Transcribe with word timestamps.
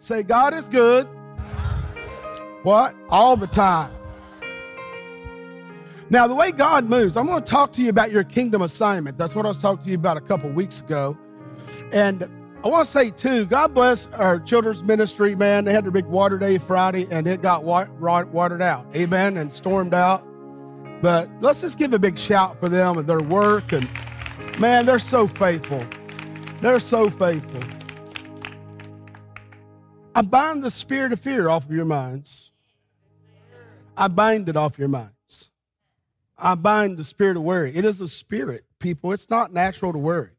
Say, 0.00 0.22
God 0.22 0.54
is 0.54 0.68
good. 0.68 1.06
What? 2.62 2.94
All 3.08 3.36
the 3.36 3.46
time. 3.46 3.92
Now, 6.10 6.26
the 6.26 6.34
way 6.34 6.52
God 6.52 6.88
moves, 6.88 7.16
I'm 7.16 7.26
going 7.26 7.42
to 7.42 7.50
talk 7.50 7.72
to 7.72 7.82
you 7.82 7.90
about 7.90 8.10
your 8.10 8.24
kingdom 8.24 8.62
assignment. 8.62 9.18
That's 9.18 9.34
what 9.34 9.44
I 9.44 9.48
was 9.48 9.58
talking 9.58 9.84
to 9.84 9.90
you 9.90 9.96
about 9.96 10.16
a 10.16 10.20
couple 10.20 10.48
weeks 10.50 10.80
ago. 10.80 11.18
And 11.92 12.28
I 12.64 12.68
want 12.68 12.86
to 12.86 12.90
say, 12.90 13.10
too, 13.10 13.44
God 13.46 13.74
bless 13.74 14.08
our 14.12 14.40
children's 14.40 14.82
ministry, 14.82 15.34
man. 15.34 15.64
They 15.64 15.72
had 15.72 15.84
their 15.84 15.90
big 15.90 16.06
water 16.06 16.38
day 16.38 16.58
Friday 16.58 17.06
and 17.10 17.26
it 17.26 17.42
got 17.42 17.64
watered 17.64 18.62
out. 18.62 18.86
Amen. 18.96 19.36
And 19.36 19.52
stormed 19.52 19.94
out. 19.94 20.24
But 21.02 21.28
let's 21.40 21.60
just 21.60 21.78
give 21.78 21.92
a 21.92 21.98
big 21.98 22.18
shout 22.18 22.58
for 22.58 22.68
them 22.68 22.98
and 22.98 23.06
their 23.06 23.20
work. 23.20 23.72
And 23.72 23.88
man, 24.58 24.86
they're 24.86 24.98
so 24.98 25.26
faithful. 25.26 25.84
They're 26.60 26.80
so 26.80 27.10
faithful. 27.10 27.62
I 30.18 30.22
bind 30.22 30.64
the 30.64 30.70
spirit 30.72 31.12
of 31.12 31.20
fear 31.20 31.48
off 31.48 31.66
of 31.66 31.70
your 31.70 31.84
minds. 31.84 32.50
I 33.96 34.08
bind 34.08 34.48
it 34.48 34.56
off 34.56 34.76
your 34.76 34.88
minds. 34.88 35.50
I 36.36 36.56
bind 36.56 36.96
the 36.96 37.04
spirit 37.04 37.36
of 37.36 37.44
worry. 37.44 37.72
It 37.76 37.84
is 37.84 38.00
a 38.00 38.08
spirit, 38.08 38.64
people. 38.80 39.12
It's 39.12 39.30
not 39.30 39.52
natural 39.52 39.92
to 39.92 39.98
worry. 39.98 40.32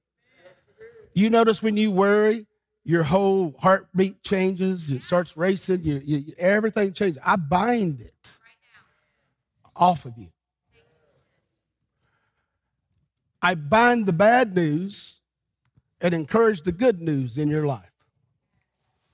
You 1.14 1.30
notice 1.30 1.64
when 1.64 1.78
you 1.78 1.92
worry, 1.92 2.46
your 2.84 3.04
whole 3.04 3.56
heartbeat 3.58 4.22
changes. 4.22 4.90
It 4.90 5.06
starts 5.06 5.38
racing. 5.38 5.86
You, 5.86 6.02
you, 6.04 6.34
everything 6.38 6.92
changes. 6.92 7.22
I 7.26 7.38
bind 7.38 8.02
it 8.02 8.32
off 9.78 10.04
of 10.04 10.18
you. 10.18 10.28
I 13.42 13.56
bind 13.56 14.08
the 14.08 14.14
bad 14.14 14.54
news 14.54 15.22
and 16.02 16.14
encourage 16.14 16.64
the 16.64 16.74
good 16.74 17.02
news 17.02 17.38
in 17.38 17.48
your 17.48 17.66
life. 17.66 17.89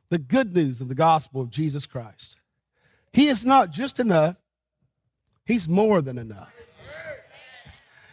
The 0.10 0.18
good 0.18 0.56
news 0.56 0.82
of 0.82 0.88
the 0.88 0.96
gospel 0.96 1.42
of 1.42 1.50
Jesus 1.50 1.86
Christ. 1.86 2.38
He 3.14 3.28
is 3.28 3.46
not 3.46 3.72
just 3.72 4.00
enough, 4.00 4.36
He's 5.46 5.70
more 5.70 6.02
than 6.02 6.18
enough. 6.18 6.54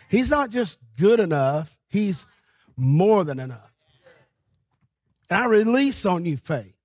He's 0.09 0.31
not 0.31 0.51
just 0.51 0.79
good 0.99 1.21
enough, 1.21 1.79
He's 1.89 2.27
more 2.77 3.25
than 3.25 3.39
enough. 3.39 3.73
And 5.31 5.43
I 5.43 5.47
release 5.47 6.05
on 6.05 6.25
you 6.25 6.37
faith 6.37 6.77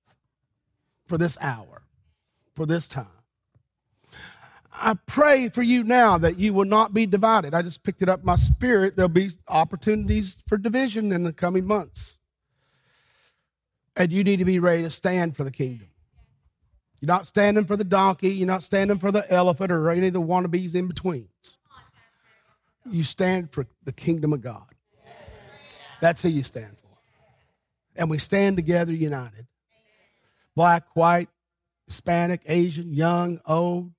for 1.06 1.18
this 1.18 1.36
hour, 1.40 1.82
for 2.54 2.66
this 2.66 2.86
time. 2.86 3.06
I 4.80 4.94
pray 4.94 5.48
for 5.48 5.62
you 5.62 5.82
now 5.82 6.18
that 6.18 6.38
you 6.38 6.52
will 6.52 6.64
not 6.64 6.94
be 6.94 7.04
divided. 7.04 7.52
I 7.52 7.62
just 7.62 7.82
picked 7.82 8.00
it 8.00 8.08
up 8.08 8.24
my 8.24 8.36
spirit. 8.36 8.94
There'll 8.94 9.08
be 9.08 9.30
opportunities 9.48 10.36
for 10.46 10.56
division 10.56 11.10
in 11.12 11.24
the 11.24 11.32
coming 11.32 11.66
months. 11.66 12.17
And 13.98 14.10
you 14.10 14.24
need 14.24 14.38
to 14.38 14.46
be 14.46 14.58
ready 14.58 14.82
to 14.82 14.90
stand 14.90 15.36
for 15.36 15.44
the 15.44 15.50
kingdom. 15.50 15.88
You're 17.00 17.08
not 17.08 17.26
standing 17.26 17.66
for 17.66 17.76
the 17.76 17.84
donkey, 17.84 18.30
you're 18.30 18.46
not 18.46 18.62
standing 18.62 18.98
for 18.98 19.12
the 19.12 19.30
elephant 19.30 19.70
or 19.70 19.90
any 19.90 20.06
of 20.06 20.14
the 20.14 20.22
wannabes 20.22 20.74
in 20.74 20.88
betweens 20.88 21.58
you 22.90 23.04
stand 23.04 23.52
for 23.52 23.66
the 23.84 23.92
kingdom 23.92 24.32
of 24.32 24.40
God. 24.40 24.66
That's 26.00 26.22
who 26.22 26.28
you 26.28 26.42
stand 26.42 26.76
for. 26.78 26.88
And 27.96 28.08
we 28.08 28.18
stand 28.18 28.56
together 28.56 28.92
united. 28.92 29.46
Black, 30.54 30.84
white, 30.94 31.28
Hispanic, 31.86 32.42
Asian, 32.46 32.92
young, 32.92 33.40
old, 33.46 33.92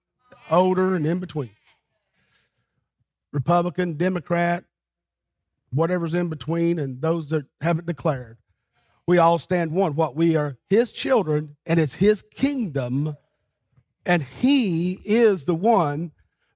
older, 0.49 0.95
and 0.95 1.05
in 1.05 1.19
between. 1.19 1.51
Republican, 3.31 3.93
Democrat, 3.93 4.63
whatever's 5.71 6.13
in 6.13 6.29
between, 6.29 6.79
and 6.79 7.01
those 7.01 7.29
that 7.29 7.45
haven't 7.61 7.85
declared. 7.85 8.37
We 9.09 9.17
all 9.17 9.39
stand 9.39 9.71
one. 9.71 9.95
What? 9.95 10.15
We 10.15 10.35
are 10.35 10.55
his 10.69 10.91
children, 10.91 11.55
and 11.65 11.79
it's 11.79 11.95
his 11.95 12.21
kingdom, 12.21 13.17
and 14.05 14.21
he 14.21 15.01
is 15.03 15.45
the 15.45 15.55
one 15.55 16.11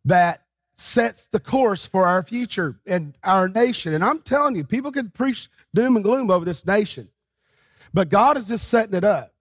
that 0.06 0.44
sets 0.78 1.26
the 1.26 1.40
course 1.40 1.88
for 1.88 2.06
our 2.06 2.22
future 2.22 2.80
and 2.86 3.18
our 3.24 3.50
nation. 3.50 3.96
And 3.96 4.04
I'm 4.04 4.20
telling 4.20 4.56
you, 4.56 4.64
people 4.66 4.92
can 4.92 5.10
preach 5.10 5.50
doom 5.74 5.96
and 5.96 6.06
gloom 6.06 6.30
over 6.30 6.46
this 6.46 6.64
nation, 6.64 7.10
but 7.92 8.10
God 8.10 8.38
is 8.38 8.50
just 8.50 8.68
setting 8.68 8.94
it 8.94 9.04
up 9.04 9.34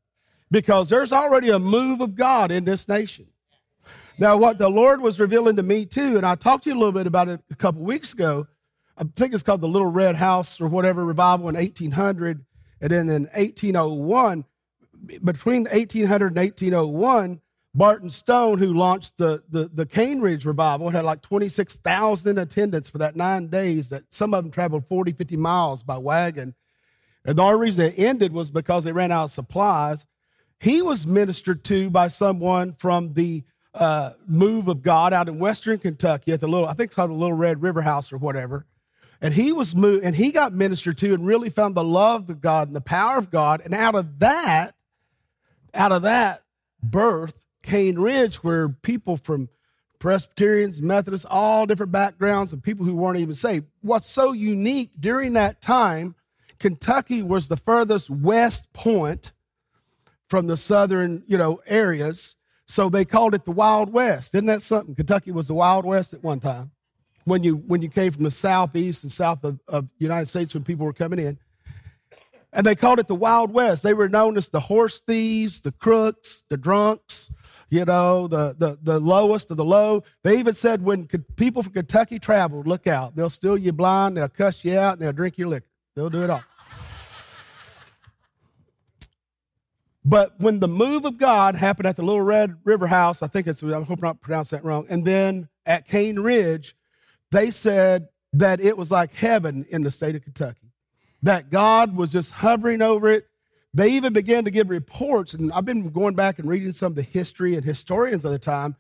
because 0.51 0.89
there's 0.89 1.13
already 1.13 1.51
a 1.51 1.59
move 1.59 2.01
of 2.01 2.15
God 2.15 2.51
in 2.51 2.65
this 2.65 2.89
nation. 2.89 3.27
Now, 4.17 4.39
what 4.39 4.57
the 4.57 4.71
Lord 4.71 5.03
was 5.03 5.21
revealing 5.21 5.57
to 5.57 5.63
me 5.63 5.85
too, 5.85 6.17
and 6.17 6.25
I 6.25 6.35
talked 6.35 6.65
to 6.65 6.71
you 6.71 6.77
a 6.77 6.79
little 6.79 6.93
bit 6.93 7.07
about 7.07 7.29
it 7.29 7.43
a 7.51 7.57
couple 7.57 7.83
weeks 7.83 8.15
ago. 8.15 8.47
I 8.97 9.05
think 9.05 9.35
it's 9.35 9.43
called 9.43 9.61
the 9.61 9.69
Little 9.69 9.91
Red 9.91 10.17
House 10.17 10.63
or 10.63 10.69
whatever 10.69 11.05
revival 11.05 11.51
in 11.51 11.57
1800, 11.57 12.47
and 12.83 12.91
then 12.91 13.09
in 13.09 13.23
1801. 13.35 14.45
Between 15.25 15.65
1800 15.65 16.27
and 16.29 16.37
1801, 16.37 17.41
Barton 17.75 18.11
Stone, 18.11 18.59
who 18.59 18.75
launched 18.75 19.17
the, 19.17 19.43
the, 19.49 19.71
the 19.73 19.87
Cane 19.87 20.21
Ridge 20.21 20.45
revival, 20.45 20.91
had 20.91 21.05
like 21.05 21.23
26,000 21.23 22.39
attendants 22.39 22.89
for 22.89 22.99
that 22.99 23.17
nine 23.17 23.49
days 23.49 23.89
that 23.89 24.05
some 24.11 24.35
of 24.35 24.45
them 24.45 24.53
traveled 24.53 24.87
40, 24.87 25.13
50 25.13 25.37
miles 25.37 25.83
by 25.83 25.97
wagon. 25.97 26.55
And 27.25 27.39
the 27.39 27.43
only 27.43 27.59
reason 27.59 27.87
it 27.87 27.99
ended 27.99 28.33
was 28.33 28.51
because 28.51 28.85
they 28.85 28.93
ran 28.93 29.11
out 29.11 29.25
of 29.25 29.31
supplies. 29.31 30.07
He 30.61 30.83
was 30.83 31.07
ministered 31.07 31.65
to 31.65 31.89
by 31.89 32.09
someone 32.09 32.75
from 32.75 33.15
the 33.15 33.43
uh, 33.75 34.13
move 34.27 34.69
of 34.69 34.83
God 34.83 35.13
out 35.13 35.29
in 35.29 35.39
Western 35.39 35.79
Kentucky 35.79 36.33
at 36.33 36.41
the 36.41 36.49
little, 36.49 36.69
I 36.69 36.75
think 36.75 36.89
it's 36.89 36.95
called 36.95 37.11
the 37.11 37.15
Little 37.15 37.37
Red 37.37 37.63
River 37.63 37.83
House 37.83 38.13
or 38.13 38.19
whatever. 38.19 38.67
And 39.23 39.33
he 39.33 39.53
was 39.53 39.75
moved 39.75 40.05
and 40.05 40.17
he 40.17 40.33
got 40.33 40.53
ministered 40.53 40.99
to 40.99 41.15
and 41.15 41.25
really 41.25 41.49
found 41.49 41.75
the 41.77 41.85
love 41.85 42.29
of 42.29 42.41
God 42.41 42.67
and 42.67 42.77
the 42.77 42.81
power 42.81 43.17
of 43.17 43.31
God. 43.31 43.63
And 43.65 43.73
out 43.73 43.95
of 43.95 44.19
that, 44.19 44.75
out 45.73 45.93
of 45.93 46.03
that 46.03 46.43
birth 46.83 47.35
Cane 47.63 47.99
Ridge, 47.99 48.37
where 48.37 48.69
people 48.69 49.17
from 49.17 49.49
Presbyterians, 50.01 50.83
Methodists, 50.83 51.27
all 51.31 51.65
different 51.65 51.93
backgrounds, 51.93 52.53
and 52.53 52.61
people 52.61 52.85
who 52.85 52.97
weren't 52.97 53.21
even 53.21 53.35
saved. 53.35 53.67
What's 53.83 54.09
so 54.09 54.33
unique 54.33 54.91
during 54.99 55.35
that 55.35 55.63
time, 55.63 56.17
Kentucky 56.59 57.23
was 57.23 57.47
the 57.47 57.57
furthest 57.57 58.11
west 58.11 58.73
point 58.73 59.31
from 60.29 60.49
the 60.49 60.57
southern, 60.57 61.23
you 61.29 61.39
know, 61.39 61.61
areas. 61.67 62.35
So 62.67 62.89
they 62.89 63.05
called 63.05 63.35
it 63.35 63.45
the 63.45 63.53
Wild 63.53 63.93
West. 63.93 64.35
Isn't 64.35 64.47
that 64.47 64.63
something? 64.63 64.97
Kentucky 64.97 65.31
was 65.31 65.47
the 65.47 65.55
Wild 65.55 65.85
West 65.85 66.13
at 66.13 66.25
one 66.25 66.41
time. 66.41 66.73
When 67.25 67.43
you 67.43 67.57
when 67.57 67.83
you 67.83 67.89
came 67.89 68.13
from 68.13 68.25
the 68.25 68.31
southeast 68.31 69.05
and 69.05 69.13
south 69.13 69.45
of, 69.45 69.61
of 69.69 69.89
the 69.89 70.05
United 70.05 70.27
States 70.29 70.55
when 70.55 70.65
people 70.65 70.87
were 70.87 70.93
coming 70.93 71.19
in. 71.19 71.39
And 72.53 72.67
they 72.67 72.75
called 72.75 72.99
it 72.99 73.09
the 73.09 73.15
Wild 73.15 73.53
West. 73.53 73.83
They 73.83 73.95
were 73.95 74.09
known 74.09 74.37
as 74.37 74.51
the 74.51 74.61
horse 74.61 75.01
thieves, 75.01 75.63
the 75.63 75.73
crooks, 75.73 76.45
the 76.51 76.59
drunks, 76.59 77.31
you 77.71 77.87
know, 77.87 78.27
the, 78.29 78.55
the, 78.59 78.79
the 78.83 79.01
lowest 79.01 79.51
of 79.51 79.57
the 79.57 79.65
low. 79.65 80.03
They 80.23 80.39
even 80.39 80.53
said 80.53 80.83
when 80.83 81.07
people 81.37 81.63
from 81.63 81.73
Kentucky 81.73 82.19
traveled, 82.19 82.67
look 82.67 82.87
out. 82.87 83.17
They'll 83.17 83.31
steal 83.31 83.57
you 83.57 83.73
blind, 83.73 84.19
they'll 84.19 84.29
cuss 84.29 84.63
you 84.63 84.79
out, 84.79 84.95
and 84.95 85.03
they'll 85.03 85.13
drink 85.13 85.39
your 85.39 85.49
liquor. 85.49 85.67
They'll 85.97 86.11
do 86.11 86.23
it 86.23 86.29
all. 86.29 86.45
But 90.05 90.39
when 90.39 90.61
the 90.61 90.69
move 90.69 91.07
of 91.07 91.17
God 91.17 91.55
happened 91.55 91.87
at 91.87 91.97
the 91.97 92.03
Little 92.03 92.21
Red 92.21 92.57
River 92.65 92.89
House, 92.89 93.23
I 93.23 93.29
think 93.29 93.47
it's, 93.47 93.63
I 93.63 93.81
hope 93.81 93.91
I'm 93.91 94.01
not 94.01 94.21
pronouncing 94.21 94.59
that 94.59 94.65
wrong, 94.65 94.85
and 94.91 95.05
then 95.07 95.49
at 95.65 95.87
Cane 95.87 96.19
Ridge, 96.19 96.77
they 97.33 97.51
said 97.51 98.09
that 98.35 98.61
it 98.61 98.77
was 98.77 98.91
like 98.91 99.15
heaven 99.15 99.67
in 99.71 99.83
the 99.83 99.91
state 99.91 100.15
of 100.15 100.23
Kentucky. 100.23 100.71
That 101.23 101.51
God 101.51 101.97
was 101.97 102.13
just 102.13 102.31
hovering 102.31 102.83
over 102.83 103.11
it. 103.11 103.27
They 103.75 103.91
even 103.93 104.13
began 104.13 104.45
to 104.45 104.51
give 104.51 104.69
reports, 104.69 105.33
and 105.33 105.51
I've 105.53 105.65
been 105.65 105.91
going 105.91 106.15
back 106.15 106.39
and 106.39 106.49
reading 106.49 106.75
some 106.75 106.93
of 106.93 106.97
the 106.97 107.03
history 107.03 107.57
and 107.57 107.65
historians 107.65 108.25
of 108.25 108.33
the 108.33 108.39
time. 108.39 108.77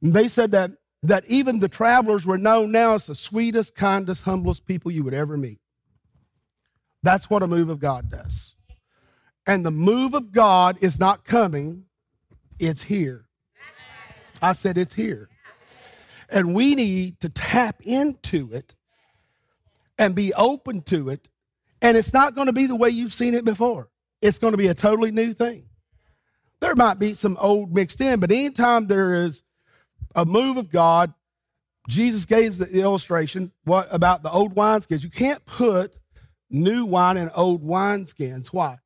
They 0.00 0.26
said 0.26 0.50
that, 0.50 0.72
that 1.04 1.24
even 1.28 1.60
the 1.60 1.68
travelers 1.68 2.26
were 2.26 2.38
known 2.38 2.72
now 2.72 2.94
as 2.94 3.06
the 3.06 3.14
sweetest, 3.14 3.76
kindest, 3.76 4.24
humblest 4.24 4.66
people 4.66 4.90
you 4.90 5.04
would 5.04 5.14
ever 5.14 5.36
meet. 5.36 5.60
That's 7.04 7.30
what 7.30 7.44
a 7.44 7.46
move 7.46 7.68
of 7.68 7.78
God 7.78 8.10
does. 8.10 8.56
And 9.46 9.64
the 9.64 9.70
move 9.70 10.14
of 10.14 10.32
God 10.32 10.76
is 10.80 10.98
not 10.98 11.24
coming, 11.24 11.84
it's 12.58 12.82
here. 12.82 13.26
I 14.40 14.54
said 14.54 14.76
it's 14.76 14.94
here. 14.94 15.28
And 16.32 16.54
we 16.54 16.74
need 16.74 17.20
to 17.20 17.28
tap 17.28 17.82
into 17.82 18.52
it 18.52 18.74
and 19.98 20.14
be 20.14 20.34
open 20.34 20.82
to 20.82 21.10
it. 21.10 21.28
And 21.80 21.96
it's 21.96 22.12
not 22.12 22.34
going 22.34 22.46
to 22.46 22.52
be 22.52 22.66
the 22.66 22.74
way 22.74 22.90
you've 22.90 23.12
seen 23.12 23.34
it 23.34 23.44
before 23.44 23.92
it's 24.22 24.38
going 24.38 24.52
to 24.52 24.58
be 24.58 24.68
a 24.68 24.74
totally 24.74 25.10
new 25.10 25.34
thing. 25.34 25.64
There 26.60 26.76
might 26.76 27.00
be 27.00 27.14
some 27.14 27.36
old 27.40 27.74
mixed 27.74 28.00
in, 28.00 28.20
but 28.20 28.30
anytime 28.30 28.86
there 28.86 29.14
is 29.14 29.42
a 30.14 30.24
move 30.24 30.56
of 30.56 30.70
God, 30.70 31.12
Jesus 31.88 32.24
gave 32.24 32.56
the 32.56 32.70
illustration 32.70 33.50
what 33.64 33.88
about 33.90 34.22
the 34.22 34.30
old 34.30 34.54
wineskins. 34.54 35.02
You 35.02 35.10
can't 35.10 35.44
put 35.44 35.96
new 36.48 36.86
wine 36.86 37.16
in 37.16 37.30
old 37.34 37.64
wineskins. 37.64 38.46
Why? 38.48 38.78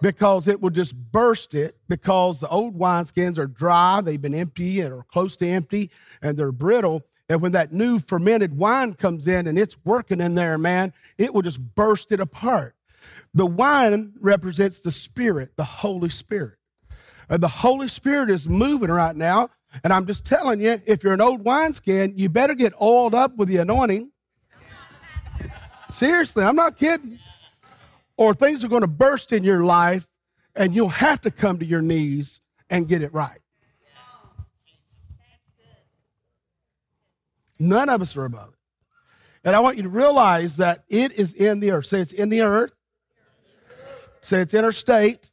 Because 0.00 0.46
it 0.46 0.60
will 0.60 0.70
just 0.70 0.94
burst 0.94 1.54
it 1.54 1.76
because 1.88 2.40
the 2.40 2.48
old 2.48 2.78
wineskins 2.78 3.36
are 3.38 3.46
dry, 3.46 4.00
they've 4.00 4.20
been 4.20 4.34
empty 4.34 4.80
or 4.82 5.04
close 5.10 5.36
to 5.36 5.46
empty, 5.46 5.90
and 6.22 6.36
they're 6.36 6.52
brittle. 6.52 7.04
And 7.28 7.42
when 7.42 7.52
that 7.52 7.72
new 7.72 7.98
fermented 7.98 8.56
wine 8.56 8.94
comes 8.94 9.28
in 9.28 9.46
and 9.46 9.58
it's 9.58 9.76
working 9.84 10.20
in 10.20 10.34
there, 10.34 10.56
man, 10.56 10.92
it 11.18 11.34
will 11.34 11.42
just 11.42 11.60
burst 11.74 12.12
it 12.12 12.20
apart. 12.20 12.74
The 13.34 13.46
wine 13.46 14.14
represents 14.20 14.80
the 14.80 14.92
Spirit, 14.92 15.52
the 15.56 15.64
Holy 15.64 16.08
Spirit. 16.08 16.58
And 17.28 17.42
the 17.42 17.48
Holy 17.48 17.88
Spirit 17.88 18.30
is 18.30 18.48
moving 18.48 18.90
right 18.90 19.14
now. 19.14 19.50
And 19.84 19.92
I'm 19.92 20.06
just 20.06 20.24
telling 20.24 20.62
you, 20.62 20.80
if 20.86 21.04
you're 21.04 21.12
an 21.12 21.20
old 21.20 21.44
wineskin, 21.44 22.14
you 22.16 22.30
better 22.30 22.54
get 22.54 22.72
oiled 22.80 23.14
up 23.14 23.36
with 23.36 23.48
the 23.48 23.58
anointing. 23.58 24.10
Seriously, 25.90 26.44
I'm 26.44 26.56
not 26.56 26.78
kidding. 26.78 27.18
Or 28.18 28.34
things 28.34 28.64
are 28.64 28.68
going 28.68 28.82
to 28.82 28.88
burst 28.88 29.32
in 29.32 29.44
your 29.44 29.64
life 29.64 30.06
and 30.54 30.74
you'll 30.74 30.88
have 30.88 31.20
to 31.22 31.30
come 31.30 31.60
to 31.60 31.64
your 31.64 31.80
knees 31.80 32.40
and 32.68 32.86
get 32.86 33.00
it 33.00 33.14
right. 33.14 33.40
None 37.58 37.88
of 37.88 38.02
us 38.02 38.16
are 38.16 38.24
above 38.24 38.50
it. 38.50 38.58
And 39.44 39.56
I 39.56 39.60
want 39.60 39.76
you 39.76 39.84
to 39.84 39.88
realize 39.88 40.56
that 40.58 40.84
it 40.88 41.12
is 41.12 41.32
in 41.32 41.60
the 41.60 41.70
earth. 41.70 41.86
Say 41.86 42.00
it's 42.00 42.12
in 42.12 42.28
the 42.28 42.42
earth. 42.42 42.72
Say 44.20 44.40
it's 44.40 44.52
in 44.52 44.64
our 44.64 44.72
state. 44.72 45.30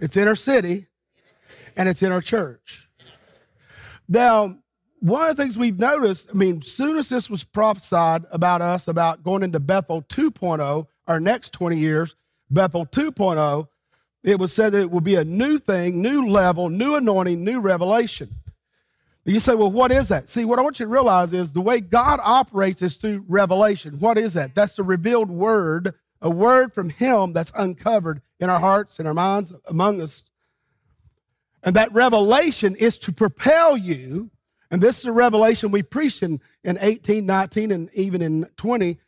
It's 0.00 0.16
in 0.16 0.28
our 0.28 0.36
city. 0.36 0.88
And 1.76 1.88
it's 1.88 2.02
in 2.02 2.12
our 2.12 2.20
church. 2.20 2.88
Now, 4.08 4.58
one 4.98 5.28
of 5.28 5.36
the 5.36 5.42
things 5.42 5.56
we've 5.56 5.78
noticed, 5.78 6.28
I 6.30 6.34
mean, 6.34 6.62
soon 6.62 6.98
as 6.98 7.08
this 7.08 7.30
was 7.30 7.42
prophesied 7.42 8.26
about 8.30 8.60
us, 8.60 8.86
about 8.86 9.22
going 9.22 9.42
into 9.42 9.60
Bethel 9.60 10.02
2.0, 10.02 10.86
our 11.10 11.18
next 11.18 11.52
20 11.52 11.76
years, 11.76 12.14
Bethel 12.50 12.86
2.0, 12.86 13.66
it 14.22 14.38
was 14.38 14.52
said 14.52 14.72
that 14.72 14.82
it 14.82 14.90
will 14.92 15.00
be 15.00 15.16
a 15.16 15.24
new 15.24 15.58
thing, 15.58 16.00
new 16.00 16.28
level, 16.28 16.68
new 16.68 16.94
anointing, 16.94 17.42
new 17.42 17.58
revelation. 17.58 18.28
You 19.24 19.40
say, 19.40 19.56
well, 19.56 19.72
what 19.72 19.90
is 19.90 20.08
that? 20.08 20.30
See, 20.30 20.44
what 20.44 20.60
I 20.60 20.62
want 20.62 20.78
you 20.78 20.86
to 20.86 20.90
realize 20.90 21.32
is 21.32 21.50
the 21.50 21.60
way 21.60 21.80
God 21.80 22.20
operates 22.22 22.80
is 22.80 22.94
through 22.94 23.24
revelation. 23.26 23.98
What 23.98 24.18
is 24.18 24.34
that? 24.34 24.54
That's 24.54 24.76
the 24.76 24.84
revealed 24.84 25.30
word, 25.30 25.94
a 26.22 26.30
word 26.30 26.72
from 26.72 26.90
Him 26.90 27.32
that's 27.32 27.52
uncovered 27.56 28.22
in 28.38 28.48
our 28.48 28.60
hearts, 28.60 29.00
in 29.00 29.06
our 29.08 29.14
minds, 29.14 29.52
among 29.66 30.00
us. 30.00 30.22
And 31.64 31.74
that 31.74 31.92
revelation 31.92 32.76
is 32.76 32.96
to 32.98 33.12
propel 33.12 33.76
you, 33.76 34.30
and 34.70 34.80
this 34.80 35.00
is 35.00 35.06
a 35.06 35.12
revelation 35.12 35.72
we 35.72 35.82
preached 35.82 36.22
in, 36.22 36.40
in 36.62 36.78
18, 36.80 37.26
19, 37.26 37.72
and 37.72 37.90
even 37.94 38.22
in 38.22 38.44
20, 38.56 38.98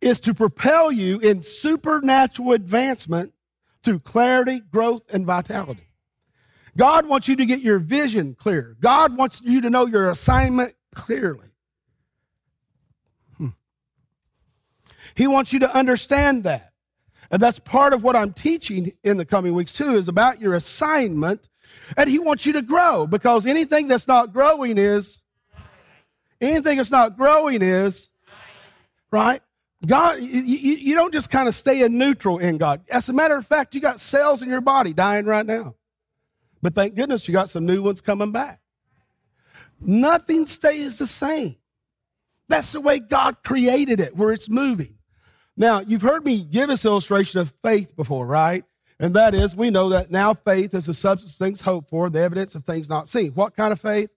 is 0.00 0.20
to 0.20 0.34
propel 0.34 0.92
you 0.92 1.18
in 1.20 1.40
supernatural 1.40 2.52
advancement 2.52 3.32
through 3.82 4.00
clarity, 4.00 4.60
growth, 4.60 5.02
and 5.12 5.26
vitality. 5.26 5.88
God 6.76 7.06
wants 7.06 7.26
you 7.26 7.36
to 7.36 7.46
get 7.46 7.60
your 7.60 7.78
vision 7.78 8.34
clear. 8.34 8.76
God 8.80 9.16
wants 9.16 9.42
you 9.42 9.60
to 9.62 9.70
know 9.70 9.86
your 9.86 10.10
assignment 10.10 10.74
clearly. 10.94 11.48
Hmm. 13.36 13.48
He 15.14 15.26
wants 15.26 15.52
you 15.52 15.58
to 15.60 15.74
understand 15.74 16.44
that. 16.44 16.72
And 17.30 17.42
that's 17.42 17.58
part 17.58 17.92
of 17.92 18.02
what 18.02 18.16
I'm 18.16 18.32
teaching 18.32 18.92
in 19.04 19.16
the 19.16 19.24
coming 19.24 19.54
weeks 19.54 19.72
too 19.72 19.94
is 19.94 20.08
about 20.08 20.40
your 20.40 20.54
assignment 20.54 21.48
and 21.96 22.08
he 22.08 22.18
wants 22.18 22.46
you 22.46 22.52
to 22.54 22.62
grow 22.62 23.06
because 23.06 23.44
anything 23.44 23.88
that's 23.88 24.08
not 24.08 24.32
growing 24.32 24.78
is 24.78 25.20
anything 26.40 26.78
that's 26.78 26.90
not 26.90 27.16
growing 27.16 27.60
is 27.60 28.08
right 29.10 29.42
God, 29.86 30.20
you, 30.20 30.42
you 30.42 30.94
don't 30.94 31.12
just 31.12 31.30
kind 31.30 31.46
of 31.48 31.54
stay 31.54 31.82
in 31.82 31.98
neutral 31.98 32.38
in 32.38 32.58
God. 32.58 32.80
As 32.90 33.08
a 33.08 33.12
matter 33.12 33.36
of 33.36 33.46
fact, 33.46 33.74
you 33.74 33.80
got 33.80 34.00
cells 34.00 34.42
in 34.42 34.48
your 34.48 34.60
body 34.60 34.92
dying 34.92 35.24
right 35.24 35.46
now. 35.46 35.76
But 36.60 36.74
thank 36.74 36.96
goodness 36.96 37.28
you 37.28 37.32
got 37.32 37.50
some 37.50 37.64
new 37.64 37.82
ones 37.82 38.00
coming 38.00 38.32
back. 38.32 38.60
Nothing 39.80 40.46
stays 40.46 40.98
the 40.98 41.06
same. 41.06 41.56
That's 42.48 42.72
the 42.72 42.80
way 42.80 42.98
God 42.98 43.44
created 43.44 44.00
it, 44.00 44.16
where 44.16 44.32
it's 44.32 44.48
moving. 44.48 44.94
Now, 45.56 45.80
you've 45.80 46.02
heard 46.02 46.24
me 46.24 46.42
give 46.42 46.68
this 46.68 46.84
illustration 46.84 47.40
of 47.40 47.52
faith 47.62 47.94
before, 47.94 48.26
right? 48.26 48.64
And 48.98 49.14
that 49.14 49.34
is, 49.34 49.54
we 49.54 49.70
know 49.70 49.90
that 49.90 50.10
now 50.10 50.34
faith 50.34 50.74
is 50.74 50.86
the 50.86 50.94
substance 50.94 51.34
of 51.34 51.38
things 51.38 51.60
hoped 51.60 51.90
for, 51.90 52.10
the 52.10 52.20
evidence 52.20 52.54
of 52.56 52.64
things 52.64 52.88
not 52.88 53.08
seen. 53.08 53.32
What 53.32 53.54
kind 53.54 53.72
of 53.72 53.80
faith? 53.80 54.10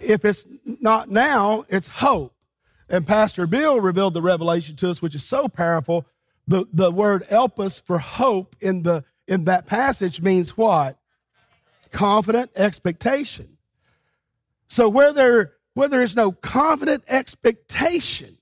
If 0.00 0.24
it's 0.24 0.46
not 0.64 1.10
now, 1.10 1.64
it's 1.68 1.88
hope. 1.88 2.33
And 2.88 3.06
Pastor 3.06 3.46
Bill 3.46 3.80
revealed 3.80 4.14
the 4.14 4.22
revelation 4.22 4.76
to 4.76 4.90
us, 4.90 5.00
which 5.00 5.14
is 5.14 5.24
so 5.24 5.48
powerful. 5.48 6.06
The, 6.46 6.66
the 6.72 6.90
word 6.90 7.26
elpis 7.30 7.80
for 7.80 7.98
hope 7.98 8.56
in 8.60 8.82
the 8.82 9.04
in 9.26 9.44
that 9.44 9.66
passage 9.66 10.20
means 10.20 10.56
what? 10.56 10.98
Confident 11.90 12.50
expectation. 12.54 13.56
So 14.68 14.88
where 14.88 15.12
there 15.12 15.54
where 15.72 15.88
there 15.88 16.02
is 16.02 16.14
no 16.14 16.30
confident 16.30 17.04
expectation, 17.08 18.36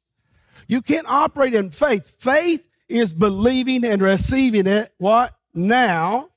you 0.66 0.82
can't 0.82 1.06
operate 1.08 1.54
in 1.54 1.70
faith. 1.70 2.08
Faith 2.18 2.66
is 2.88 3.14
believing 3.14 3.84
and 3.84 4.02
receiving 4.02 4.66
it 4.66 4.92
what? 4.98 5.34
Now. 5.54 6.28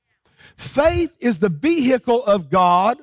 Faith 0.55 1.13
is 1.19 1.39
the 1.39 1.49
vehicle 1.49 2.23
of 2.23 2.49
God 2.49 2.97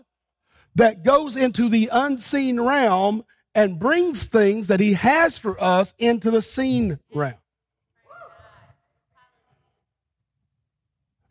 that 0.75 1.03
goes 1.03 1.37
into 1.37 1.69
the 1.69 1.91
unseen 1.93 2.59
realm 2.61 3.25
and 3.55 3.79
brings 3.79 4.25
things 4.25 4.67
that 4.69 4.81
he 4.81 4.95
has 4.95 5.39
for 5.39 5.63
us 5.63 5.95
into 5.99 6.31
the 6.31 6.43
seen 6.43 6.99
realm. 7.15 7.35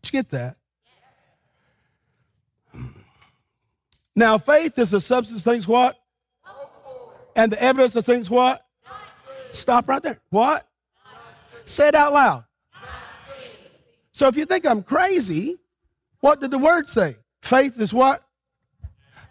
Did 0.01 0.13
you 0.13 0.19
get 0.19 0.29
that? 0.31 0.57
Now, 4.15 4.37
faith 4.37 4.77
is 4.77 4.91
the 4.91 5.01
substance 5.01 5.43
things 5.43 5.67
what? 5.67 5.97
And 7.35 7.51
the 7.51 7.61
evidence 7.61 7.95
of 7.95 8.05
things 8.05 8.29
what? 8.29 8.65
Stop 9.51 9.87
right 9.87 10.03
there. 10.03 10.19
What? 10.29 10.67
Say 11.65 11.87
it 11.87 11.95
out 11.95 12.13
loud. 12.13 12.45
So 14.11 14.27
if 14.27 14.35
you 14.35 14.45
think 14.45 14.65
I'm 14.65 14.83
crazy, 14.83 15.57
what 16.19 16.41
did 16.41 16.51
the 16.51 16.57
word 16.57 16.89
say? 16.89 17.15
Faith 17.41 17.79
is 17.79 17.93
what? 17.93 18.23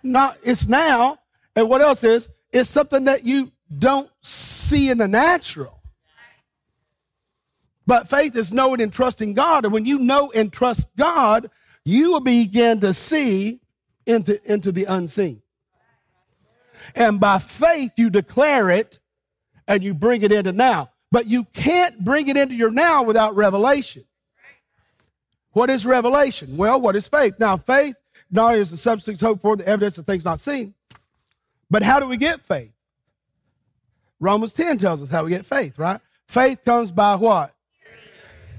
Not 0.02 0.38
it's 0.42 0.66
now. 0.66 1.18
And 1.54 1.68
what 1.68 1.82
else 1.82 2.02
is? 2.02 2.28
It's 2.52 2.68
something 2.68 3.04
that 3.04 3.24
you 3.24 3.52
don't 3.76 4.10
see 4.22 4.90
in 4.90 4.98
the 4.98 5.08
natural. 5.08 5.80
But 7.86 8.08
faith 8.08 8.36
is 8.36 8.52
knowing 8.52 8.80
and 8.80 8.92
trusting 8.92 9.34
God. 9.34 9.64
And 9.64 9.72
when 9.72 9.84
you 9.84 9.98
know 9.98 10.30
and 10.32 10.52
trust 10.52 10.94
God, 10.96 11.50
you 11.84 12.12
will 12.12 12.20
begin 12.20 12.80
to 12.80 12.92
see 12.92 13.60
into, 14.06 14.40
into 14.50 14.70
the 14.72 14.84
unseen. 14.84 15.42
And 16.94 17.20
by 17.20 17.38
faith, 17.38 17.92
you 17.96 18.10
declare 18.10 18.70
it 18.70 18.98
and 19.66 19.82
you 19.82 19.94
bring 19.94 20.22
it 20.22 20.32
into 20.32 20.52
now. 20.52 20.90
But 21.12 21.26
you 21.26 21.44
can't 21.44 22.04
bring 22.04 22.28
it 22.28 22.36
into 22.36 22.54
your 22.54 22.70
now 22.70 23.02
without 23.02 23.34
revelation. 23.34 24.04
What 25.52 25.70
is 25.70 25.84
revelation? 25.84 26.56
Well, 26.56 26.80
what 26.80 26.94
is 26.94 27.08
faith? 27.08 27.34
Now, 27.38 27.56
faith 27.56 27.96
not 28.30 28.54
is 28.54 28.70
the 28.70 28.76
substance 28.76 29.20
hope 29.20 29.40
for 29.40 29.56
the 29.56 29.66
evidence 29.66 29.98
of 29.98 30.06
things 30.06 30.24
not 30.24 30.38
seen, 30.38 30.74
but 31.70 31.82
how 31.82 32.00
do 32.00 32.06
we 32.06 32.16
get 32.16 32.40
faith? 32.40 32.72
Romans 34.18 34.52
10 34.52 34.78
tells 34.78 35.02
us 35.02 35.08
how 35.08 35.24
we 35.24 35.30
get 35.30 35.46
faith, 35.46 35.78
right? 35.78 36.00
Faith 36.28 36.64
comes 36.64 36.90
by 36.90 37.16
what? 37.16 37.54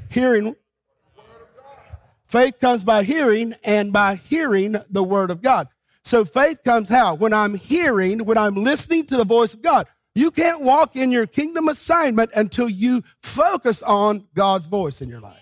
Hearing. 0.09 0.55
Faith 2.25 2.59
comes 2.59 2.83
by 2.83 3.03
hearing 3.03 3.53
and 3.63 3.93
by 3.93 4.15
hearing 4.15 4.77
the 4.89 5.03
word 5.03 5.29
of 5.29 5.41
God. 5.41 5.67
So 6.03 6.25
faith 6.25 6.63
comes 6.63 6.89
how? 6.89 7.13
When 7.13 7.33
I'm 7.33 7.55
hearing, 7.55 8.25
when 8.25 8.37
I'm 8.37 8.55
listening 8.55 9.05
to 9.07 9.17
the 9.17 9.25
voice 9.25 9.53
of 9.53 9.61
God. 9.61 9.87
You 10.13 10.31
can't 10.31 10.61
walk 10.61 10.95
in 10.95 11.11
your 11.11 11.27
kingdom 11.27 11.69
assignment 11.69 12.31
until 12.35 12.67
you 12.67 13.03
focus 13.21 13.81
on 13.81 14.27
God's 14.33 14.65
voice 14.65 15.01
in 15.01 15.07
your 15.07 15.21
life. 15.21 15.37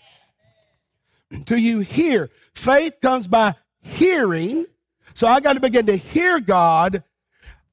Until 1.31 1.57
you 1.57 1.79
hear. 1.79 2.29
Faith 2.53 3.01
comes 3.01 3.25
by 3.25 3.55
hearing. 3.81 4.65
So 5.13 5.27
I 5.27 5.39
got 5.39 5.53
to 5.53 5.59
begin 5.59 5.87
to 5.87 5.95
hear 5.95 6.39
God 6.39 7.03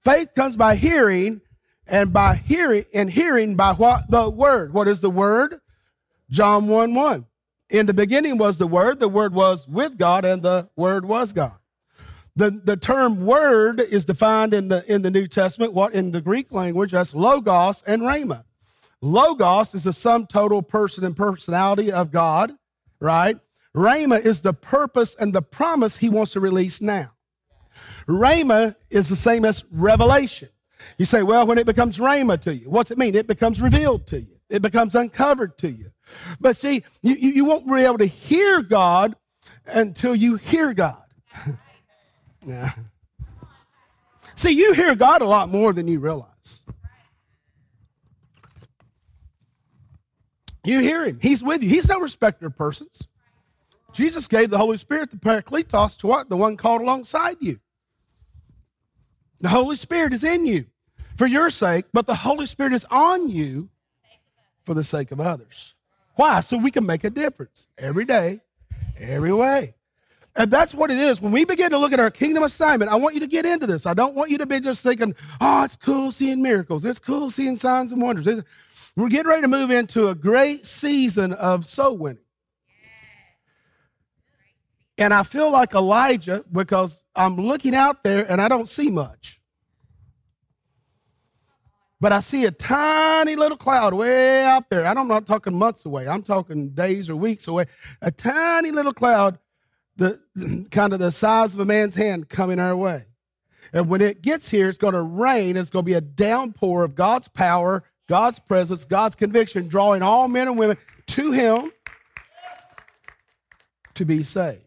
Faith 0.07 0.37
comes 0.37 0.55
by 0.55 0.77
hearing, 0.77 1.41
and 1.85 2.13
by 2.13 2.37
hearing, 2.37 2.85
and 2.95 3.11
hearing 3.11 3.57
by 3.57 3.73
what? 3.73 4.09
The 4.09 4.31
word. 4.31 4.73
What 4.73 4.87
is 4.87 5.01
the 5.01 5.11
word? 5.11 5.59
John 6.31 6.69
1 6.69 6.95
1. 6.95 7.27
In 7.71 7.87
the 7.87 7.93
beginning 7.93 8.39
was 8.39 8.57
the 8.57 8.69
word, 8.69 9.01
the 9.01 9.09
word 9.09 9.35
was 9.35 9.67
with 9.67 9.99
God, 9.99 10.25
and 10.25 10.45
the 10.45 10.69
word 10.77 11.07
was 11.07 11.33
God. 11.33 11.57
The, 12.37 12.53
the 12.53 12.77
term 12.77 13.27
word 13.27 13.81
is 13.81 14.05
defined 14.05 14.55
in 14.55 14.69
the 14.69 14.85
in 14.87 15.03
the 15.03 15.11
New 15.11 15.27
Testament, 15.27 15.73
what 15.73 15.93
in 15.93 16.13
the 16.13 16.21
Greek 16.21 16.53
language, 16.53 16.93
that's 16.93 17.13
logos 17.13 17.83
and 17.85 18.03
rhema. 18.03 18.45
Logos 19.01 19.75
is 19.75 19.83
the 19.83 19.93
sum 19.93 20.29
total 20.29 20.63
person 20.63 21.03
and 21.03 21.17
personality 21.17 21.91
of 21.91 22.13
God, 22.13 22.53
right? 23.01 23.41
Rhema 23.75 24.25
is 24.25 24.41
the 24.43 24.53
purpose 24.53 25.17
and 25.17 25.35
the 25.35 25.43
promise 25.43 25.97
he 25.97 26.09
wants 26.09 26.35
to 26.35 26.41
release 26.41 26.81
now. 26.81 27.16
Rhema 28.09 28.77
is 28.91 29.09
the 29.09 29.17
same 29.17 29.45
as 29.45 29.65
revelation. 29.73 30.49
You 30.99 31.05
say, 31.05 31.23
well, 31.23 31.47
when 31.47 31.59
it 31.59 31.67
becomes 31.67 31.99
Rhema 31.99 32.41
to 32.43 32.55
you, 32.55 32.71
what's 32.71 32.91
it 32.91 32.99
mean? 32.99 33.15
It 33.15 33.27
becomes 33.27 33.61
revealed 33.61 34.07
to 34.09 34.21
you. 34.21 34.37
It 34.49 34.63
becomes 34.63 34.95
uncovered 34.95 35.59
to 35.59 35.69
you. 35.69 35.91
But 36.41 36.57
see, 36.57 36.85
you, 37.03 37.15
you 37.15 37.45
won't 37.45 37.67
be 37.67 37.83
able 37.83 37.99
to 37.99 38.07
hear 38.07 38.63
God 38.63 39.17
until 39.67 40.15
you 40.15 40.37
hear 40.37 40.73
God. 40.73 41.03
yeah. 42.47 42.71
See, 44.37 44.51
you 44.51 44.73
hear 44.75 44.95
God 44.95 45.23
a 45.23 45.27
lot 45.27 45.49
more 45.49 45.73
than 45.73 45.89
you 45.89 45.99
realize. 45.99 46.63
You 50.65 50.81
hear 50.81 51.05
him. 51.05 51.19
He's 51.21 51.43
with 51.43 51.63
you. 51.63 51.69
He's 51.69 51.89
no 51.89 52.01
respecter 52.01 52.47
of 52.47 52.57
persons. 52.57 53.07
Jesus 53.93 54.29
gave 54.29 54.51
the 54.51 54.59
Holy 54.59 54.77
Spirit, 54.77 55.11
the 55.11 55.17
Parakletos, 55.17 55.97
to 55.99 56.07
what? 56.07 56.29
The 56.29 56.37
one 56.37 56.57
called 56.57 56.83
alongside 56.83 57.37
you. 57.41 57.59
The 59.41 59.49
Holy 59.49 59.77
Spirit 59.77 60.13
is 60.13 60.25
in 60.25 60.47
you 60.47 60.67
for 61.17 61.27
your 61.27 61.51
sake, 61.51 61.87
but 61.93 62.07
the 62.07 62.15
Holy 62.15 62.47
Spirit 62.47 62.73
is 62.73 62.87
on 62.91 63.29
you 63.29 63.69
for 64.65 64.75
the 64.75 64.85
sake 64.85 65.11
of 65.13 65.21
others. 65.21 65.75
Why? 66.15 66.41
So 66.41 66.57
we 66.57 66.71
can 66.71 66.87
make 66.87 67.05
a 67.05 67.11
difference 67.11 67.69
every 67.77 68.05
day, 68.05 68.41
every 68.99 69.33
way. 69.33 69.75
And 70.35 70.51
that's 70.51 70.75
what 70.75 70.91
it 70.91 70.99
is. 70.99 71.21
When 71.21 71.33
we 71.33 71.45
begin 71.45 71.71
to 71.71 71.79
look 71.79 71.93
at 71.93 72.01
our 72.01 72.11
kingdom 72.11 72.43
assignment, 72.43 72.91
I 72.91 72.97
want 72.97 73.15
you 73.15 73.21
to 73.21 73.27
get 73.27 73.47
into 73.47 73.67
this. 73.67 73.87
I 73.87 73.95
don't 73.95 74.15
want 74.15 74.31
you 74.31 74.39
to 74.39 74.47
be 74.47 74.61
just 74.61 74.83
thinking, 74.83 75.15
oh, 75.41 75.65
it's 75.65 75.77
cool 75.77 76.13
seeing 76.13 76.43
miracles. 76.43 76.85
It's 76.85 76.99
cool 76.99 77.31
seeing 77.31 77.57
signs 77.57 77.93
and 77.93 78.03
wonders. 78.03 78.43
We're 78.97 79.09
getting 79.09 79.29
ready 79.29 79.43
to 79.43 79.49
move 79.49 79.71
into 79.71 80.09
a 80.09 80.15
great 80.15 80.67
season 80.67 81.33
of 81.33 81.65
soul 81.67 81.97
winning. 81.97 82.26
And 84.99 85.13
I 85.13 85.23
feel 85.23 85.51
like 85.51 85.75
Elijah 85.75 86.45
because 86.51 87.03
I'm 87.15 87.37
looking 87.37 87.75
out 87.75 88.03
there 88.03 88.31
and 88.31 88.41
I 88.41 88.49
don't 88.49 88.69
see 88.69 88.89
much. 88.89 89.41
But 92.01 92.13
I 92.13 92.21
see 92.21 92.45
a 92.45 92.51
tiny 92.51 93.37
little 93.37 93.57
cloud 93.57 93.95
way 93.95 94.45
out 94.45 94.69
there. 94.69 94.85
And 94.85 94.99
I'm 94.99 95.09
not 95.09 95.27
talking 95.27 95.57
months 95.57 95.87
away. 95.87 96.07
I'm 96.07 96.23
talking 96.23 96.71
days 96.71 97.09
or 97.09 97.17
weeks 97.17 97.49
away. 97.49 97.67
A 98.03 98.11
tiny 98.11 98.71
little 98.71 98.93
cloud, 98.93 99.39
the 99.97 100.21
kind 100.71 100.93
of 100.93 100.99
the 100.99 101.11
size 101.11 101.55
of 101.55 101.61
a 101.61 101.65
man's 101.65 101.95
hand 101.95 102.29
coming 102.29 102.59
our 102.59 102.77
way. 102.77 103.07
And 103.73 103.89
when 103.89 104.01
it 104.01 104.23
gets 104.23 104.51
here, 104.51 104.69
it's 104.69 104.79
going 104.79 104.95
to 104.95 105.03
rain. 105.03 105.57
It's 105.57 105.71
going 105.71 105.85
to 105.85 105.87
be 105.87 105.95
a 105.95 106.01
downpour 106.01 106.85
of 106.85 106.95
God's 106.95 107.29
power, 107.29 107.83
God's 108.09 108.39
presence, 108.39 108.85
God's 108.85 109.17
conviction, 109.17 109.69
drawing 109.69 110.03
all 110.03 110.29
men 110.29 110.49
and 110.49 110.59
women 110.59 110.77
to 111.09 111.33
Him 111.33 111.73
to 113.95 114.05
be 114.05 114.23
saved. 114.23 114.66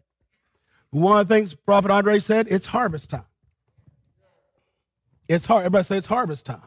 One 0.90 1.20
of 1.20 1.28
the 1.28 1.34
things 1.34 1.54
Prophet 1.54 1.90
Andre 1.90 2.18
said, 2.18 2.48
it's 2.50 2.66
harvest 2.66 3.10
time. 3.10 3.24
It's 5.28 5.46
hard. 5.46 5.60
Everybody 5.60 5.84
say 5.84 5.96
it's 5.98 6.06
harvest 6.08 6.46
time. 6.46 6.62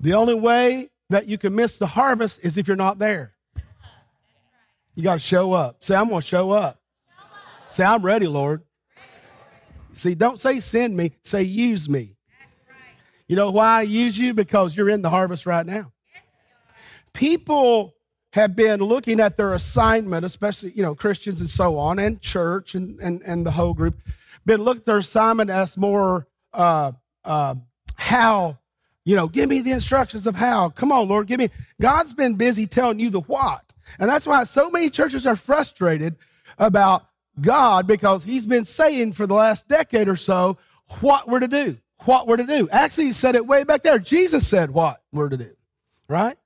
The 0.00 0.14
only 0.14 0.34
way 0.34 0.90
that 1.10 1.26
you 1.26 1.38
can 1.38 1.54
miss 1.54 1.78
the 1.78 1.86
harvest 1.86 2.40
is 2.42 2.58
if 2.58 2.66
you're 2.66 2.76
not 2.76 2.98
there. 2.98 3.34
You 4.94 5.02
got 5.02 5.14
to 5.14 5.20
show 5.20 5.52
up. 5.52 5.82
Say, 5.84 5.94
I'm 5.94 6.08
going 6.08 6.20
to 6.20 6.26
show 6.26 6.50
up. 6.50 6.80
Say, 7.68 7.84
I'm 7.84 8.02
ready, 8.02 8.26
Lord. 8.26 8.62
See, 9.92 10.14
don't 10.14 10.38
say 10.38 10.58
send 10.58 10.96
me, 10.96 11.12
say 11.22 11.42
use 11.42 11.88
me. 11.88 12.16
You 13.28 13.36
know 13.36 13.52
why 13.52 13.78
I 13.78 13.82
use 13.82 14.18
you? 14.18 14.34
Because 14.34 14.76
you're 14.76 14.90
in 14.90 15.02
the 15.02 15.10
harvest 15.10 15.46
right 15.46 15.64
now. 15.64 15.92
People 17.12 17.94
have 18.34 18.56
been 18.56 18.80
looking 18.80 19.20
at 19.20 19.36
their 19.36 19.54
assignment, 19.54 20.24
especially, 20.24 20.72
you 20.72 20.82
know, 20.82 20.94
Christians 20.94 21.40
and 21.40 21.48
so 21.48 21.78
on, 21.78 22.00
and 22.00 22.20
church 22.20 22.74
and, 22.74 22.98
and, 22.98 23.22
and 23.24 23.46
the 23.46 23.52
whole 23.52 23.74
group, 23.74 23.96
been 24.44 24.60
looking 24.60 24.80
at 24.80 24.86
their 24.86 24.98
assignment 24.98 25.50
as 25.50 25.76
more 25.76 26.26
uh, 26.52 26.90
uh, 27.24 27.54
how 27.94 28.58
you 29.04 29.16
know, 29.16 29.28
give 29.28 29.50
me 29.50 29.60
the 29.60 29.70
instructions 29.70 30.26
of 30.26 30.34
how. 30.34 30.70
Come 30.70 30.90
on, 30.90 31.08
Lord, 31.08 31.26
give 31.26 31.38
me. 31.38 31.50
God's 31.80 32.14
been 32.14 32.36
busy 32.36 32.66
telling 32.66 32.98
you 32.98 33.10
the 33.10 33.20
what. 33.20 33.72
And 33.98 34.08
that's 34.08 34.26
why 34.26 34.44
so 34.44 34.70
many 34.70 34.88
churches 34.88 35.26
are 35.26 35.36
frustrated 35.36 36.16
about 36.58 37.06
God 37.38 37.86
because 37.86 38.24
he's 38.24 38.46
been 38.46 38.64
saying 38.64 39.12
for 39.12 39.26
the 39.26 39.34
last 39.34 39.68
decade 39.68 40.08
or 40.08 40.16
so 40.16 40.56
what 41.00 41.28
we're 41.28 41.40
to 41.40 41.48
do, 41.48 41.76
what 42.04 42.26
we're 42.26 42.38
to 42.38 42.46
do. 42.46 42.66
Actually, 42.70 43.06
he 43.06 43.12
said 43.12 43.34
it 43.34 43.46
way 43.46 43.62
back 43.64 43.82
there. 43.82 43.98
Jesus 43.98 44.48
said 44.48 44.70
what 44.70 45.02
we're 45.12 45.28
to 45.28 45.36
do, 45.36 45.54
right? 46.08 46.38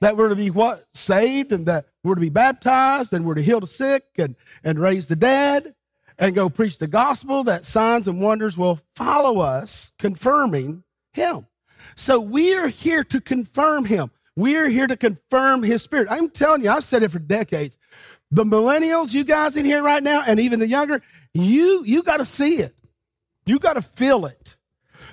That 0.00 0.16
we're 0.16 0.30
to 0.30 0.36
be 0.36 0.50
what? 0.50 0.86
Saved 0.94 1.52
and 1.52 1.66
that 1.66 1.86
we're 2.02 2.14
to 2.14 2.20
be 2.20 2.30
baptized 2.30 3.12
and 3.12 3.24
we're 3.24 3.34
to 3.34 3.42
heal 3.42 3.60
the 3.60 3.66
sick 3.66 4.04
and, 4.16 4.36
and 4.64 4.78
raise 4.78 5.08
the 5.08 5.16
dead 5.16 5.74
and 6.18 6.34
go 6.34 6.48
preach 6.48 6.78
the 6.78 6.86
gospel 6.86 7.44
that 7.44 7.64
signs 7.64 8.06
and 8.06 8.20
wonders 8.20 8.56
will 8.56 8.78
follow 8.94 9.40
us, 9.40 9.92
confirming 9.98 10.84
him. 11.12 11.46
So 11.96 12.20
we're 12.20 12.68
here 12.68 13.04
to 13.04 13.20
confirm 13.20 13.86
him. 13.86 14.10
We're 14.36 14.68
here 14.68 14.86
to 14.86 14.96
confirm 14.96 15.62
his 15.62 15.82
spirit. 15.82 16.08
I'm 16.10 16.30
telling 16.30 16.62
you, 16.62 16.70
I've 16.70 16.84
said 16.84 17.02
it 17.02 17.10
for 17.10 17.18
decades. 17.18 17.76
The 18.30 18.44
millennials, 18.44 19.12
you 19.12 19.24
guys 19.24 19.56
in 19.56 19.64
here 19.64 19.82
right 19.82 20.02
now, 20.02 20.22
and 20.26 20.38
even 20.38 20.60
the 20.60 20.68
younger, 20.68 21.02
you 21.34 21.84
you 21.84 22.02
got 22.02 22.18
to 22.18 22.24
see 22.24 22.56
it. 22.56 22.74
You 23.44 23.58
got 23.58 23.74
to 23.74 23.82
feel 23.82 24.26
it. 24.26 24.56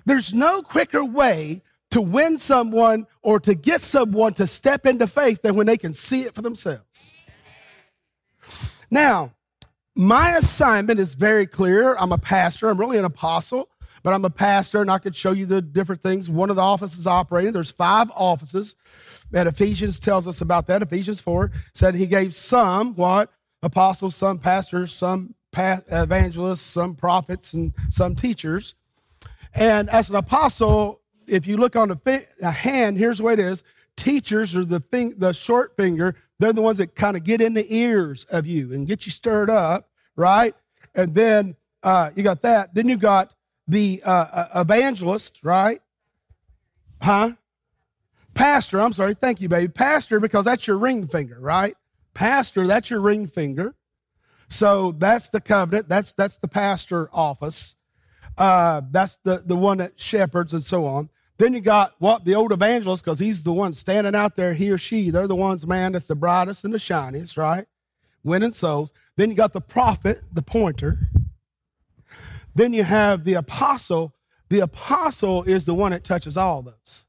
There's 0.06 0.34
no 0.34 0.62
quicker 0.62 1.04
way 1.04 1.64
to 1.92 2.02
win 2.02 2.38
someone 2.38 3.08
or 3.22 3.40
to 3.40 3.56
get 3.56 3.82
someone 3.82 4.34
to 4.34 4.48
step 4.48 4.86
into 4.86 5.08
faith 5.08 5.42
than 5.42 5.56
when 5.56 5.68
they 5.68 5.78
can 5.78 5.94
see 5.94 6.24
it 6.24 6.34
for 6.34 6.42
themselves. 6.42 7.14
Now, 8.90 9.34
my 9.96 10.38
assignment 10.38 11.00
is 11.00 11.16
very 11.16 11.48
clear. 11.48 11.96
I'm 11.96 12.12
a 12.12 12.18
pastor, 12.18 12.70
I'm 12.70 12.80
really 12.80 12.98
an 12.98 13.06
apostle 13.06 13.70
but 14.08 14.14
I'm 14.14 14.24
a 14.24 14.30
pastor 14.30 14.82
and 14.82 14.90
I 14.90 15.00
could 15.00 15.18
show 15.18 15.34
you 15.34 15.46
the 15.46 15.62
different 15.62 16.02
things. 16.02 16.30
One 16.30 16.50
of 16.50 16.56
the 16.56 16.62
offices 16.62 17.06
operating, 17.08 17.52
there's 17.52 17.72
five 17.72 18.10
offices. 18.16 18.76
that 19.32 19.48
Ephesians 19.48 20.00
tells 20.00 20.28
us 20.28 20.40
about 20.40 20.68
that. 20.68 20.82
Ephesians 20.82 21.20
4 21.20 21.52
said 21.74 21.94
he 21.94 22.08
gave 22.08 22.34
some, 22.34 22.96
what? 22.96 23.34
Apostles, 23.62 24.16
some 24.16 24.40
pastors, 24.40 24.94
some 24.94 25.36
evangelists, 25.54 26.62
some 26.62 26.96
prophets, 26.96 27.52
and 27.52 27.74
some 27.90 28.16
teachers. 28.16 28.76
And 29.54 29.90
as 29.90 30.10
an 30.10 30.16
apostle, 30.16 31.02
if 31.28 31.46
you 31.46 31.58
look 31.58 31.76
on 31.76 31.90
the 31.90 32.26
a 32.42 32.52
hand, 32.52 32.98
here's 32.98 33.22
way 33.22 33.34
it 33.34 33.40
is. 33.40 33.64
Teachers 33.96 34.56
are 34.56 34.66
the 34.66 34.82
the 35.18 35.34
short 35.34 35.76
finger. 35.76 36.16
They're 36.40 36.54
the 36.54 36.62
ones 36.62 36.78
that 36.78 36.96
kind 36.96 37.18
of 37.18 37.24
get 37.24 37.42
in 37.42 37.54
the 37.54 37.66
ears 37.74 38.26
of 38.30 38.46
you 38.46 38.74
and 38.74 38.86
get 38.86 39.06
you 39.06 39.12
stirred 39.12 39.50
up, 39.50 39.90
right? 40.16 40.56
And 40.94 41.16
then 41.16 41.56
uh, 41.84 42.12
you 42.16 42.24
got 42.24 42.42
that. 42.44 42.74
Then 42.76 42.88
you 42.88 42.98
got 42.98 43.34
the 43.68 44.02
uh, 44.06 44.10
uh, 44.10 44.62
evangelist, 44.62 45.40
right? 45.44 45.82
Huh? 47.02 47.32
Pastor, 48.34 48.80
I'm 48.80 48.94
sorry. 48.94 49.16
Thank 49.16 49.42
you, 49.42 49.50
baby. 49.50 49.68
Pastor, 49.68 50.20
because 50.20 50.46
that's 50.46 50.68
your 50.68 50.78
ring 50.78 51.08
finger, 51.08 51.40
right? 51.40 51.76
Pastor, 52.14 52.68
that's 52.68 52.90
your 52.90 53.02
ring 53.02 53.26
finger. 53.26 53.74
So 54.50 54.94
that's 54.98 55.30
the 55.30 55.42
covenant. 55.42 55.90
That's 55.90 56.14
that's 56.14 56.38
the 56.38 56.48
pastor 56.48 57.10
office. 57.12 57.76
Uh, 58.38 58.82
that's 58.92 59.18
the 59.24 59.44
the 59.46 59.56
one 59.56 59.80
that 59.80 60.00
shepherds 60.00 60.54
and 60.54 60.64
so 60.64 60.86
on. 60.86 61.10
Then 61.38 61.54
you 61.54 61.62
got 61.62 61.94
what 62.00 62.26
the 62.26 62.36
old 62.36 62.52
evangelist, 62.52 63.04
because 63.04 63.20
he's 63.20 63.44
the 63.44 63.54
one 63.54 63.74
standing 63.74 64.16
out 64.16 64.36
there, 64.36 64.54
he 64.54 64.72
or 64.72 64.78
she. 64.78 65.12
They're 65.12 65.28
the 65.28 65.36
ones, 65.36 65.68
man, 65.68 65.92
that's 65.92 66.08
the 66.08 66.16
brightest 66.16 66.64
and 66.64 66.74
the 66.74 66.80
shiniest, 66.80 67.38
right? 67.38 67.66
Winning 68.24 68.54
souls. 68.54 68.92
Then 69.16 69.30
you 69.30 69.36
got 69.36 69.54
the 69.54 69.62
prophet, 69.62 70.24
the 70.32 70.42
pointer. 70.42 71.10
Then 72.56 72.74
you 72.74 72.84
have 72.84 73.24
the 73.24 73.36
apostle. 73.36 74.16
The 74.50 74.62
apostle 74.62 75.44
is 75.44 75.66
the 75.66 75.76
one 75.76 75.92
that 75.92 76.04
touches 76.04 76.38
all 76.38 76.64
those. 76.64 77.04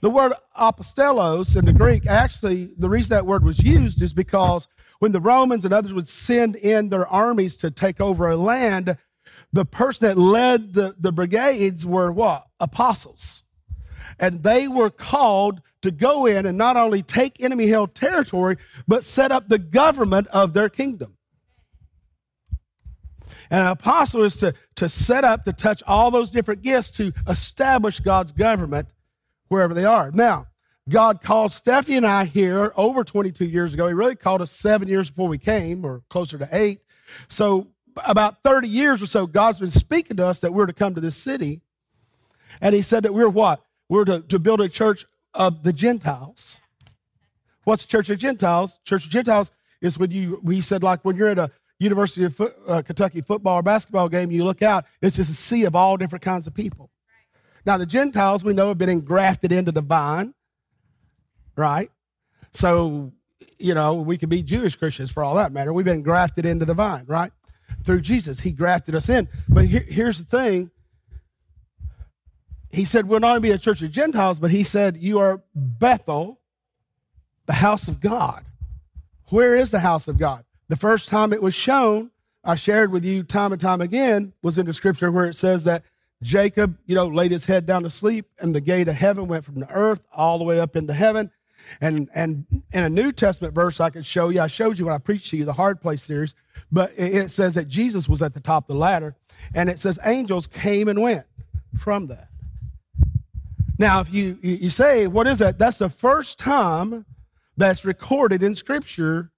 The 0.00 0.10
word 0.10 0.32
apostelos 0.56 1.56
in 1.56 1.64
the 1.64 1.72
Greek, 1.72 2.06
actually, 2.06 2.72
the 2.78 2.88
reason 2.88 3.10
that 3.16 3.26
word 3.26 3.44
was 3.44 3.62
used 3.62 4.02
is 4.02 4.12
because 4.12 4.68
when 5.00 5.12
the 5.12 5.20
Romans 5.20 5.64
and 5.64 5.74
others 5.74 5.92
would 5.92 6.08
send 6.08 6.56
in 6.56 6.88
their 6.88 7.06
armies 7.06 7.56
to 7.56 7.70
take 7.70 8.00
over 8.00 8.28
a 8.28 8.36
land, 8.36 8.96
the 9.52 9.64
person 9.64 10.08
that 10.08 10.18
led 10.18 10.74
the, 10.74 10.94
the 10.98 11.12
brigades 11.12 11.84
were 11.84 12.12
what? 12.12 12.46
Apostles. 12.60 13.42
And 14.18 14.42
they 14.42 14.68
were 14.68 14.90
called 14.90 15.60
to 15.82 15.90
go 15.90 16.26
in 16.26 16.46
and 16.46 16.58
not 16.58 16.76
only 16.76 17.02
take 17.02 17.40
enemy 17.40 17.68
held 17.68 17.94
territory, 17.94 18.56
but 18.86 19.04
set 19.04 19.30
up 19.30 19.48
the 19.48 19.58
government 19.58 20.26
of 20.28 20.52
their 20.52 20.68
kingdom. 20.68 21.16
And 23.50 23.62
an 23.62 23.68
apostle 23.68 24.24
is 24.24 24.36
to, 24.38 24.54
to 24.76 24.88
set 24.88 25.24
up, 25.24 25.44
to 25.44 25.52
touch 25.52 25.82
all 25.86 26.10
those 26.10 26.30
different 26.30 26.62
gifts 26.62 26.90
to 26.92 27.12
establish 27.26 28.00
God's 28.00 28.32
government 28.32 28.88
wherever 29.48 29.72
they 29.72 29.84
are. 29.84 30.10
Now, 30.10 30.48
God 30.88 31.22
called 31.22 31.52
Stephanie 31.52 31.98
and 31.98 32.06
I 32.06 32.24
here 32.24 32.72
over 32.76 33.04
22 33.04 33.44
years 33.44 33.74
ago. 33.74 33.86
He 33.86 33.94
really 33.94 34.16
called 34.16 34.42
us 34.42 34.50
seven 34.50 34.88
years 34.88 35.10
before 35.10 35.28
we 35.28 35.38
came, 35.38 35.84
or 35.84 36.02
closer 36.08 36.38
to 36.38 36.48
eight. 36.50 36.80
So, 37.28 37.68
about 38.04 38.42
30 38.42 38.68
years 38.68 39.02
or 39.02 39.06
so, 39.06 39.26
God's 39.26 39.60
been 39.60 39.70
speaking 39.70 40.16
to 40.18 40.26
us 40.26 40.40
that 40.40 40.54
we're 40.54 40.66
to 40.66 40.72
come 40.72 40.94
to 40.94 41.00
this 41.00 41.16
city. 41.16 41.60
And 42.60 42.74
He 42.74 42.82
said 42.82 43.02
that 43.02 43.12
we're 43.12 43.28
what? 43.28 43.62
We're 43.88 44.04
to, 44.04 44.20
to 44.20 44.38
build 44.38 44.60
a 44.60 44.68
church 44.68 45.06
of 45.34 45.62
the 45.62 45.72
Gentiles. 45.72 46.58
What's 47.64 47.84
Church 47.84 48.10
of 48.10 48.18
Gentiles? 48.18 48.78
Church 48.84 49.04
of 49.04 49.10
Gentiles 49.10 49.50
is 49.80 49.98
when 49.98 50.10
you, 50.10 50.40
he 50.48 50.60
said, 50.60 50.82
like 50.82 51.04
when 51.04 51.16
you're 51.16 51.28
at 51.28 51.38
a 51.38 51.50
University 51.78 52.24
of 52.24 52.40
uh, 52.66 52.82
Kentucky 52.82 53.20
football 53.20 53.58
or 53.58 53.62
basketball 53.62 54.08
game, 54.08 54.30
you 54.30 54.44
look 54.44 54.62
out, 54.62 54.84
it's 55.00 55.16
just 55.16 55.30
a 55.30 55.34
sea 55.34 55.64
of 55.64 55.76
all 55.76 55.96
different 55.96 56.22
kinds 56.22 56.46
of 56.46 56.54
people. 56.54 56.90
Now, 57.64 57.76
the 57.76 57.86
Gentiles 57.86 58.42
we 58.42 58.52
know 58.52 58.68
have 58.68 58.78
been 58.78 58.88
engrafted 58.88 59.52
into 59.52 59.70
the 59.70 59.80
vine, 59.80 60.34
right? 61.56 61.90
So, 62.52 63.12
you 63.58 63.74
know, 63.74 63.94
we 63.94 64.16
could 64.16 64.28
be 64.28 64.42
Jewish 64.42 64.76
Christians 64.76 65.10
for 65.10 65.22
all 65.22 65.34
that 65.36 65.52
matter. 65.52 65.72
We've 65.72 65.84
been 65.84 66.02
grafted 66.02 66.46
into 66.46 66.64
the 66.64 66.74
vine, 66.74 67.04
right? 67.06 67.32
Through 67.84 68.00
Jesus, 68.00 68.40
He 68.40 68.50
grafted 68.50 68.94
us 68.94 69.08
in. 69.08 69.28
But 69.48 69.66
here, 69.66 69.84
here's 69.86 70.18
the 70.18 70.24
thing 70.24 70.70
He 72.70 72.84
said, 72.84 73.06
We'll 73.08 73.20
not 73.20 73.36
only 73.36 73.48
be 73.48 73.50
a 73.50 73.58
church 73.58 73.82
of 73.82 73.90
Gentiles, 73.90 74.38
but 74.38 74.50
He 74.50 74.62
said, 74.62 74.96
You 74.96 75.18
are 75.20 75.42
Bethel, 75.54 76.40
the 77.46 77.54
house 77.54 77.88
of 77.88 78.00
God. 78.00 78.44
Where 79.30 79.54
is 79.54 79.70
the 79.70 79.80
house 79.80 80.08
of 80.08 80.18
God? 80.18 80.44
The 80.68 80.76
first 80.76 81.08
time 81.08 81.32
it 81.32 81.42
was 81.42 81.54
shown, 81.54 82.10
I 82.44 82.54
shared 82.54 82.92
with 82.92 83.04
you 83.04 83.22
time 83.22 83.52
and 83.52 83.60
time 83.60 83.80
again, 83.80 84.32
was 84.42 84.58
in 84.58 84.66
the 84.66 84.74
scripture 84.74 85.10
where 85.10 85.26
it 85.26 85.36
says 85.36 85.64
that 85.64 85.82
Jacob, 86.22 86.76
you 86.86 86.94
know, 86.94 87.06
laid 87.06 87.30
his 87.30 87.44
head 87.44 87.64
down 87.66 87.84
to 87.84 87.90
sleep, 87.90 88.26
and 88.40 88.54
the 88.54 88.60
gate 88.60 88.88
of 88.88 88.94
heaven 88.94 89.28
went 89.28 89.44
from 89.44 89.60
the 89.60 89.70
earth 89.70 90.00
all 90.12 90.38
the 90.38 90.44
way 90.44 90.58
up 90.58 90.76
into 90.76 90.92
heaven. 90.92 91.30
And 91.80 92.08
and 92.14 92.46
in 92.72 92.82
a 92.82 92.88
New 92.88 93.12
Testament 93.12 93.54
verse, 93.54 93.78
I 93.80 93.90
could 93.90 94.06
show 94.06 94.30
you. 94.30 94.40
I 94.40 94.46
showed 94.46 94.78
you 94.78 94.86
when 94.86 94.94
I 94.94 94.98
preached 94.98 95.30
to 95.30 95.36
you 95.36 95.44
the 95.44 95.52
Hard 95.52 95.80
Place 95.80 96.02
series, 96.02 96.34
but 96.72 96.92
it 96.96 97.30
says 97.30 97.54
that 97.54 97.68
Jesus 97.68 98.08
was 98.08 98.22
at 98.22 98.34
the 98.34 98.40
top 98.40 98.68
of 98.68 98.74
the 98.74 98.80
ladder, 98.80 99.14
and 99.54 99.68
it 99.68 99.78
says 99.78 99.98
angels 100.04 100.46
came 100.46 100.88
and 100.88 101.00
went 101.00 101.26
from 101.78 102.06
that. 102.06 102.27
Now, 103.78 104.00
if 104.00 104.12
you 104.12 104.38
you 104.42 104.70
say, 104.70 105.06
what 105.06 105.26
is 105.26 105.38
that? 105.38 105.58
That's 105.58 105.78
the 105.78 105.88
first 105.88 106.38
time 106.38 107.06
that's 107.56 107.84
recorded 107.84 108.42
in 108.42 108.54
Scripture 108.54 109.30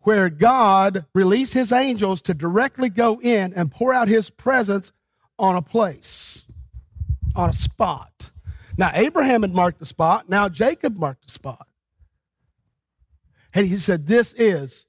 where 0.00 0.28
God 0.28 1.06
released 1.14 1.54
His 1.54 1.72
angels 1.72 2.22
to 2.22 2.34
directly 2.34 2.88
go 2.88 3.20
in 3.20 3.52
and 3.54 3.70
pour 3.70 3.92
out 3.92 4.06
His 4.06 4.30
presence 4.30 4.92
on 5.38 5.56
a 5.56 5.62
place, 5.62 6.44
on 7.34 7.50
a 7.50 7.52
spot. 7.52 8.30
Now, 8.76 8.90
Abraham 8.94 9.42
had 9.42 9.54
marked 9.54 9.78
the 9.78 9.86
spot. 9.86 10.28
Now, 10.28 10.48
Jacob 10.48 10.96
marked 10.96 11.26
the 11.26 11.32
spot. 11.32 11.66
And 13.52 13.66
he 13.66 13.76
said, 13.76 14.06
This 14.06 14.34
is 14.34 14.86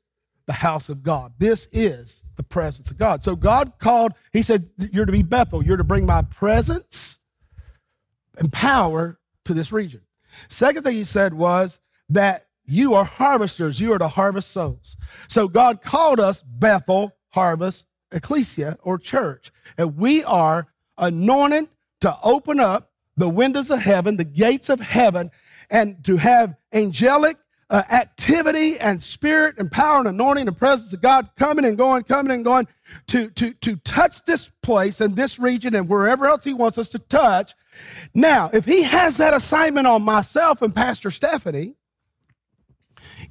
the 0.47 0.53
house 0.53 0.89
of 0.89 1.01
God. 1.01 1.33
This 1.39 1.67
is 1.71 2.23
the 2.35 2.43
presence 2.43 2.91
of 2.91 2.97
God. 2.97 3.23
So 3.23 3.35
God 3.35 3.73
called, 3.79 4.13
he 4.33 4.41
said, 4.41 4.69
You're 4.91 5.05
to 5.05 5.11
be 5.11 5.23
Bethel. 5.23 5.63
You're 5.63 5.77
to 5.77 5.83
bring 5.83 6.05
my 6.05 6.23
presence 6.23 7.19
and 8.37 8.51
power 8.51 9.19
to 9.45 9.53
this 9.53 9.71
region. 9.71 10.01
Second 10.49 10.83
thing 10.83 10.95
he 10.95 11.03
said 11.03 11.33
was 11.33 11.79
that 12.09 12.47
you 12.65 12.93
are 12.93 13.05
harvesters. 13.05 13.79
You 13.79 13.93
are 13.93 13.99
to 13.99 14.07
harvest 14.07 14.51
souls. 14.51 14.97
So 15.27 15.47
God 15.47 15.81
called 15.81 16.19
us 16.19 16.41
Bethel 16.41 17.15
Harvest 17.29 17.85
Ecclesia 18.11 18.77
or 18.81 18.97
church. 18.97 19.51
And 19.77 19.97
we 19.97 20.23
are 20.23 20.67
anointed 20.97 21.67
to 22.01 22.17
open 22.23 22.59
up 22.59 22.91
the 23.17 23.29
windows 23.29 23.69
of 23.69 23.79
heaven, 23.79 24.17
the 24.17 24.23
gates 24.23 24.69
of 24.69 24.79
heaven, 24.79 25.31
and 25.69 26.03
to 26.05 26.17
have 26.17 26.55
angelic 26.73 27.37
uh, 27.69 27.81
activity 27.89 28.79
and 28.79 29.01
spirit 29.01 29.55
and 29.57 29.71
power 29.71 29.99
and 29.99 30.07
anointing 30.07 30.47
and 30.47 30.57
presence 30.57 30.93
of 30.93 31.01
God 31.01 31.29
coming 31.35 31.65
and 31.65 31.77
going, 31.77 32.03
coming 32.03 32.31
and 32.31 32.45
going 32.45 32.67
to, 33.07 33.29
to, 33.31 33.53
to 33.53 33.75
touch 33.77 34.23
this 34.25 34.51
place 34.61 35.01
and 35.01 35.15
this 35.15 35.39
region 35.39 35.73
and 35.73 35.89
wherever 35.89 36.27
else 36.27 36.43
He 36.43 36.53
wants 36.53 36.77
us 36.77 36.89
to 36.89 36.99
touch. 36.99 37.53
Now, 38.13 38.49
if 38.53 38.65
He 38.65 38.83
has 38.83 39.17
that 39.17 39.33
assignment 39.33 39.87
on 39.87 40.03
myself 40.03 40.61
and 40.61 40.75
Pastor 40.75 41.09
Stephanie 41.09 41.75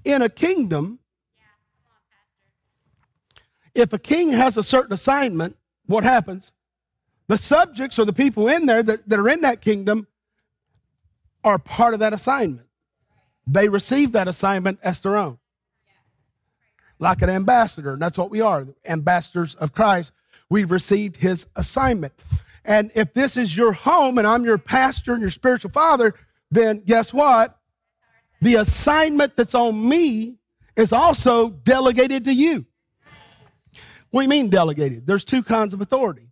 in 0.04 0.22
a 0.22 0.28
kingdom, 0.28 0.98
if 3.74 3.92
a 3.92 3.98
king 3.98 4.32
has 4.32 4.56
a 4.56 4.62
certain 4.62 4.92
assignment, 4.92 5.56
what 5.86 6.02
happens? 6.04 6.52
The 7.28 7.38
subjects 7.38 7.98
or 7.98 8.04
the 8.04 8.12
people 8.12 8.48
in 8.48 8.66
there 8.66 8.82
that, 8.82 9.08
that 9.08 9.18
are 9.18 9.28
in 9.28 9.42
that 9.42 9.60
kingdom 9.60 10.06
are 11.42 11.58
part 11.58 11.94
of 11.94 12.00
that 12.00 12.12
assignment. 12.12 12.63
They 13.46 13.68
receive 13.68 14.12
that 14.12 14.28
assignment 14.28 14.78
as 14.82 15.00
their 15.00 15.16
own. 15.16 15.38
Like 16.98 17.22
an 17.22 17.30
ambassador, 17.30 17.92
and 17.94 18.02
that's 18.02 18.16
what 18.16 18.30
we 18.30 18.40
are 18.40 18.66
ambassadors 18.86 19.54
of 19.56 19.72
Christ. 19.72 20.12
We've 20.48 20.70
received 20.70 21.16
his 21.16 21.46
assignment. 21.56 22.12
And 22.64 22.90
if 22.94 23.12
this 23.12 23.36
is 23.36 23.56
your 23.56 23.72
home 23.72 24.16
and 24.16 24.26
I'm 24.26 24.44
your 24.44 24.58
pastor 24.58 25.12
and 25.12 25.20
your 25.20 25.30
spiritual 25.30 25.70
father, 25.70 26.14
then 26.50 26.80
guess 26.80 27.12
what? 27.12 27.58
The 28.40 28.56
assignment 28.56 29.36
that's 29.36 29.54
on 29.54 29.88
me 29.88 30.38
is 30.76 30.92
also 30.92 31.50
delegated 31.50 32.24
to 32.24 32.32
you. 32.32 32.64
What 34.10 34.20
do 34.20 34.24
you 34.24 34.28
mean 34.28 34.48
delegated? 34.48 35.06
There's 35.06 35.24
two 35.24 35.42
kinds 35.42 35.74
of 35.74 35.80
authority 35.80 36.28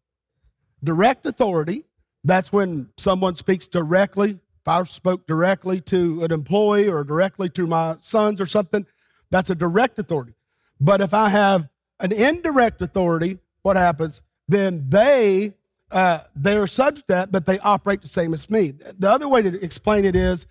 direct 0.85 1.27
authority, 1.27 1.85
that's 2.25 2.53
when 2.53 2.89
someone 2.97 3.35
speaks 3.35 3.67
directly 3.67 4.39
if 4.63 4.69
I 4.69 4.83
spoke 4.85 5.27
directly 5.27 5.81
to 5.83 6.23
an 6.23 6.31
employee 6.31 6.89
or 6.89 7.03
directly 7.03 7.49
to 7.51 7.67
my 7.67 7.97
sons 7.99 8.41
or 8.41 8.47
something, 8.47 8.87
that's 9.31 9.51
a 9.51 9.57
direct 9.57 9.99
authority. 9.99 10.35
But 10.81 11.01
if 11.01 11.13
I 11.13 11.31
have 11.31 11.69
an 11.99 12.13
indirect 12.13 12.81
authority, 12.81 13.39
what 13.63 13.77
happens? 13.77 14.23
Then 14.47 14.85
they 14.89 15.55
uh, 15.91 16.21
they're 16.35 16.67
subject 16.67 17.09
to 17.09 17.15
that, 17.15 17.33
but 17.33 17.45
they 17.45 17.59
operate 17.59 18.03
the 18.03 18.09
same 18.09 18.33
as 18.33 18.49
me. 18.49 18.73
The 18.99 19.11
other 19.11 19.29
way 19.29 19.43
to 19.43 19.63
explain 19.63 20.05
it 20.05 20.17
is 20.17 20.47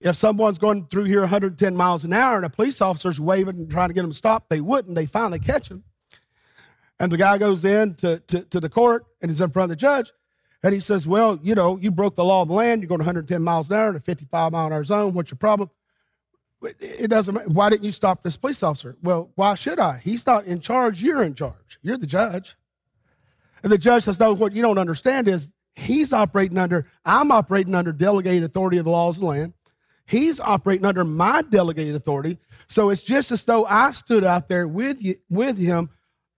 if 0.00 0.16
someone's 0.16 0.58
going 0.58 0.86
through 0.86 1.04
here 1.04 1.20
110 1.20 1.76
miles 1.76 2.04
an 2.04 2.12
hour 2.12 2.36
and 2.36 2.46
a 2.46 2.50
police 2.50 2.80
officer's 2.80 3.20
waving 3.20 3.56
and 3.56 3.70
trying 3.70 3.88
to 3.88 3.94
get 3.94 4.02
them 4.02 4.12
stopped, 4.12 4.48
they 4.48 4.60
wouldn't. 4.60 4.94
They 4.94 5.06
finally 5.06 5.40
catch 5.40 5.70
him. 5.70 5.84
And 7.00 7.12
the 7.12 7.16
guy 7.16 7.38
goes 7.38 7.64
in 7.64 7.94
to, 7.96 8.20
to, 8.20 8.42
to 8.42 8.60
the 8.60 8.68
court 8.68 9.04
and 9.20 9.30
he's 9.30 9.40
in 9.40 9.50
front 9.50 9.64
of 9.64 9.70
the 9.70 9.76
judge. 9.76 10.12
And 10.62 10.74
he 10.74 10.80
says, 10.80 11.06
Well, 11.06 11.38
you 11.42 11.54
know, 11.54 11.76
you 11.76 11.90
broke 11.90 12.16
the 12.16 12.24
law 12.24 12.42
of 12.42 12.48
the 12.48 12.54
land. 12.54 12.82
You're 12.82 12.88
going 12.88 12.98
110 12.98 13.42
miles 13.42 13.70
an 13.70 13.76
hour 13.76 13.90
in 13.90 13.96
a 13.96 14.00
55 14.00 14.52
mile 14.52 14.66
an 14.66 14.72
hour 14.72 14.84
zone. 14.84 15.14
What's 15.14 15.30
your 15.30 15.38
problem? 15.38 15.70
It 16.80 17.08
doesn't 17.08 17.34
matter. 17.34 17.48
Why 17.48 17.70
didn't 17.70 17.84
you 17.84 17.92
stop 17.92 18.22
this 18.22 18.36
police 18.36 18.62
officer? 18.64 18.96
Well, 19.02 19.30
why 19.36 19.54
should 19.54 19.78
I? 19.78 20.00
He's 20.02 20.26
not 20.26 20.44
in 20.46 20.60
charge. 20.60 21.00
You're 21.00 21.22
in 21.22 21.34
charge. 21.34 21.78
You're 21.82 21.98
the 21.98 22.06
judge. 22.06 22.56
And 23.62 23.70
the 23.70 23.78
judge 23.78 24.04
says, 24.04 24.18
No, 24.18 24.34
what 24.34 24.52
you 24.52 24.62
don't 24.62 24.78
understand 24.78 25.28
is 25.28 25.52
he's 25.76 26.12
operating 26.12 26.58
under, 26.58 26.86
I'm 27.04 27.30
operating 27.30 27.74
under 27.74 27.92
delegated 27.92 28.42
authority 28.42 28.78
of 28.78 28.84
the 28.84 28.90
laws 28.90 29.16
of 29.16 29.20
the 29.20 29.28
land. 29.28 29.52
He's 30.06 30.40
operating 30.40 30.86
under 30.86 31.04
my 31.04 31.42
delegated 31.42 31.94
authority. 31.94 32.38
So 32.66 32.90
it's 32.90 33.02
just 33.02 33.30
as 33.30 33.44
though 33.44 33.66
I 33.66 33.90
stood 33.90 34.24
out 34.24 34.48
there 34.48 34.66
with 34.66 35.02
you, 35.02 35.16
with 35.28 35.58
him, 35.58 35.90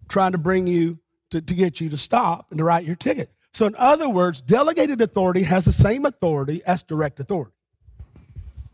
trying 0.09 0.33
to 0.33 0.38
bring 0.38 0.66
you 0.66 0.98
to, 1.30 1.40
to 1.40 1.54
get 1.54 1.80
you 1.80 1.88
to 1.90 1.96
stop 1.96 2.46
and 2.50 2.59
to 2.59 2.64
write 2.64 2.85
your 2.85 2.96
ticket. 2.96 3.30
So, 3.52 3.66
in 3.66 3.74
other 3.76 4.08
words, 4.08 4.40
delegated 4.40 5.00
authority 5.00 5.42
has 5.42 5.64
the 5.64 5.72
same 5.72 6.04
authority 6.04 6.62
as 6.66 6.82
direct 6.82 7.20
authority. 7.20 7.52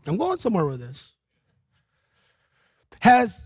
I'm 0.05 0.17
going 0.17 0.39
somewhere 0.39 0.65
with 0.65 0.79
this. 0.79 1.13
Has 3.01 3.41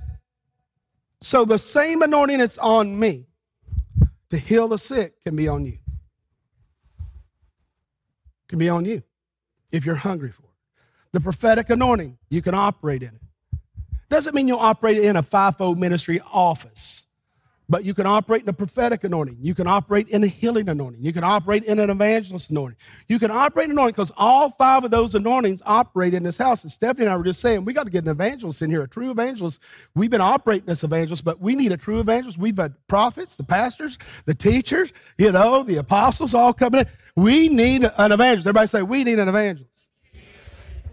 so 1.22 1.46
the 1.46 1.58
same 1.58 2.02
anointing 2.02 2.40
that's 2.40 2.58
on 2.58 2.98
me 3.00 3.28
to 4.30 4.38
heal 4.38 4.68
the 4.68 4.78
sick 4.78 5.22
can 5.24 5.36
be 5.36 5.48
on 5.48 5.66
you. 5.66 5.78
Can 8.48 8.60
be 8.60 8.70
on 8.70 8.86
you 8.86 9.04
if 9.72 9.86
you're 9.86 9.96
hungry 9.96 10.32
for 10.32 10.44
it. 10.44 10.48
The 11.12 11.20
prophetic 11.20 11.70
anointing, 11.70 12.18
you 12.30 12.42
can 12.42 12.54
operate 12.54 13.04
in 13.04 13.10
it. 13.10 13.22
Doesn't 14.10 14.34
mean 14.34 14.48
you'll 14.48 14.60
operate 14.60 14.98
in 14.98 15.16
a 15.16 15.24
fivefold 15.24 15.78
ministry 15.78 16.22
office. 16.34 17.04
But 17.72 17.86
you 17.86 17.94
can 17.94 18.06
operate 18.06 18.44
in 18.44 18.50
a 18.50 18.54
prophetic 18.54 19.06
anointing. 19.06 19.38
You 19.40 19.56
can 19.56 19.66
operate 19.66 20.10
in 20.10 20.26
a 20.26 20.28
healing 20.28 20.68
anointing. 20.68 21.02
You 21.02 21.14
can 21.14 21.24
operate 21.24 21.64
in 21.64 21.80
an 21.80 21.90
evangelist 21.90 22.50
anointing. 22.50 22.76
You 23.08 23.18
can 23.18 23.32
operate 23.32 23.68
in 23.68 23.72
anointing 23.72 23.94
because 23.94 24.12
all 24.18 24.50
five 24.50 24.84
of 24.84 24.92
those 24.92 25.16
anointings 25.16 25.62
operate 25.66 26.14
in 26.14 26.22
this 26.24 26.38
house. 26.38 26.64
And 26.64 26.72
Stephanie 26.72 27.06
and 27.06 27.14
I 27.14 27.16
were 27.16 27.24
just 27.24 27.40
saying, 27.40 27.64
we 27.64 27.72
got 27.72 27.86
to 27.86 27.90
get 27.90 28.04
an 28.04 28.10
evangelist 28.10 28.62
in 28.62 28.70
here, 28.70 28.82
a 28.82 28.90
true 28.90 29.10
evangelist. 29.10 29.62
We've 29.96 30.10
been 30.10 30.20
operating 30.20 30.68
as 30.68 30.84
evangelists, 30.84 31.22
but 31.22 31.40
we 31.40 31.56
need 31.56 31.72
a 31.72 31.78
true 31.78 32.02
evangelist. 32.02 32.38
We've 32.38 32.58
had 32.58 32.76
prophets, 32.90 33.38
the 33.38 33.46
pastors, 33.46 33.98
the 34.26 34.36
teachers, 34.36 34.92
you 35.18 35.32
know, 35.32 35.64
the 35.64 35.78
apostles 35.78 36.34
all 36.34 36.52
coming 36.52 36.82
in. 36.82 36.88
We 37.16 37.48
need 37.48 37.86
an 37.86 38.12
evangelist. 38.12 38.48
Everybody 38.48 38.68
say, 38.68 38.82
we 38.82 39.06
need 39.06 39.18
an 39.18 39.30
evangelist. 39.30 39.88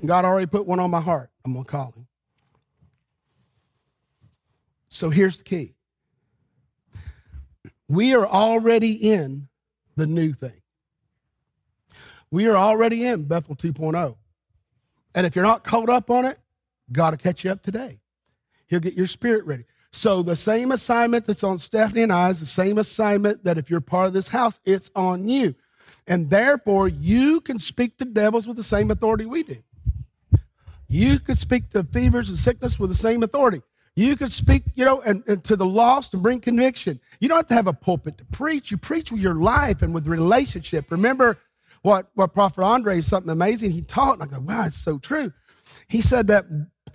God 0.07 0.25
already 0.25 0.47
put 0.47 0.65
one 0.65 0.79
on 0.79 0.93
my 0.93 1.01
heart. 1.01 1.31
I'm 1.45 1.55
going 1.55 1.65
to 1.65 1.71
call 1.73 1.91
him. 1.97 2.07
So 4.89 5.11
here's 5.11 5.39
the 5.39 5.43
key 5.43 5.75
we 7.89 8.15
are 8.15 8.27
already 8.27 8.93
in 8.93 9.49
the 9.97 10.07
new 10.07 10.33
thing. 10.33 10.61
We 12.31 12.47
are 12.47 12.57
already 12.57 13.05
in 13.05 13.25
Bethel 13.25 13.57
2.0. 13.57 14.17
And 15.15 15.27
if 15.27 15.35
you're 15.35 15.45
not 15.45 15.65
caught 15.65 15.89
up 15.89 16.11
on 16.11 16.25
it, 16.25 16.39
God 16.93 17.13
will 17.13 17.19
catch 17.19 17.45
you 17.45 17.51
up 17.51 17.63
today. 17.63 18.01
He'll 18.67 18.81
get 18.81 18.95
your 18.95 19.07
spirit 19.07 19.45
ready. 19.47 19.65
So 19.91 20.23
the 20.23 20.37
same 20.37 20.71
assignment 20.71 21.27
that's 21.27 21.43
on 21.43 21.59
Stephanie 21.59 22.03
and 22.03 22.13
I 22.13 22.29
is 22.29 22.41
the 22.41 22.47
same 22.47 22.77
assignment 22.77 23.45
that 23.45 23.57
if 23.57 23.71
you're 23.71 23.81
part 23.81 24.09
of 24.09 24.13
this 24.13 24.29
house, 24.29 24.61
it's 24.65 24.91
on 24.95 25.27
you. 25.27 25.55
And 26.07 26.29
therefore, 26.29 26.89
you 26.89 27.41
can 27.41 27.59
speak 27.59 27.97
to 27.99 28.05
devils 28.05 28.47
with 28.47 28.57
the 28.57 28.63
same 28.63 28.91
authority 28.91 29.25
we 29.25 29.43
do. 29.43 29.57
You 30.89 31.19
could 31.19 31.39
speak 31.39 31.71
to 31.71 31.85
fevers 31.85 32.29
and 32.29 32.39
sickness 32.39 32.79
with 32.79 32.91
the 32.91 32.97
same 32.97 33.23
authority. 33.23 33.63
You 33.99 34.15
could 34.15 34.31
speak, 34.31 34.63
you 34.77 34.85
know, 34.85 35.01
and, 35.01 35.25
and, 35.27 35.43
to 35.43 35.57
the 35.57 35.67
lost 35.67 36.15
and 36.15 36.23
bring 36.23 36.41
conviction. 36.41 37.01
You 37.19 37.29
don't 37.29 37.39
have 37.39 37.49
to 37.49 37.55
have 37.55 37.67
a 37.67 37.73
pulpit 37.73 38.17
to 38.19 38.25
preach. 38.27 38.71
You 38.71 38.77
preach 38.77 39.11
with 39.11 39.21
your 39.21 39.35
life 39.35 39.83
and 39.83 39.93
with 39.93 40.07
relationship. 40.07 40.93
Remember 40.93 41.37
what, 41.83 42.09
what 42.15 42.33
Prophet 42.33 42.63
Andre, 42.63 43.01
something 43.01 43.29
amazing 43.29 43.73
he 43.73 43.83
taught, 43.83 44.21
and 44.21 44.23
I 44.23 44.27
go, 44.27 44.39
wow, 44.39 44.67
it's 44.67 44.79
so 44.79 44.99
true. 44.99 45.33
He 45.89 46.01
said 46.01 46.29
that 46.29 46.47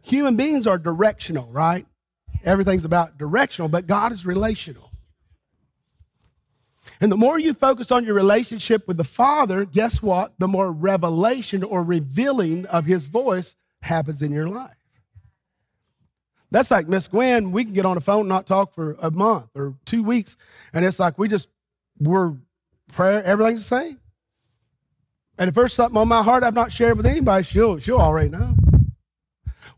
human 0.02 0.38
beings 0.38 0.66
are 0.66 0.78
directional, 0.78 1.48
right? 1.48 1.86
Everything's 2.46 2.86
about 2.86 3.18
directional, 3.18 3.68
but 3.68 3.86
God 3.86 4.14
is 4.14 4.26
relational. 4.26 4.90
And 7.02 7.12
the 7.12 7.18
more 7.18 7.38
you 7.38 7.54
focus 7.54 7.92
on 7.92 8.06
your 8.06 8.16
relationship 8.16 8.88
with 8.88 8.96
the 8.96 9.04
Father, 9.04 9.66
guess 9.66 10.02
what? 10.02 10.36
The 10.40 10.48
more 10.48 10.72
revelation 10.72 11.66
or 11.66 11.84
revealing 11.84 12.66
of 12.68 12.86
His 12.86 13.08
voice 13.08 13.56
happens 13.82 14.22
in 14.22 14.32
your 14.32 14.48
life. 14.48 14.83
That's 16.54 16.70
like 16.70 16.88
Miss 16.88 17.08
Gwen. 17.08 17.52
We 17.52 17.64
can 17.64 17.74
get 17.74 17.84
on 17.84 17.96
the 17.96 18.02
phone 18.02 18.28
not 18.28 18.46
talk 18.46 18.76
for 18.76 18.96
a 19.02 19.10
month 19.10 19.50
or 19.56 19.74
two 19.86 20.04
weeks, 20.04 20.38
and 20.72 20.86
it's 20.86 21.00
like 21.00 21.18
we 21.18 21.28
just 21.28 21.50
we're 22.00 22.36
prayer. 22.92 23.24
Everything's 23.24 23.68
the 23.68 23.76
same. 23.76 24.00
And 25.40 25.48
if 25.48 25.56
there's 25.56 25.74
something 25.74 25.98
on 25.98 26.08
my 26.08 26.22
heart 26.22 26.44
I've 26.44 26.54
not 26.54 26.72
shared 26.72 26.96
with 26.96 27.08
anybody, 27.08 27.44
she'll 27.44 27.80
she'll 27.80 27.98
already 27.98 28.30
know. 28.30 28.56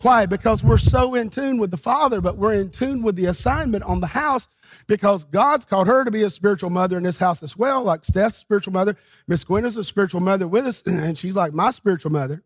Why? 0.01 0.25
Because 0.25 0.65
we're 0.65 0.77
so 0.77 1.15
in 1.15 1.29
tune 1.29 1.59
with 1.59 1.71
the 1.71 1.77
Father, 1.77 2.19
but 2.19 2.37
we're 2.37 2.55
in 2.55 2.71
tune 2.71 3.03
with 3.03 3.15
the 3.15 3.27
assignment 3.27 3.85
on 3.85 4.01
the 4.01 4.07
house 4.07 4.49
because 4.85 5.23
God's 5.23 5.63
called 5.63 5.87
her 5.87 6.03
to 6.03 6.11
be 6.11 6.23
a 6.23 6.29
spiritual 6.29 6.71
mother 6.71 6.97
in 6.97 7.03
this 7.03 7.19
house 7.19 7.41
as 7.41 7.55
well, 7.55 7.83
like 7.83 8.03
Steph's 8.03 8.39
spiritual 8.39 8.73
mother. 8.73 8.97
Miss 9.29 9.45
Gwen 9.45 9.63
is 9.63 9.77
a 9.77 9.83
spiritual 9.85 10.19
mother 10.19 10.45
with 10.45 10.67
us, 10.67 10.81
and 10.85 11.17
she's 11.17 11.37
like 11.37 11.53
my 11.53 11.71
spiritual 11.71 12.11
mother. 12.11 12.43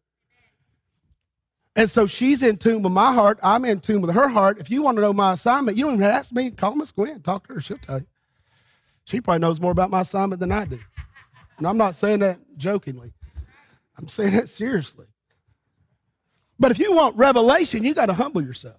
And 1.80 1.90
so 1.90 2.06
she's 2.06 2.44
in 2.44 2.58
tune 2.58 2.82
with 2.82 2.92
my 2.92 3.14
heart. 3.14 3.40
I'm 3.42 3.64
in 3.64 3.80
tune 3.80 4.02
with 4.02 4.14
her 4.14 4.28
heart. 4.28 4.60
If 4.60 4.70
you 4.70 4.82
want 4.82 4.98
to 4.98 5.02
know 5.02 5.14
my 5.14 5.32
assignment, 5.32 5.78
you 5.78 5.86
don't 5.86 5.94
even 5.94 6.08
ask 6.08 6.34
me. 6.34 6.52
Call 6.52 6.76
Miss 6.76 6.92
Gwen. 6.92 7.22
Talk 7.22 7.48
to 7.48 7.54
her. 7.54 7.62
She'll 7.62 7.78
tell 7.78 8.00
you. 8.00 8.06
She 9.06 9.22
probably 9.22 9.40
knows 9.40 9.62
more 9.62 9.72
about 9.72 9.90
my 9.90 10.02
assignment 10.02 10.42
than 10.42 10.52
I 10.52 10.66
do. 10.66 10.78
And 11.58 11.66
I'm 11.66 11.78
not 11.78 11.96
saying 11.96 12.20
that 12.20 12.38
jokingly. 12.58 13.14
I'm 13.98 14.10
saying 14.10 14.34
that 14.34 14.50
seriously. 14.50 15.06
But 16.60 16.72
if 16.72 16.80
you 16.80 16.92
want 16.92 17.16
revelation, 17.16 17.86
you 17.86 17.94
got 17.94 18.08
to 18.08 18.14
humble 18.14 18.44
yourself. 18.44 18.76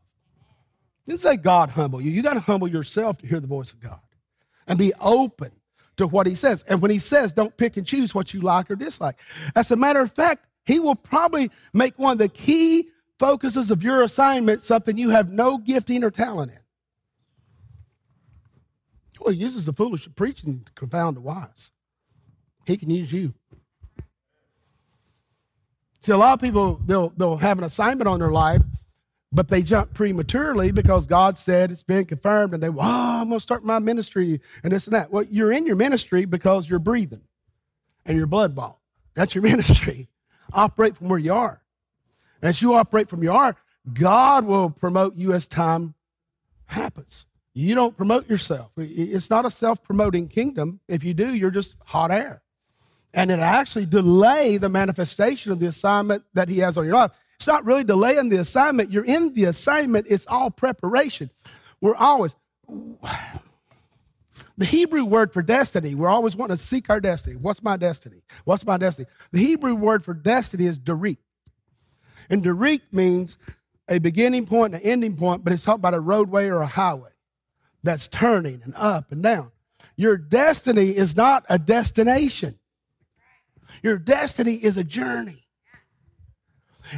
Didn't 1.07 1.23
say 1.23 1.39
God 1.39 1.71
humble 1.71 2.03
you. 2.03 2.11
You 2.11 2.21
got 2.23 2.35
to 2.35 2.41
humble 2.41 2.69
yourself 2.69 3.17
to 3.21 3.27
hear 3.27 3.41
the 3.41 3.47
voice 3.47 3.73
of 3.73 3.81
God 3.81 4.01
and 4.67 4.79
be 4.79 4.93
open 5.01 5.53
to 5.97 6.07
what 6.07 6.27
He 6.27 6.35
says. 6.35 6.65
And 6.69 6.83
when 6.83 6.91
He 6.91 6.99
says, 6.99 7.33
don't 7.33 7.57
pick 7.57 7.79
and 7.79 7.87
choose 7.87 8.15
what 8.15 8.35
you 8.35 8.43
like 8.43 8.71
or 8.71 8.77
dislike. 8.77 9.19
As 9.57 9.71
a 9.71 9.77
matter 9.77 10.01
of 10.01 10.13
fact, 10.13 10.45
He 10.67 10.79
will 10.81 10.95
probably 10.95 11.51
make 11.73 11.99
one 11.99 12.13
of 12.13 12.19
the 12.19 12.29
key 12.29 12.89
focuses 13.19 13.71
of 13.71 13.83
your 13.83 14.03
assignment 14.03 14.63
something 14.63 14.97
you 14.97 15.11
have 15.11 15.31
no 15.31 15.59
gifting 15.59 16.05
or 16.05 16.11
talent 16.11 16.53
in. 16.53 16.59
Well, 19.21 19.35
He 19.35 19.41
uses 19.41 19.67
the 19.67 19.73
foolish 19.73 20.09
preaching 20.17 20.63
to 20.65 20.73
confound 20.73 21.17
the 21.17 21.21
wise. 21.21 21.71
He 22.67 22.77
can 22.77 22.91
use 22.91 23.13
you. 23.13 23.35
See, 26.01 26.13
a 26.13 26.17
lot 26.17 26.33
of 26.33 26.41
people 26.41 26.81
they'll 26.87 27.11
they'll 27.11 27.37
have 27.37 27.59
an 27.59 27.65
assignment 27.65 28.09
on 28.09 28.21
their 28.21 28.31
life, 28.31 28.63
but 29.33 29.49
they 29.49 29.63
jump 29.63 29.93
prematurely 29.93 30.73
because 30.73 31.07
God 31.07 31.37
said 31.37 31.71
it's 31.71 31.83
been 31.83 32.07
confirmed, 32.07 32.55
and 32.55 32.63
they, 32.63 32.69
oh, 32.69 32.81
I'm 32.81 33.29
gonna 33.29 33.41
start 33.41 33.65
my 33.65 33.79
ministry 33.79 34.41
and 34.65 34.73
this 34.73 34.87
and 34.87 34.95
that. 34.95 35.11
Well, 35.11 35.25
you're 35.25 35.53
in 35.53 35.67
your 35.67 35.77
ministry 35.77 36.25
because 36.25 36.71
you're 36.71 36.79
breathing 36.79 37.23
and 38.07 38.17
your 38.17 38.27
blood 38.27 38.55
bought. 38.55 38.79
That's 39.15 39.35
your 39.35 39.43
ministry. 39.53 40.10
Operate 40.53 40.97
from 40.97 41.09
where 41.09 41.19
you 41.19 41.33
are. 41.33 41.63
As 42.43 42.63
you 42.63 42.75
operate 42.75 43.09
from 43.09 43.23
your 43.23 43.33
heart, 43.33 43.57
God 43.93 44.45
will 44.45 44.71
promote 44.71 45.15
you 45.17 45.33
as 45.33 45.47
time 45.47 45.95
happens. 46.67 47.27
You 47.53 47.75
don't 47.75 47.97
promote 47.97 48.29
yourself. 48.29 48.71
It's 48.77 49.31
not 49.31 49.45
a 49.45 49.51
self 49.51 49.83
promoting 49.83 50.29
kingdom. 50.29 50.81
If 50.89 51.05
you 51.05 51.15
do, 51.15 51.35
you're 51.35 51.51
just 51.51 51.75
hot 51.85 52.11
air 52.11 52.43
and 53.13 53.31
it 53.31 53.41
actually 53.41 53.87
delay 53.87 54.57
the 54.57 54.69
manifestation 54.69 55.53
of 55.53 55.61
the 55.61 55.67
assignment 55.67 56.23
that 56.35 56.49
he 56.49 56.59
has 56.59 56.77
on 56.77 56.85
your 56.85 56.95
life. 56.95 57.11
It's 57.37 57.47
not 57.47 57.65
really 57.65 57.85
delaying 57.85 58.29
the 58.29 58.37
assignment. 58.37 58.91
You're 58.91 59.05
in 59.05 59.35
the 59.35 59.45
assignment. 59.45 60.07
It's 60.09 60.27
all 60.27 60.51
preparation. 60.51 61.31
We're 61.81 61.97
always 61.97 62.35
the 64.61 64.67
Hebrew 64.67 65.07
word 65.07 65.33
for 65.33 65.41
destiny. 65.41 65.95
We're 65.95 66.11
always 66.11 66.37
wanting 66.37 66.59
to 66.59 66.63
seek 66.63 66.91
our 66.91 67.01
destiny. 67.01 67.35
What's 67.35 67.63
my 67.63 67.79
destiny? 67.79 68.21
What's 68.45 68.67
my 68.67 68.77
destiny? 68.77 69.09
The 69.33 69.39
Hebrew 69.39 69.75
word 69.75 70.05
for 70.05 70.13
destiny 70.13 70.67
is 70.67 70.79
darik. 70.79 71.17
And 72.29 72.45
darik 72.45 72.83
means 72.93 73.39
a 73.89 73.99
beginning 73.99 74.45
point 74.45 74.75
and 74.75 74.85
an 74.85 74.91
ending 74.91 75.17
point, 75.17 75.45
but 75.45 75.55
it's 75.55 75.65
talking 75.65 75.81
about 75.81 75.95
a 75.95 76.01
roadway 76.01 76.49
or 76.49 76.61
a 76.61 76.67
highway 76.67 77.09
that's 77.83 78.07
turning 78.07 78.61
and 78.63 78.75
up 78.77 79.11
and 79.11 79.23
down. 79.23 79.51
Your 79.97 80.19
destiny 80.19 80.91
is 80.95 81.17
not 81.17 81.47
a 81.49 81.59
destination. 81.59 82.59
Your 83.83 83.97
destiny 83.97 84.57
is 84.57 84.77
a 84.77 84.85
journey. 84.85 85.47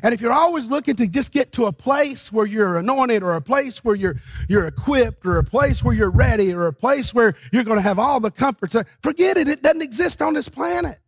And 0.02 0.14
if 0.14 0.20
you're 0.20 0.32
always 0.32 0.70
looking 0.70 0.96
to 0.96 1.06
just 1.06 1.32
get 1.32 1.52
to 1.52 1.66
a 1.66 1.72
place 1.72 2.32
where 2.32 2.46
you're 2.46 2.76
anointed 2.76 3.22
or 3.22 3.34
a 3.34 3.40
place 3.40 3.84
where 3.84 3.94
you're, 3.94 4.16
you're 4.48 4.66
equipped 4.66 5.26
or 5.26 5.38
a 5.38 5.44
place 5.44 5.82
where 5.82 5.94
you're 5.94 6.10
ready 6.10 6.52
or 6.52 6.66
a 6.66 6.72
place 6.72 7.12
where 7.12 7.34
you're 7.52 7.64
going 7.64 7.78
to 7.78 7.82
have 7.82 7.98
all 7.98 8.20
the 8.20 8.30
comforts, 8.30 8.74
uh, 8.74 8.84
forget 9.02 9.36
it. 9.36 9.48
It 9.48 9.62
doesn't 9.62 9.82
exist 9.82 10.22
on 10.22 10.34
this 10.34 10.48
planet. 10.48 10.98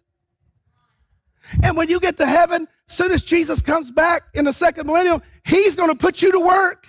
And 1.63 1.77
when 1.77 1.89
you 1.89 2.01
get 2.01 2.17
to 2.19 2.27
heaven, 2.27 2.67
soon 2.87 3.13
as 3.13 3.23
Jesus 3.23 3.63
comes 3.63 3.91
back 3.91 4.23
in 4.35 4.45
the 4.45 4.53
second 4.53 4.87
millennium, 4.87 5.23
he's 5.45 5.77
going 5.77 5.91
to 5.91 5.97
put 5.97 6.23
you 6.23 6.33
to 6.33 6.41
work. 6.41 6.89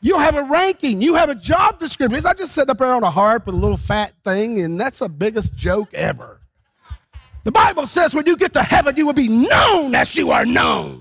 You'll 0.00 0.20
have 0.20 0.36
a 0.36 0.44
ranking. 0.44 1.02
You 1.02 1.16
have 1.16 1.28
a 1.28 1.34
job 1.34 1.80
description. 1.80 2.16
It's 2.16 2.24
not 2.24 2.38
just 2.38 2.54
sitting 2.54 2.70
up 2.70 2.78
there 2.78 2.92
on 2.92 3.02
a 3.02 3.10
harp 3.10 3.46
with 3.46 3.56
a 3.56 3.58
little 3.58 3.76
fat 3.76 4.12
thing, 4.24 4.60
and 4.60 4.80
that's 4.80 5.00
the 5.00 5.08
biggest 5.08 5.54
joke 5.54 5.92
ever. 5.92 6.40
The 7.48 7.52
Bible 7.52 7.86
says 7.86 8.14
when 8.14 8.26
you 8.26 8.36
get 8.36 8.52
to 8.52 8.62
heaven, 8.62 8.94
you 8.98 9.06
will 9.06 9.14
be 9.14 9.26
known 9.26 9.94
as 9.94 10.14
you 10.14 10.32
are 10.32 10.44
known. 10.44 11.00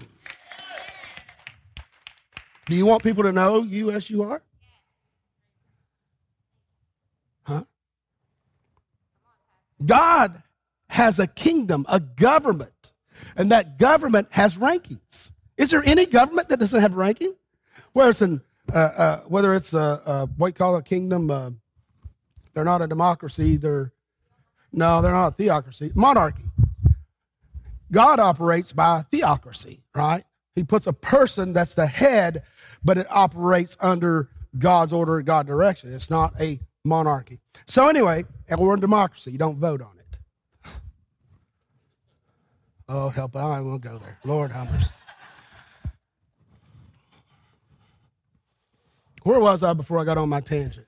Do 2.68 2.74
you 2.74 2.86
want 2.86 3.04
people 3.04 3.24
to 3.24 3.34
know 3.34 3.64
you 3.64 3.92
as 3.92 4.10
you 4.10 4.24
are? 4.24 4.42
Huh? 7.44 7.66
God 9.86 10.42
has 10.88 11.20
a 11.20 11.28
kingdom, 11.28 11.86
a 11.90 12.00
government, 12.00 12.94
and 13.36 13.52
that 13.52 13.78
government 13.78 14.30
has 14.30 14.58
rankings. 14.58 15.32
Is 15.58 15.72
there 15.72 15.84
any 15.84 16.06
government 16.06 16.48
that 16.48 16.62
doesn't 16.62 16.80
have 16.80 16.96
ranking? 16.96 17.36
Where 17.92 18.10
it's 18.10 18.22
an, 18.22 18.42
uh, 18.74 18.78
uh, 18.78 19.20
whether 19.28 19.54
it's 19.54 19.74
a, 19.74 20.30
a 20.40 20.52
call 20.54 20.78
a 20.78 20.82
kingdom, 20.82 21.30
uh, 21.30 21.50
they're 22.54 22.64
not 22.64 22.82
a 22.82 22.88
democracy, 22.88 23.58
they're 23.58 23.92
no, 24.72 25.02
they're 25.02 25.12
not 25.12 25.28
a 25.28 25.32
theocracy. 25.32 25.92
Monarchy. 25.96 26.44
God 27.92 28.20
operates 28.20 28.74
by 28.74 29.04
theocracy, 29.12 29.82
right? 29.96 30.24
He 30.56 30.64
puts 30.64 30.88
a 30.88 30.94
person 30.94 31.54
that's 31.54 31.76
the 31.76 31.88
head, 31.88 32.44
but 32.84 32.98
it 32.98 33.08
operates 33.10 33.78
under 33.80 34.30
God's 34.58 34.92
order, 34.92 35.22
God's 35.22 35.48
direction. 35.48 35.94
It's 35.94 36.10
not 36.10 36.34
a 36.40 36.60
monarchy. 36.84 37.40
So 37.68 37.88
anyway, 37.88 38.26
we're 38.58 38.74
in 38.74 38.80
democracy. 38.80 39.32
You 39.32 39.38
don't 39.38 39.58
vote 39.58 39.82
on 39.82 39.92
it. 40.00 40.72
Oh, 42.90 43.10
help! 43.10 43.36
I 43.36 43.60
won't 43.62 43.82
go 43.82 43.98
there. 43.98 44.18
Lord, 44.24 44.52
have 44.52 44.72
mercy. 44.72 44.92
Where 49.24 49.42
was 49.42 49.62
I 49.62 49.74
before 49.74 50.00
I 50.00 50.06
got 50.06 50.18
on 50.18 50.30
my 50.30 50.40
tangent? 50.40 50.87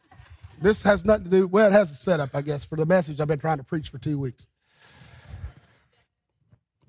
This 0.61 0.83
has 0.83 1.05
nothing 1.05 1.25
to 1.25 1.29
do, 1.29 1.47
well, 1.47 1.67
it 1.67 1.73
has 1.73 1.91
a 1.91 1.95
setup, 1.95 2.35
I 2.35 2.41
guess, 2.41 2.65
for 2.65 2.75
the 2.75 2.85
message 2.85 3.21
I've 3.21 3.27
been 3.27 3.39
trying 3.39 3.57
to 3.57 3.63
preach 3.63 3.89
for 3.89 3.97
two 3.97 4.19
weeks. 4.19 4.47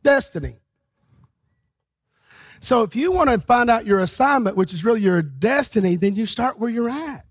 Destiny. 0.03 0.57
So 2.61 2.83
if 2.83 2.97
you 2.97 3.13
want 3.13 3.31
to 3.31 3.39
find 3.39 3.71
out 3.71 3.87
your 3.87 4.01
assignment, 4.01 4.57
which 4.57 4.75
is 4.75 4.85
really 4.85 5.01
your 5.01 5.23
destiny, 5.23 5.97
then 5.97 6.15
you 6.15 6.27
start 6.27 6.59
where 6.59 6.71
you're 6.71 6.91
at. 6.91 7.25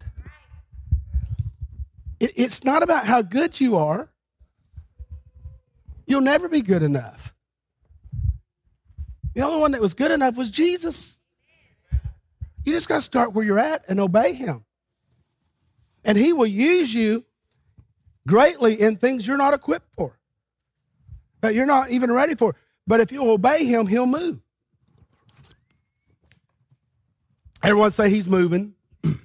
It, 2.19 2.33
it's 2.35 2.63
not 2.63 2.83
about 2.83 3.05
how 3.05 3.21
good 3.21 3.59
you 3.59 3.75
are. 3.77 4.09
You'll 6.05 6.21
never 6.21 6.49
be 6.49 6.61
good 6.61 6.83
enough. 6.83 7.33
The 9.35 9.41
only 9.41 9.59
one 9.59 9.71
that 9.71 9.81
was 9.81 9.93
good 9.93 10.11
enough 10.11 10.35
was 10.35 10.49
Jesus. 10.49 11.17
You 12.63 12.73
just 12.73 12.87
got 12.87 12.95
to 12.95 13.01
start 13.01 13.33
where 13.33 13.45
you're 13.45 13.59
at 13.59 13.85
and 13.87 13.99
obey 13.99 14.33
him. 14.33 14.65
And 16.09 16.17
He 16.17 16.33
will 16.33 16.47
use 16.47 16.91
you 16.91 17.23
greatly 18.27 18.81
in 18.81 18.95
things 18.95 19.27
you're 19.27 19.37
not 19.37 19.53
equipped 19.53 19.89
for, 19.95 20.17
that 21.41 21.53
you're 21.53 21.67
not 21.67 21.91
even 21.91 22.11
ready 22.11 22.33
for. 22.33 22.55
But 22.87 22.99
if 22.99 23.11
you 23.11 23.29
obey 23.29 23.63
Him, 23.63 23.85
He'll 23.85 24.07
move. 24.07 24.39
Everyone 27.61 27.91
say 27.91 28.09
He's 28.09 28.27
moving. 28.27 28.73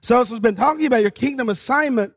so, 0.00 0.20
as 0.20 0.32
we've 0.32 0.42
been 0.42 0.56
talking 0.56 0.86
about 0.86 1.02
your 1.02 1.12
kingdom 1.12 1.48
assignment, 1.48 2.14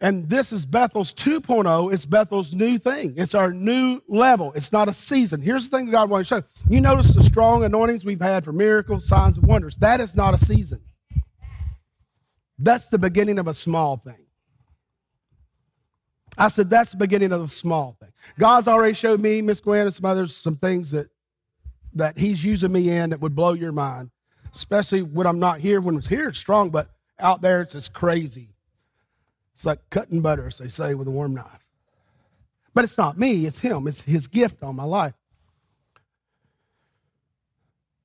and 0.00 0.28
this 0.28 0.50
is 0.50 0.66
Bethel's 0.66 1.14
2.0. 1.14 1.94
It's 1.94 2.06
Bethel's 2.06 2.52
new 2.52 2.76
thing. 2.76 3.14
It's 3.18 3.36
our 3.36 3.52
new 3.52 4.00
level. 4.08 4.52
It's 4.56 4.72
not 4.72 4.88
a 4.88 4.92
season. 4.92 5.42
Here's 5.42 5.68
the 5.68 5.76
thing 5.76 5.92
God 5.92 6.10
wants 6.10 6.28
to 6.30 6.40
show. 6.40 6.42
You 6.68 6.80
notice 6.80 7.14
the 7.14 7.22
strong 7.22 7.62
anointings 7.62 8.04
we've 8.04 8.20
had 8.20 8.44
for 8.44 8.52
miracles, 8.52 9.06
signs, 9.06 9.38
and 9.38 9.46
wonders. 9.46 9.76
That 9.76 10.00
is 10.00 10.16
not 10.16 10.34
a 10.34 10.38
season. 10.38 10.80
That's 12.60 12.90
the 12.90 12.98
beginning 12.98 13.38
of 13.38 13.48
a 13.48 13.54
small 13.54 13.96
thing. 13.96 14.26
I 16.36 16.48
said, 16.48 16.70
that's 16.70 16.92
the 16.92 16.96
beginning 16.98 17.32
of 17.32 17.42
a 17.42 17.48
small 17.48 17.96
thing. 17.98 18.10
God's 18.38 18.68
already 18.68 18.94
showed 18.94 19.20
me, 19.20 19.42
Miss 19.42 19.60
Gwen, 19.60 19.86
and 19.86 19.94
some 19.94 20.04
others, 20.04 20.36
some 20.36 20.56
things 20.56 20.90
that, 20.90 21.08
that 21.94 22.18
He's 22.18 22.44
using 22.44 22.70
me 22.70 22.90
in 22.90 23.10
that 23.10 23.20
would 23.20 23.34
blow 23.34 23.54
your 23.54 23.72
mind, 23.72 24.10
especially 24.54 25.02
when 25.02 25.26
I'm 25.26 25.38
not 25.38 25.60
here. 25.60 25.80
When 25.80 25.96
it's 25.96 26.06
here, 26.06 26.28
it's 26.28 26.38
strong, 26.38 26.70
but 26.70 26.90
out 27.18 27.42
there, 27.42 27.62
it's 27.62 27.72
just 27.72 27.92
crazy. 27.92 28.50
It's 29.54 29.64
like 29.64 29.80
cutting 29.90 30.20
butter, 30.20 30.46
as 30.46 30.58
they 30.58 30.68
say, 30.68 30.94
with 30.94 31.08
a 31.08 31.10
warm 31.10 31.34
knife. 31.34 31.66
But 32.74 32.84
it's 32.84 32.96
not 32.96 33.18
me, 33.18 33.46
it's 33.46 33.58
Him. 33.58 33.86
It's 33.86 34.02
His 34.02 34.26
gift 34.26 34.62
on 34.62 34.76
my 34.76 34.84
life. 34.84 35.14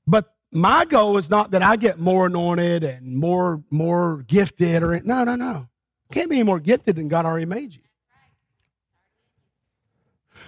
But 0.07 0.34
my 0.55 0.85
goal 0.85 1.17
is 1.17 1.29
not 1.29 1.51
that 1.51 1.61
I 1.61 1.75
get 1.75 1.99
more 1.99 2.27
anointed 2.27 2.83
and 2.85 3.17
more 3.17 3.61
more 3.69 4.23
gifted 4.25 4.83
or 4.83 4.99
no, 5.01 5.25
no, 5.25 5.35
no. 5.35 5.67
Can't 6.11 6.29
be 6.29 6.37
any 6.37 6.43
more 6.43 6.61
gifted 6.61 6.95
than 6.95 7.09
God 7.09 7.25
already 7.25 7.45
made 7.45 7.75
you. 7.75 7.81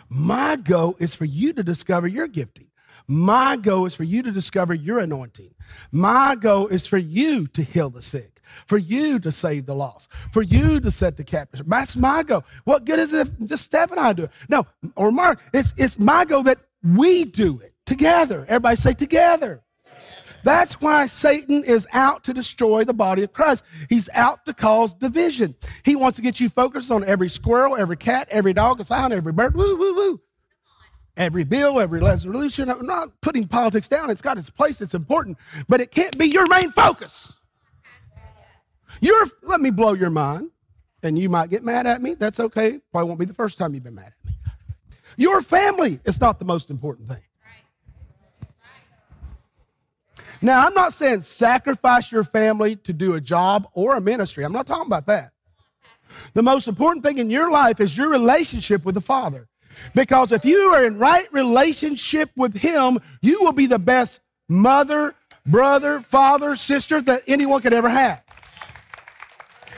My 0.07 0.55
goal 0.55 0.95
is 0.99 1.13
for 1.13 1.25
you 1.25 1.51
to 1.51 1.61
discover 1.61 2.07
your 2.07 2.27
gifting. 2.27 2.67
My 3.09 3.57
goal 3.57 3.85
is 3.85 3.95
for 3.95 4.05
you 4.05 4.21
to 4.23 4.31
discover 4.31 4.73
your 4.73 4.99
anointing. 4.99 5.53
My 5.91 6.35
goal 6.35 6.67
is 6.67 6.87
for 6.87 6.97
you 6.97 7.47
to 7.47 7.61
heal 7.61 7.89
the 7.89 8.01
sick, 8.01 8.41
for 8.65 8.77
you 8.77 9.19
to 9.19 9.31
save 9.31 9.65
the 9.65 9.75
lost, 9.75 10.09
for 10.31 10.41
you 10.41 10.79
to 10.79 10.89
set 10.89 11.17
the 11.17 11.23
captives. 11.25 11.63
That's 11.67 11.97
my 11.97 12.23
goal. 12.23 12.45
What 12.63 12.85
good 12.85 12.99
is 12.99 13.13
it 13.13 13.27
if 13.27 13.49
just 13.49 13.65
Steph 13.65 13.91
and 13.91 13.99
I 13.99 14.13
do 14.13 14.23
it? 14.23 14.31
No, 14.47 14.65
or 14.95 15.11
Mark, 15.11 15.41
it's, 15.53 15.73
it's 15.77 15.99
my 15.99 16.23
goal 16.23 16.43
that 16.43 16.59
we 16.81 17.25
do 17.25 17.59
it 17.59 17.73
together. 17.85 18.45
Everybody 18.47 18.77
say 18.77 18.93
together. 18.93 19.63
That's 20.47 20.79
why 20.79 21.07
Satan 21.07 21.65
is 21.65 21.85
out 21.91 22.23
to 22.23 22.33
destroy 22.33 22.85
the 22.85 22.93
body 22.93 23.21
of 23.23 23.33
Christ. 23.33 23.65
He's 23.89 24.07
out 24.13 24.45
to 24.45 24.53
cause 24.53 24.93
division. 24.93 25.55
He 25.83 25.97
wants 25.97 26.15
to 26.15 26.21
get 26.21 26.39
you 26.39 26.47
focused 26.47 26.89
on 26.89 27.03
every 27.03 27.27
squirrel, 27.27 27.75
every 27.75 27.97
cat, 27.97 28.29
every 28.31 28.53
dog, 28.53 28.81
every 28.89 29.33
bird. 29.33 29.55
Woo, 29.55 29.75
woo, 29.75 29.93
woo 29.93 30.21
every 31.17 31.43
bill, 31.43 31.81
every 31.81 31.99
resolution. 31.99 32.69
I'm 32.69 32.85
not 32.85 33.09
putting 33.19 33.45
politics 33.45 33.89
down. 33.89 34.09
It's 34.09 34.21
got 34.21 34.37
its 34.37 34.49
place. 34.49 34.79
It's 34.79 34.93
important, 34.93 35.37
but 35.67 35.81
it 35.81 35.91
can't 35.91 36.17
be 36.17 36.27
your 36.27 36.47
main 36.47 36.71
focus. 36.71 37.35
You're, 39.01 39.25
let 39.43 39.59
me 39.59 39.69
blow 39.69 39.93
your 39.93 40.11
mind, 40.11 40.51
and 41.03 41.19
you 41.19 41.27
might 41.27 41.49
get 41.49 41.65
mad 41.65 41.87
at 41.87 42.01
me. 42.01 42.13
That's 42.13 42.39
okay. 42.39 42.79
Probably 42.91 43.07
won't 43.09 43.19
be 43.19 43.25
the 43.25 43.33
first 43.33 43.57
time 43.57 43.73
you've 43.73 43.83
been 43.83 43.95
mad 43.95 44.13
at 44.17 44.25
me. 44.25 44.31
Your 45.17 45.41
family 45.41 45.99
is 46.05 46.21
not 46.21 46.39
the 46.39 46.45
most 46.45 46.69
important 46.69 47.09
thing. 47.09 47.26
Now, 50.41 50.65
I'm 50.65 50.73
not 50.73 50.93
saying 50.93 51.21
sacrifice 51.21 52.11
your 52.11 52.23
family 52.23 52.75
to 52.77 52.93
do 52.93 53.15
a 53.15 53.21
job 53.21 53.67
or 53.73 53.95
a 53.95 54.01
ministry. 54.01 54.43
I'm 54.43 54.53
not 54.53 54.67
talking 54.67 54.87
about 54.87 55.07
that. 55.07 55.31
The 56.33 56.43
most 56.43 56.67
important 56.67 57.03
thing 57.03 57.17
in 57.17 57.29
your 57.29 57.51
life 57.51 57.79
is 57.79 57.97
your 57.97 58.09
relationship 58.09 58.85
with 58.85 58.95
the 58.95 59.01
Father. 59.01 59.47
Because 59.93 60.31
if 60.31 60.45
you 60.45 60.57
are 60.73 60.85
in 60.85 60.97
right 60.97 61.31
relationship 61.31 62.31
with 62.35 62.55
Him, 62.55 62.99
you 63.21 63.43
will 63.43 63.51
be 63.51 63.65
the 63.65 63.79
best 63.79 64.19
mother, 64.47 65.15
brother, 65.45 66.01
father, 66.01 66.55
sister 66.55 67.01
that 67.01 67.23
anyone 67.27 67.61
could 67.61 67.73
ever 67.73 67.89
have. 67.89 68.23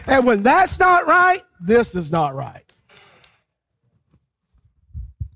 And 0.08 0.26
when 0.26 0.44
that's 0.44 0.80
not 0.80 1.08
right, 1.08 1.44
this 1.60 1.96
is 1.96 2.12
not 2.12 2.36
right. 2.36 2.69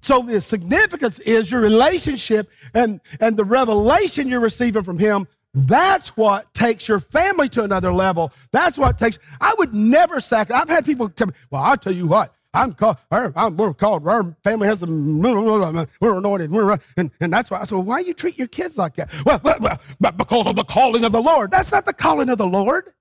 So 0.03 0.21
the 0.21 0.41
significance 0.41 1.19
is 1.19 1.49
your 1.49 1.61
relationship 1.61 2.51
and, 2.73 2.99
and 3.21 3.37
the 3.37 3.45
revelation 3.45 4.27
you're 4.27 4.41
receiving 4.41 4.83
from 4.83 4.99
Him. 4.99 5.27
That's 5.53 6.09
what 6.17 6.53
takes 6.53 6.89
your 6.89 6.99
family 6.99 7.47
to 7.49 7.63
another 7.63 7.93
level. 7.93 8.33
That's 8.51 8.77
what 8.77 8.99
takes. 8.99 9.17
I 9.39 9.55
would 9.57 9.73
never 9.73 10.19
sacrifice. 10.19 10.61
I've 10.61 10.69
had 10.69 10.83
people 10.83 11.07
tell 11.07 11.27
me, 11.27 11.33
well, 11.49 11.63
I'll 11.63 11.77
tell 11.77 11.93
you 11.93 12.07
what, 12.07 12.35
I'm 12.53 12.73
called, 12.73 12.97
I'm, 13.11 13.55
we're 13.55 13.73
called, 13.73 14.05
our 14.05 14.35
family 14.43 14.67
has 14.67 14.83
a, 14.83 14.87
we're 14.87 16.17
anointed, 16.17 16.51
we're, 16.51 16.77
and, 16.97 17.09
and 17.21 17.31
that's 17.31 17.49
why 17.49 17.61
I 17.61 17.63
said, 17.63 17.75
well, 17.75 17.85
why 17.85 17.99
you 17.99 18.13
treat 18.13 18.37
your 18.37 18.47
kids 18.47 18.77
like 18.77 18.95
that? 18.95 19.09
Well, 19.25 19.39
well, 19.41 19.57
well, 20.01 20.11
because 20.11 20.47
of 20.47 20.57
the 20.57 20.65
calling 20.65 21.05
of 21.05 21.13
the 21.13 21.21
Lord. 21.21 21.49
That's 21.51 21.71
not 21.71 21.85
the 21.85 21.93
calling 21.93 22.27
of 22.27 22.37
the 22.37 22.47
Lord. 22.47 22.91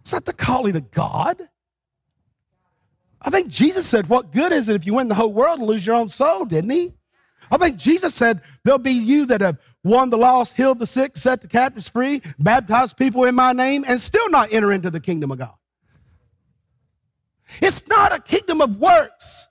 It's 0.00 0.12
not 0.14 0.24
the 0.24 0.32
calling 0.32 0.76
of 0.76 0.90
God. 0.90 1.48
I 3.26 3.30
think 3.30 3.48
Jesus 3.48 3.86
said, 3.86 4.08
What 4.08 4.32
good 4.32 4.52
is 4.52 4.68
it 4.68 4.76
if 4.76 4.86
you 4.86 4.94
win 4.94 5.08
the 5.08 5.14
whole 5.16 5.32
world 5.32 5.58
and 5.58 5.68
lose 5.68 5.84
your 5.84 5.96
own 5.96 6.08
soul, 6.08 6.44
didn't 6.44 6.70
he? 6.70 6.94
I 7.50 7.58
think 7.58 7.76
Jesus 7.76 8.14
said, 8.14 8.40
There'll 8.62 8.78
be 8.78 8.92
you 8.92 9.26
that 9.26 9.40
have 9.40 9.58
won 9.82 10.10
the 10.10 10.16
lost, 10.16 10.56
healed 10.56 10.78
the 10.78 10.86
sick, 10.86 11.16
set 11.16 11.40
the 11.40 11.48
captives 11.48 11.88
free, 11.88 12.22
baptized 12.38 12.96
people 12.96 13.24
in 13.24 13.34
my 13.34 13.52
name, 13.52 13.84
and 13.86 14.00
still 14.00 14.30
not 14.30 14.52
enter 14.52 14.72
into 14.72 14.90
the 14.90 15.00
kingdom 15.00 15.32
of 15.32 15.38
God. 15.38 15.54
It's 17.60 17.86
not 17.88 18.12
a 18.12 18.20
kingdom 18.20 18.60
of 18.60 18.76
works, 18.78 19.48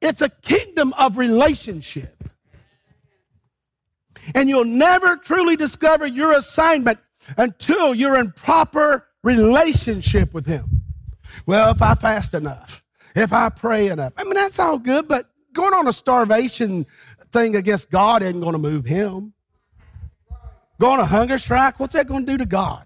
it's 0.00 0.22
a 0.22 0.28
kingdom 0.28 0.92
of 0.94 1.16
relationship. 1.16 2.12
And 4.34 4.48
you'll 4.48 4.64
never 4.64 5.16
truly 5.16 5.56
discover 5.56 6.06
your 6.06 6.32
assignment 6.32 6.98
until 7.36 7.94
you're 7.94 8.16
in 8.16 8.32
proper 8.32 9.06
relationship 9.22 10.32
with 10.32 10.46
Him. 10.46 10.82
Well, 11.44 11.72
if 11.72 11.82
I 11.82 11.94
fast 11.94 12.34
enough, 12.34 12.84
if 13.16 13.32
I 13.32 13.48
pray 13.48 13.88
enough, 13.88 14.12
I 14.16 14.24
mean, 14.24 14.34
that's 14.34 14.58
all 14.58 14.78
good, 14.78 15.08
but 15.08 15.30
going 15.52 15.74
on 15.74 15.88
a 15.88 15.92
starvation 15.92 16.86
thing 17.32 17.56
against 17.56 17.90
God 17.90 18.22
isn't 18.22 18.40
going 18.40 18.52
to 18.52 18.58
move 18.58 18.84
Him. 18.84 19.32
Go 20.78 20.90
on 20.90 21.00
a 21.00 21.06
hunger 21.06 21.38
strike, 21.38 21.80
what's 21.80 21.94
that 21.94 22.06
going 22.06 22.26
to 22.26 22.32
do 22.32 22.38
to 22.38 22.46
God? 22.46 22.84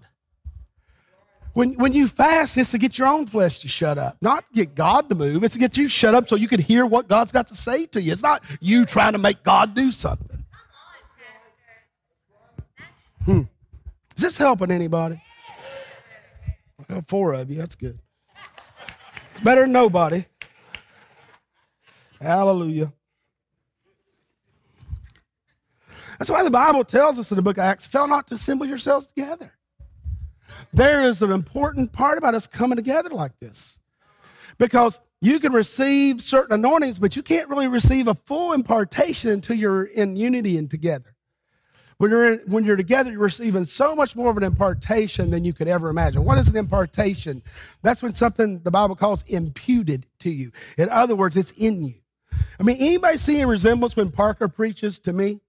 When, 1.53 1.73
when 1.73 1.91
you 1.91 2.07
fast, 2.07 2.57
it's 2.57 2.71
to 2.71 2.77
get 2.77 2.97
your 2.97 3.09
own 3.09 3.27
flesh 3.27 3.59
to 3.59 3.67
shut 3.67 3.97
up, 3.97 4.15
not 4.21 4.45
get 4.53 4.73
God 4.73 5.09
to 5.09 5.15
move. 5.15 5.43
It's 5.43 5.53
to 5.53 5.59
get 5.59 5.75
you 5.75 5.89
shut 5.89 6.15
up 6.15 6.29
so 6.29 6.37
you 6.37 6.47
can 6.47 6.61
hear 6.61 6.85
what 6.85 7.09
God's 7.09 7.33
got 7.33 7.47
to 7.47 7.55
say 7.55 7.85
to 7.87 8.01
you. 8.01 8.13
It's 8.13 8.23
not 8.23 8.41
you 8.61 8.85
trying 8.85 9.13
to 9.13 9.17
make 9.17 9.43
God 9.43 9.75
do 9.75 9.91
something. 9.91 10.45
Hmm. 13.25 13.41
Is 14.15 14.23
this 14.23 14.37
helping 14.37 14.71
anybody? 14.71 15.21
four 17.07 17.33
of 17.33 17.49
you. 17.49 17.57
That's 17.57 17.75
good. 17.75 17.99
It's 19.31 19.39
better 19.39 19.61
than 19.61 19.71
nobody. 19.71 20.25
Hallelujah. 22.19 22.93
That's 26.19 26.29
why 26.29 26.43
the 26.43 26.51
Bible 26.51 26.83
tells 26.83 27.17
us 27.17 27.31
in 27.31 27.35
the 27.35 27.41
book 27.41 27.57
of 27.57 27.63
Acts, 27.63 27.87
fail 27.87 28.07
not 28.07 28.27
to 28.27 28.35
assemble 28.35 28.67
yourselves 28.67 29.07
together. 29.07 29.51
There 30.71 31.07
is 31.07 31.21
an 31.21 31.31
important 31.31 31.91
part 31.91 32.19
about 32.19 32.35
us 32.35 32.45
coming 32.45 32.75
together 32.75 33.09
like 33.09 33.31
this. 33.39 33.79
Because 34.57 34.99
you 35.21 35.39
can 35.39 35.51
receive 35.51 36.21
certain 36.21 36.53
anointings, 36.53 36.99
but 36.99 37.15
you 37.15 37.23
can't 37.23 37.49
really 37.49 37.67
receive 37.67 38.07
a 38.07 38.13
full 38.13 38.53
impartation 38.53 39.31
until 39.31 39.55
you're 39.55 39.85
in 39.85 40.15
unity 40.15 40.57
and 40.57 40.69
together. 40.69 41.10
When 42.01 42.09
you're, 42.09 42.33
in, 42.33 42.39
when 42.47 42.65
you're 42.65 42.77
together, 42.77 43.11
you're 43.11 43.19
receiving 43.19 43.63
so 43.63 43.95
much 43.95 44.15
more 44.15 44.31
of 44.31 44.37
an 44.37 44.41
impartation 44.41 45.29
than 45.29 45.45
you 45.45 45.53
could 45.53 45.67
ever 45.67 45.87
imagine. 45.87 46.25
What 46.25 46.39
is 46.39 46.47
an 46.47 46.57
impartation? 46.57 47.43
That's 47.83 48.01
when 48.01 48.15
something 48.15 48.57
the 48.63 48.71
Bible 48.71 48.95
calls 48.95 49.23
imputed 49.27 50.07
to 50.21 50.31
you. 50.31 50.51
In 50.79 50.89
other 50.89 51.15
words, 51.15 51.37
it's 51.37 51.51
in 51.51 51.83
you. 51.83 51.93
I 52.59 52.63
mean, 52.63 52.77
anybody 52.79 53.19
see 53.19 53.39
a 53.41 53.45
resemblance 53.45 53.95
when 53.95 54.09
Parker 54.09 54.47
preaches 54.47 54.97
to 54.97 55.13
me? 55.13 55.41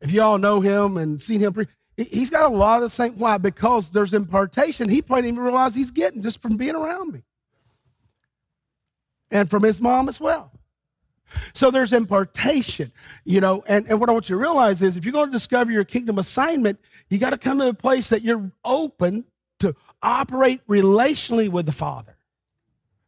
If 0.00 0.12
y'all 0.12 0.38
know 0.38 0.62
him 0.62 0.96
and 0.96 1.20
seen 1.20 1.40
him 1.40 1.52
preach, 1.52 1.68
he's 1.98 2.30
got 2.30 2.50
a 2.50 2.54
lot 2.54 2.76
of 2.76 2.84
the 2.84 2.88
same. 2.88 3.18
Why? 3.18 3.36
Because 3.36 3.90
there's 3.90 4.14
impartation. 4.14 4.88
He 4.88 5.02
probably 5.02 5.24
didn't 5.24 5.34
even 5.34 5.44
realize 5.44 5.74
he's 5.74 5.90
getting 5.90 6.22
just 6.22 6.40
from 6.40 6.56
being 6.56 6.74
around 6.74 7.12
me, 7.12 7.22
and 9.30 9.50
from 9.50 9.62
his 9.62 9.78
mom 9.78 10.08
as 10.08 10.18
well. 10.18 10.52
So 11.54 11.70
there's 11.70 11.92
impartation, 11.92 12.92
you 13.24 13.40
know, 13.40 13.64
and, 13.66 13.86
and 13.88 13.98
what 13.98 14.08
I 14.08 14.12
want 14.12 14.28
you 14.28 14.36
to 14.36 14.40
realize 14.40 14.80
is 14.82 14.96
if 14.96 15.04
you're 15.04 15.12
going 15.12 15.26
to 15.26 15.32
discover 15.32 15.72
your 15.72 15.84
kingdom 15.84 16.18
assignment, 16.18 16.78
you 17.10 17.18
got 17.18 17.30
to 17.30 17.38
come 17.38 17.58
to 17.58 17.68
a 17.68 17.74
place 17.74 18.10
that 18.10 18.22
you're 18.22 18.50
open 18.64 19.24
to 19.58 19.74
operate 20.02 20.66
relationally 20.68 21.48
with 21.48 21.66
the 21.66 21.72
Father. 21.72 22.16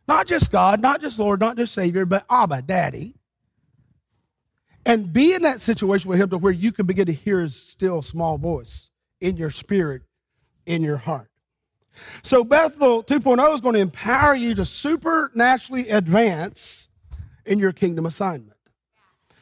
Not 0.06 0.26
just 0.26 0.50
God, 0.50 0.80
not 0.80 1.00
just 1.00 1.18
Lord, 1.18 1.40
not 1.40 1.56
just 1.56 1.74
Savior, 1.74 2.06
but 2.06 2.24
Abba, 2.30 2.62
Daddy 2.62 3.18
and 4.88 5.12
be 5.12 5.34
in 5.34 5.42
that 5.42 5.60
situation 5.60 6.08
with 6.08 6.18
him 6.18 6.30
to 6.30 6.38
where 6.38 6.52
you 6.52 6.72
can 6.72 6.86
begin 6.86 7.06
to 7.06 7.12
hear 7.12 7.42
his 7.42 7.54
still 7.54 8.00
small 8.00 8.38
voice 8.38 8.88
in 9.20 9.36
your 9.36 9.50
spirit, 9.50 10.02
in 10.64 10.82
your 10.82 10.96
heart. 10.96 11.30
So 12.22 12.42
Bethel 12.42 13.04
2.0 13.04 13.54
is 13.54 13.60
going 13.60 13.74
to 13.74 13.80
empower 13.80 14.34
you 14.34 14.54
to 14.54 14.64
supernaturally 14.64 15.90
advance 15.90 16.87
in 17.48 17.58
your 17.58 17.72
kingdom 17.72 18.06
assignment. 18.06 18.58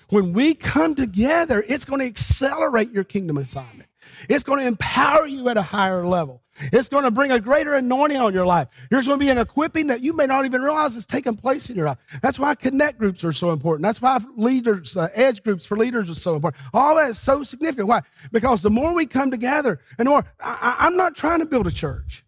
When 0.08 0.32
we 0.32 0.54
come 0.54 0.94
together, 0.94 1.64
it's 1.66 1.84
going 1.84 2.00
to 2.00 2.06
accelerate 2.06 2.92
your 2.92 3.04
kingdom 3.04 3.38
assignment. 3.38 3.88
It's 4.28 4.44
going 4.44 4.60
to 4.60 4.66
empower 4.66 5.26
you 5.26 5.48
at 5.48 5.56
a 5.56 5.62
higher 5.62 6.06
level. 6.06 6.42
It's 6.72 6.88
going 6.88 7.04
to 7.04 7.10
bring 7.10 7.32
a 7.32 7.40
greater 7.40 7.74
anointing 7.74 8.16
on 8.16 8.32
your 8.32 8.46
life. 8.46 8.68
There's 8.88 9.06
going 9.06 9.18
to 9.18 9.24
be 9.24 9.30
an 9.30 9.38
equipping 9.38 9.88
that 9.88 10.00
you 10.00 10.12
may 10.12 10.26
not 10.26 10.44
even 10.44 10.62
realize 10.62 10.96
is 10.96 11.04
taking 11.04 11.36
place 11.36 11.68
in 11.68 11.76
your 11.76 11.86
life. 11.86 11.98
That's 12.22 12.38
why 12.38 12.54
connect 12.54 12.98
groups 12.98 13.24
are 13.24 13.32
so 13.32 13.50
important. 13.50 13.82
That's 13.82 14.00
why 14.00 14.20
leaders, 14.36 14.96
uh, 14.96 15.08
edge 15.12 15.42
groups 15.42 15.66
for 15.66 15.76
leaders 15.76 16.08
are 16.08 16.14
so 16.14 16.36
important. 16.36 16.62
All 16.72 16.96
that 16.96 17.10
is 17.10 17.18
so 17.18 17.42
significant. 17.42 17.88
Why? 17.88 18.02
Because 18.32 18.62
the 18.62 18.70
more 18.70 18.94
we 18.94 19.06
come 19.06 19.30
together, 19.30 19.80
and 19.98 20.06
the 20.06 20.10
more, 20.10 20.24
I, 20.40 20.76
I'm 20.78 20.96
not 20.96 21.14
trying 21.14 21.40
to 21.40 21.46
build 21.46 21.66
a 21.66 21.72
church. 21.72 22.24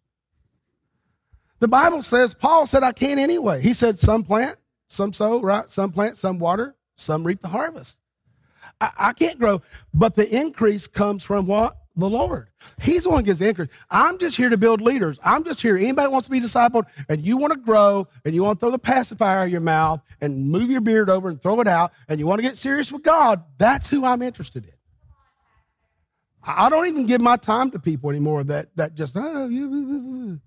The 1.61 1.69
Bible 1.69 2.03
says, 2.03 2.35
Paul 2.35 2.67
said, 2.67 2.83
I 2.83 2.93
can't 2.93 3.19
anyway. 3.19 3.63
He 3.63 3.73
said, 3.73 3.99
some 3.99 4.25
plant, 4.25 4.59
some 4.89 5.13
sow, 5.13 5.41
right? 5.41 5.71
Some 5.71 5.93
plant, 5.93 6.19
some 6.19 6.39
water, 6.39 6.77
some 6.97 7.25
reap 7.25 7.41
the 7.41 7.49
harvest. 7.49 7.99
I, 8.81 8.91
I 8.99 9.13
can't 9.13 9.39
grow, 9.39 9.63
but 9.95 10.17
the 10.17 10.29
increase 10.29 10.87
comes 10.87 11.23
from 11.23 11.47
what? 11.47 11.77
the 11.99 12.09
Lord. 12.09 12.49
He's 12.81 13.05
the 13.05 13.11
one 13.11 13.21
who 13.21 13.25
gives 13.27 13.41
the 13.41 13.49
increase. 13.49 13.69
I'm 13.91 14.19
just 14.19 14.37
here 14.37 14.49
to 14.49 14.57
build 14.57 14.81
leaders. 14.81 15.19
I'm 15.23 15.45
just 15.45 15.61
here. 15.61 15.77
Anybody 15.77 16.09
wants 16.09 16.29
to 16.29 16.31
be 16.31 16.41
discipled 16.41 16.85
and 17.09 17.25
you 17.25 17.37
want 17.37 17.53
to 17.53 17.59
grow 17.59 18.07
and 18.25 18.35
you 18.35 18.45
want 18.45 18.59
to 18.59 18.61
throw 18.61 18.71
the 18.71 18.79
pacifier 18.79 19.41
out 19.41 19.47
of 19.47 19.51
your 19.51 19.61
mouth 19.61 20.01
and 20.21 20.49
move 20.49 20.71
your 20.71 20.81
beard 20.81 21.11
over 21.11 21.29
and 21.29 21.43
throw 21.43 21.61
it 21.61 21.67
out 21.67 21.93
and 22.09 22.21
you 22.21 22.27
want 22.27 22.39
to 22.39 22.43
get 22.43 22.57
serious 22.57 22.93
with 22.93 23.03
God, 23.03 23.43
that's 23.59 23.89
who 23.89 24.05
I'm 24.05 24.23
interested 24.23 24.65
in. 24.65 24.73
I 26.45 26.71
don't 26.71 26.87
even 26.87 27.07
give 27.07 27.21
my 27.21 27.37
time 27.37 27.71
to 27.73 27.79
people 27.79 28.11
anymore 28.11 28.45
that, 28.45 28.75
that 28.77 28.95
just, 28.95 29.17
oh, 29.17 29.49
you, 29.49 30.41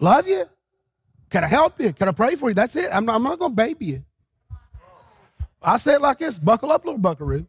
love 0.00 0.26
you. 0.26 0.46
Can 1.30 1.44
I 1.44 1.46
help 1.46 1.80
you? 1.80 1.92
Can 1.92 2.08
I 2.08 2.12
pray 2.12 2.36
for 2.36 2.48
you? 2.48 2.54
That's 2.54 2.76
it. 2.76 2.88
I'm, 2.92 3.08
I'm 3.08 3.22
not 3.22 3.38
going 3.38 3.52
to 3.52 3.56
baby 3.56 3.86
you. 3.86 4.04
I 5.60 5.76
say 5.76 5.94
it 5.94 6.00
like 6.00 6.18
this 6.18 6.38
buckle 6.38 6.70
up, 6.70 6.84
little 6.84 6.98
buckaroo. 6.98 7.46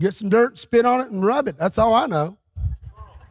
Get 0.00 0.14
some 0.14 0.28
dirt, 0.28 0.58
spit 0.58 0.84
on 0.86 1.00
it, 1.00 1.10
and 1.10 1.24
rub 1.24 1.48
it. 1.48 1.56
That's 1.56 1.78
all 1.78 1.94
I 1.94 2.06
know. 2.06 2.38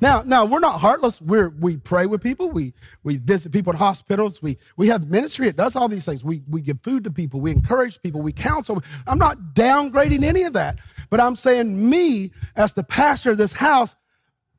Now, 0.03 0.21
now 0.25 0.43
we're 0.43 0.59
not 0.59 0.81
heartless. 0.81 1.21
We're 1.21 1.47
we 1.47 1.77
pray 1.77 2.07
with 2.07 2.21
people. 2.21 2.49
We 2.49 2.73
we 3.03 3.17
visit 3.17 3.53
people 3.53 3.71
in 3.71 3.79
hospitals. 3.79 4.41
We 4.41 4.57
we 4.75 4.89
have 4.89 5.09
ministry. 5.09 5.47
It 5.47 5.55
does 5.55 5.77
all 5.77 5.87
these 5.87 6.03
things. 6.03 6.25
We 6.25 6.43
we 6.49 6.61
give 6.61 6.81
food 6.81 7.05
to 7.05 7.11
people. 7.11 7.39
We 7.39 7.51
encourage 7.51 8.01
people. 8.01 8.21
We 8.21 8.33
counsel. 8.33 8.83
I'm 9.07 9.17
not 9.17 9.37
downgrading 9.53 10.23
any 10.23 10.43
of 10.43 10.51
that, 10.53 10.79
but 11.09 11.21
I'm 11.21 11.37
saying 11.37 11.89
me 11.89 12.31
as 12.57 12.73
the 12.73 12.83
pastor 12.83 13.31
of 13.31 13.37
this 13.37 13.53
house, 13.53 13.95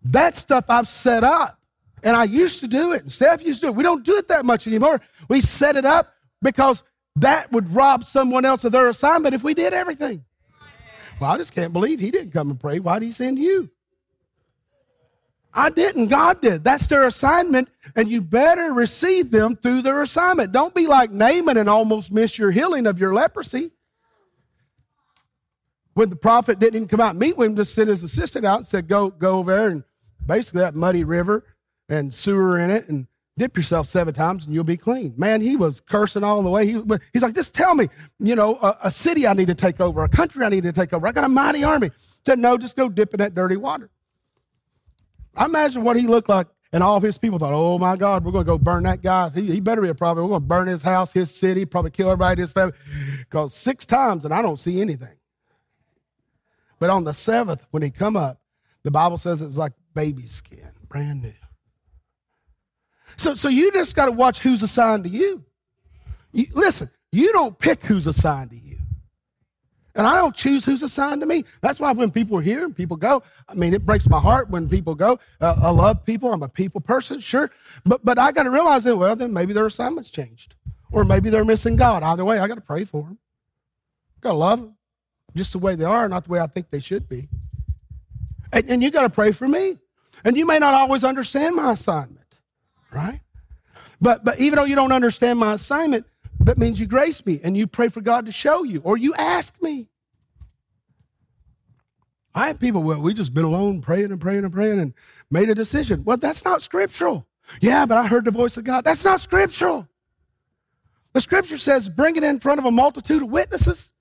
that 0.05 0.35
stuff 0.35 0.65
I've 0.71 0.89
set 0.89 1.25
up, 1.25 1.59
and 2.05 2.15
I 2.15 2.25
used 2.25 2.61
to 2.61 2.69
do 2.69 2.93
it. 2.93 3.03
And 3.03 3.11
Steph 3.11 3.43
used 3.43 3.61
to 3.63 3.67
do 3.67 3.71
it. 3.71 3.77
We 3.77 3.83
don't 3.83 4.05
do 4.05 4.17
it 4.17 4.29
that 4.29 4.45
much 4.45 4.67
anymore. 4.67 5.01
We 5.29 5.41
set 5.41 5.75
it 5.75 5.87
up 5.87 6.15
because 6.43 6.83
that 7.17 7.51
would 7.51 7.75
rob 7.75 8.05
someone 8.05 8.45
else 8.45 8.63
of 8.65 8.73
their 8.73 8.89
assignment 8.89 9.35
if 9.35 9.43
we 9.43 9.55
did 9.55 9.73
everything. 9.73 10.25
Well, 11.19 11.31
I 11.31 11.39
just 11.39 11.55
can't 11.55 11.73
believe 11.73 11.99
he 11.99 12.11
didn't 12.11 12.33
come 12.33 12.51
and 12.51 12.61
pray. 12.61 12.79
Why 12.79 12.99
did 12.99 13.07
he 13.07 13.13
send 13.13 13.39
you? 13.39 13.71
I 15.55 15.71
didn't. 15.71 16.09
God 16.09 16.43
did. 16.43 16.65
That's 16.65 16.89
their 16.89 17.07
assignment, 17.07 17.69
and 17.95 18.11
you 18.11 18.21
better 18.21 18.73
receive 18.73 19.31
them 19.31 19.55
through 19.55 19.83
their 19.83 20.03
assignment. 20.03 20.51
Don't 20.51 20.75
be 20.75 20.89
like 20.89 21.13
Naaman 21.13 21.57
and 21.57 21.69
almost 21.69 22.13
miss 22.13 22.37
your 22.37 22.51
healing 22.51 22.87
of 22.87 22.99
your 22.99 23.15
leprosy. 23.15 23.71
When 25.95 26.11
the 26.11 26.17
prophet 26.17 26.59
didn't 26.59 26.75
even 26.75 26.89
come 26.89 27.01
out 27.01 27.11
and 27.11 27.21
meet 27.21 27.37
with 27.37 27.47
him, 27.47 27.57
just 27.57 27.73
sent 27.73 27.89
his 27.89 28.03
assistant 28.03 28.45
out 28.45 28.59
and 28.59 28.67
said, 28.67 28.89
Go, 28.89 29.11
go 29.11 29.39
over 29.39 29.57
there 29.57 29.69
and 29.69 29.85
basically 30.27 30.63
that 30.63 30.75
muddy 30.75 31.05
river 31.05 31.45
and 31.89 32.13
sewer 32.13 32.59
in 32.59 32.71
it 32.71 32.89
and 32.89 33.07
dip 33.37 33.57
yourself 33.57 33.89
seven 33.89 34.15
times 34.15 34.45
and 34.45 34.55
you'll 34.55 34.65
be 34.65 34.77
clean. 34.77 35.15
Man, 35.17 35.41
he 35.41 35.57
was 35.57 35.81
cursing 35.81 36.23
all 36.23 36.43
the 36.43 36.51
way. 36.51 36.67
He, 36.67 36.81
he's 37.13 37.23
like, 37.23 37.35
just 37.35 37.55
tell 37.55 37.75
me, 37.75 37.89
you 38.19 38.37
know, 38.37 38.57
a, 38.63 38.77
a, 38.85 38.91
city 38.91 39.27
I 39.27 39.33
need 39.33 39.49
to 39.49 39.55
take 39.55 39.81
over, 39.81 40.05
a 40.05 40.09
country 40.09 40.45
I 40.45 40.49
need 40.49 40.63
to 40.65 40.73
take 40.73 40.93
over. 40.93 41.07
I 41.07 41.13
got 41.13 41.25
a 41.25 41.29
mighty 41.29 41.65
army. 41.65 41.91
Said, 42.25 42.39
no, 42.39 42.57
just 42.57 42.77
go 42.77 42.89
dip 42.89 43.13
in 43.13 43.19
that 43.19 43.35
dirty 43.35 43.57
water. 43.57 43.91
I 45.37 45.47
imagine 45.47 45.83
what 45.83 45.97
he 45.97 46.07
looked 46.07 46.29
like. 46.29 46.47
And 46.73 46.83
all 46.83 46.97
of 46.97 47.05
his 47.05 47.19
people 47.19 47.39
thought, 47.39 47.53
oh 47.53 47.79
my 47.79 47.97
God, 47.97 48.25
we're 48.25 48.33
going 48.33 48.45
to 48.45 48.51
go 48.51 48.59
burn 48.59 48.83
that 48.83 49.01
guy. 49.01 49.31
He, 49.31 49.47
he 49.53 49.61
better 49.61 49.81
be 49.81 49.89
a 49.89 49.95
prophet. 49.95 50.23
We're 50.23 50.31
going 50.31 50.43
to 50.43 50.47
burn 50.47 50.67
his 50.67 50.83
house, 50.83 51.13
his 51.13 51.33
city, 51.33 51.65
probably 51.65 51.93
kill 51.93 52.09
everybody 52.09 52.41
in 52.41 52.47
his 52.47 52.53
family. 52.53 52.75
Because 53.21 53.55
six 53.55 53.87
times 53.87 54.25
and 54.25 54.35
I 54.35 54.43
don't 54.43 54.59
see 54.59 54.81
anything. 54.81 55.17
But 56.81 56.91
on 56.91 57.05
the 57.05 57.15
seventh, 57.15 57.65
when 57.71 57.85
he 57.85 57.91
come 57.91 58.17
up, 58.17 58.41
the 58.83 58.91
Bible 58.91 59.19
says 59.19 59.41
it's 59.41 59.57
like 59.57 59.73
baby 59.95 60.27
skin, 60.27 60.69
brand 60.89 61.23
new. 61.23 61.33
So, 63.17 63.35
so 63.35 63.49
you 63.49 63.71
just 63.73 63.95
got 63.95 64.07
to 64.07 64.13
watch 64.13 64.41
who's 64.41 64.63
assigned 64.63 65.05
to 65.05 65.11
you. 65.11 65.45
you. 66.33 66.47
Listen, 66.53 66.91
you 67.13 67.33
don't 67.33 67.59
pick 67.59 67.85
who's 67.85 68.07
assigned 68.07 68.51
to 68.51 68.57
you. 68.57 68.79
And 69.97 70.07
I 70.07 70.17
don't 70.17 70.35
choose 70.35 70.65
who's 70.65 70.83
assigned 70.83 71.21
to 71.21 71.27
me. 71.27 71.45
That's 71.61 71.79
why 71.79 71.93
when 71.93 72.11
people 72.11 72.37
are 72.39 72.43
here 72.43 72.65
and 72.65 72.75
people 72.75 72.97
go, 72.97 73.23
I 73.49 73.55
mean, 73.55 73.73
it 73.73 73.87
breaks 73.87 74.09
my 74.09 74.19
heart 74.19 74.51
when 74.51 74.69
people 74.69 74.97
go. 74.97 75.21
Uh, 75.41 75.55
I 75.63 75.71
love 75.71 76.05
people. 76.05 76.33
I'm 76.33 76.43
a 76.43 76.49
people 76.49 76.81
person, 76.81 77.21
sure. 77.21 77.51
But, 77.85 78.05
but 78.05 78.19
I 78.19 78.33
got 78.33 78.43
to 78.43 78.51
realize 78.51 78.83
that, 78.85 78.97
well, 78.97 79.15
then 79.15 79.33
maybe 79.33 79.53
their 79.53 79.67
assignment's 79.67 80.11
changed. 80.11 80.57
Or 80.91 81.05
maybe 81.05 81.31
they're 81.31 81.45
missing 81.45 81.77
God. 81.77 82.03
Either 82.03 82.25
way, 82.25 82.41
I 82.41 82.49
got 82.49 82.57
to 82.57 82.61
pray 82.61 82.85
for 82.85 83.05
them. 83.05 83.19
Got 84.21 84.33
to 84.33 84.37
love 84.37 84.61
them 84.61 84.77
just 85.37 85.53
the 85.53 85.59
way 85.59 85.77
they 85.77 85.85
are, 85.85 86.09
not 86.09 86.25
the 86.25 86.31
way 86.31 86.41
I 86.41 86.49
think 86.49 86.71
they 86.71 86.81
should 86.81 87.09
be. 87.09 87.29
And, 88.53 88.69
and 88.69 88.83
you 88.83 88.91
got 88.91 89.03
to 89.03 89.11
pray 89.11 89.31
for 89.31 89.47
me. 89.47 89.79
And 90.25 90.37
you 90.37 90.47
may 90.47 90.59
not 90.59 90.75
always 90.75 91.05
understand 91.05 91.55
my 91.55 91.73
assignment 91.73 92.24
right? 92.95 93.21
But 94.01 94.25
but 94.25 94.39
even 94.39 94.57
though 94.57 94.65
you 94.65 94.75
don't 94.75 94.93
understand 94.93 95.39
my 95.39 95.55
assignment, 95.55 96.07
that 96.41 96.59
means 96.59 96.79
you 96.79 96.87
grace 96.87 97.25
me 97.27 97.41
and 97.43 97.57
you 97.57 97.67
pray 97.67 97.89
for 97.89 98.01
God 98.01 98.27
to 98.27 98.33
show 98.33 98.63
you, 98.63 98.81
or 98.85 98.97
you 98.97 99.15
ask 99.15 99.61
me. 99.63 99.89
I 102.35 102.49
have 102.49 102.59
people, 102.59 102.83
well, 102.83 103.01
we 103.01 103.15
just 103.15 103.33
been 103.33 103.45
alone 103.45 103.81
praying 103.81 104.11
and 104.11 104.21
praying 104.21 104.45
and 104.45 104.53
praying 104.53 104.81
and 104.81 104.93
made 105.31 105.49
a 105.51 105.55
decision. 105.55 106.03
Well, 106.05 106.17
that's 106.17 106.45
not 106.45 106.63
scriptural. 106.63 107.27
Yeah, 107.61 107.87
but 107.87 107.97
I 107.97 108.09
heard 108.09 108.25
the 108.25 108.33
voice 108.33 108.57
of 108.57 108.65
God. 108.65 108.85
That's 108.85 109.05
not 109.05 109.21
scriptural. 109.21 109.87
The 111.13 111.21
scripture 111.21 111.59
says, 111.59 111.89
bring 111.89 112.17
it 112.17 112.25
in 112.25 112.41
front 112.41 112.59
of 112.59 112.65
a 112.65 112.73
multitude 112.73 113.23
of 113.23 113.31
witnesses. 113.31 113.93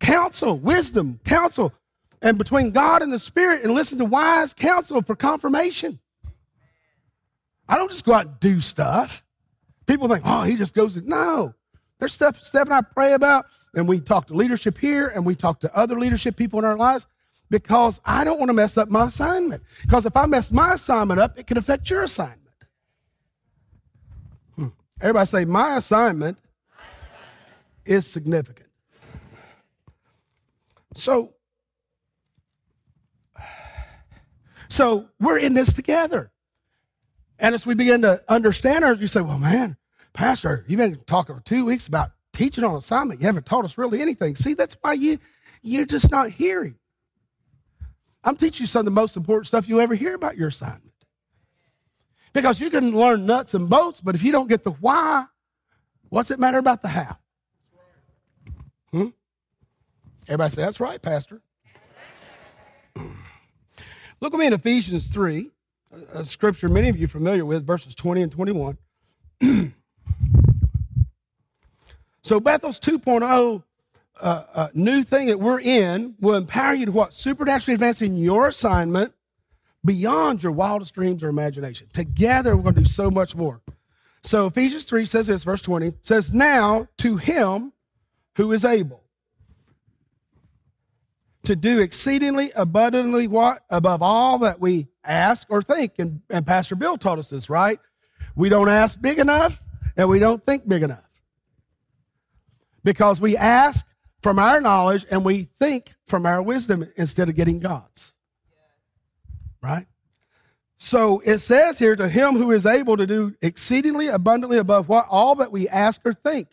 Counsel, 0.00 0.58
wisdom, 0.58 1.20
counsel, 1.26 1.74
and 2.22 2.38
between 2.38 2.70
God 2.70 3.02
and 3.02 3.12
the 3.12 3.18
Spirit, 3.18 3.64
and 3.64 3.74
listen 3.74 3.98
to 3.98 4.06
wise 4.06 4.54
counsel 4.54 5.02
for 5.02 5.14
confirmation. 5.14 5.98
I 7.68 7.76
don't 7.76 7.90
just 7.90 8.04
go 8.04 8.12
out 8.12 8.26
and 8.26 8.40
do 8.40 8.60
stuff. 8.60 9.22
People 9.86 10.08
think, 10.08 10.22
oh, 10.24 10.42
he 10.42 10.56
just 10.56 10.74
goes. 10.74 10.96
No, 10.96 11.54
there's 11.98 12.12
stuff 12.12 12.40
and 12.54 12.72
I 12.72 12.82
pray 12.82 13.12
about, 13.12 13.46
and 13.74 13.88
we 13.88 14.00
talk 14.00 14.26
to 14.28 14.34
leadership 14.34 14.78
here, 14.78 15.08
and 15.08 15.24
we 15.24 15.34
talk 15.34 15.60
to 15.60 15.76
other 15.76 15.98
leadership 15.98 16.36
people 16.36 16.58
in 16.58 16.64
our 16.64 16.76
lives 16.76 17.06
because 17.50 18.00
I 18.04 18.24
don't 18.24 18.38
want 18.38 18.48
to 18.48 18.54
mess 18.54 18.76
up 18.76 18.88
my 18.88 19.06
assignment. 19.06 19.62
Because 19.82 20.06
if 20.06 20.16
I 20.16 20.26
mess 20.26 20.50
my 20.50 20.74
assignment 20.74 21.20
up, 21.20 21.38
it 21.38 21.46
can 21.46 21.56
affect 21.56 21.88
your 21.88 22.02
assignment. 22.02 22.40
Hmm. 24.56 24.68
Everybody 25.00 25.26
say, 25.26 25.44
my 25.44 25.76
assignment 25.76 26.38
is 27.84 28.06
significant. 28.06 28.68
So, 30.94 31.34
so 34.68 35.08
we're 35.20 35.38
in 35.38 35.54
this 35.54 35.72
together. 35.72 36.30
And 37.44 37.54
as 37.54 37.66
we 37.66 37.74
begin 37.74 38.00
to 38.00 38.22
understand 38.26 38.84
her, 38.84 38.94
you 38.94 39.06
say, 39.06 39.20
well, 39.20 39.38
man, 39.38 39.76
Pastor, 40.14 40.64
you've 40.66 40.78
been 40.78 40.98
talking 41.06 41.34
for 41.36 41.42
two 41.42 41.66
weeks 41.66 41.86
about 41.86 42.12
teaching 42.32 42.64
on 42.64 42.74
assignment. 42.74 43.20
You 43.20 43.26
haven't 43.26 43.44
taught 43.44 43.66
us 43.66 43.76
really 43.76 44.00
anything. 44.00 44.34
See, 44.34 44.54
that's 44.54 44.78
why 44.80 44.94
you, 44.94 45.18
you're 45.60 45.84
just 45.84 46.10
not 46.10 46.30
hearing. 46.30 46.76
I'm 48.24 48.36
teaching 48.36 48.62
you 48.62 48.66
some 48.66 48.80
of 48.80 48.84
the 48.86 48.92
most 48.92 49.14
important 49.18 49.46
stuff 49.46 49.68
you 49.68 49.78
ever 49.78 49.94
hear 49.94 50.14
about 50.14 50.38
your 50.38 50.48
assignment. 50.48 50.94
Because 52.32 52.62
you 52.62 52.70
can 52.70 52.96
learn 52.96 53.26
nuts 53.26 53.52
and 53.52 53.68
bolts, 53.68 54.00
but 54.00 54.14
if 54.14 54.22
you 54.22 54.32
don't 54.32 54.48
get 54.48 54.64
the 54.64 54.70
why, 54.70 55.26
what's 56.08 56.30
it 56.30 56.40
matter 56.40 56.56
about 56.56 56.80
the 56.80 56.88
how? 56.88 57.18
Hmm? 58.90 59.08
Everybody 60.28 60.54
say, 60.54 60.62
that's 60.62 60.80
right, 60.80 61.02
Pastor. 61.02 61.42
Look 64.22 64.32
at 64.32 64.40
me 64.40 64.46
in 64.46 64.54
Ephesians 64.54 65.08
3 65.08 65.50
a 66.12 66.24
scripture 66.24 66.68
many 66.68 66.88
of 66.88 66.96
you 66.96 67.04
are 67.06 67.08
familiar 67.08 67.44
with, 67.44 67.66
verses 67.66 67.94
20 67.94 68.22
and 68.22 68.32
21. 68.32 68.78
so 72.22 72.40
Bethel's 72.40 72.80
2.0 72.80 73.62
uh, 74.20 74.44
uh, 74.54 74.68
new 74.74 75.02
thing 75.02 75.26
that 75.26 75.40
we're 75.40 75.60
in 75.60 76.14
will 76.20 76.36
empower 76.36 76.74
you 76.74 76.86
to 76.86 76.92
what? 76.92 77.12
Supernaturally 77.12 77.74
advancing 77.74 78.16
your 78.16 78.48
assignment 78.48 79.12
beyond 79.84 80.42
your 80.42 80.52
wildest 80.52 80.94
dreams 80.94 81.22
or 81.22 81.28
imagination. 81.28 81.88
Together, 81.92 82.56
we're 82.56 82.62
going 82.62 82.74
to 82.76 82.82
do 82.82 82.88
so 82.88 83.10
much 83.10 83.34
more. 83.34 83.60
So 84.22 84.46
Ephesians 84.46 84.84
3 84.84 85.04
says 85.04 85.26
this, 85.26 85.44
verse 85.44 85.60
20 85.60 85.94
says, 86.00 86.32
Now 86.32 86.88
to 86.98 87.16
him 87.16 87.72
who 88.36 88.52
is 88.52 88.64
able 88.64 89.03
to 91.44 91.56
do 91.56 91.80
exceedingly 91.80 92.50
abundantly 92.54 93.28
what? 93.28 93.62
Above 93.70 94.02
all 94.02 94.38
that 94.38 94.60
we 94.60 94.88
ask 95.04 95.46
or 95.50 95.62
think. 95.62 95.92
And, 95.98 96.20
and 96.30 96.46
Pastor 96.46 96.74
Bill 96.74 96.96
taught 96.96 97.18
us 97.18 97.30
this, 97.30 97.48
right? 97.48 97.78
We 98.34 98.48
don't 98.48 98.68
ask 98.68 99.00
big 99.00 99.18
enough 99.18 99.62
and 99.96 100.08
we 100.08 100.18
don't 100.18 100.44
think 100.44 100.68
big 100.68 100.82
enough. 100.82 101.04
Because 102.82 103.20
we 103.20 103.36
ask 103.36 103.86
from 104.22 104.38
our 104.38 104.60
knowledge 104.60 105.06
and 105.10 105.24
we 105.24 105.44
think 105.58 105.92
from 106.06 106.26
our 106.26 106.42
wisdom 106.42 106.90
instead 106.96 107.28
of 107.28 107.34
getting 107.34 107.60
God's. 107.60 108.12
Right? 109.62 109.86
So 110.76 111.22
it 111.24 111.38
says 111.38 111.78
here 111.78 111.96
to 111.96 112.08
him 112.08 112.34
who 112.34 112.50
is 112.50 112.66
able 112.66 112.96
to 112.96 113.06
do 113.06 113.34
exceedingly 113.40 114.08
abundantly 114.08 114.58
above 114.58 114.88
what 114.88 115.06
all 115.08 115.34
that 115.36 115.52
we 115.52 115.68
ask 115.68 116.00
or 116.04 116.12
think, 116.12 116.48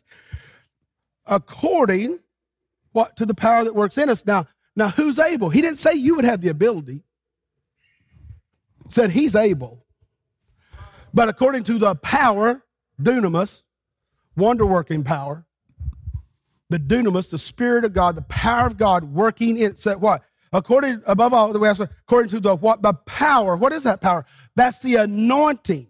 according 1.25 2.19
what 2.93 3.17
to 3.17 3.25
the 3.25 3.33
power 3.33 3.63
that 3.63 3.75
works 3.75 3.97
in 3.97 4.09
us. 4.09 4.25
Now, 4.25 4.47
now 4.75 4.89
who's 4.89 5.19
able? 5.19 5.49
He 5.49 5.61
didn't 5.61 5.79
say 5.79 5.93
you 5.93 6.15
would 6.15 6.25
have 6.25 6.41
the 6.41 6.49
ability 6.49 7.03
said 8.89 9.11
he's 9.11 9.35
able. 9.35 9.85
But 11.13 11.29
according 11.29 11.63
to 11.65 11.77
the 11.77 11.95
power, 11.95 12.63
dunamis, 13.01 13.63
wonder 14.35 14.65
working 14.65 15.03
power, 15.03 15.45
the 16.69 16.77
dunamis, 16.77 17.29
the 17.29 17.37
Spirit 17.37 17.85
of 17.85 17.93
God, 17.93 18.15
the 18.15 18.21
power 18.23 18.67
of 18.67 18.77
God 18.77 19.05
working 19.05 19.57
in, 19.57 19.75
said 19.75 19.99
what? 20.01 20.23
according 20.53 21.01
above 21.05 21.33
all, 21.33 21.53
the 21.53 21.59
way 21.59 21.69
according 21.69 22.29
to 22.31 22.39
the 22.39 22.55
what 22.55 22.81
the 22.81 22.93
power. 22.93 23.55
What 23.55 23.73
is 23.73 23.83
that 23.83 24.01
power? 24.01 24.25
That's 24.55 24.81
the 24.81 24.95
anointing 24.95 25.87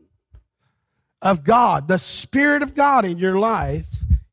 of 1.21 1.43
God, 1.43 1.87
the 1.87 1.97
Spirit 1.97 2.63
of 2.63 2.73
God 2.73 3.05
in 3.05 3.17
your 3.17 3.39
life, 3.39 3.87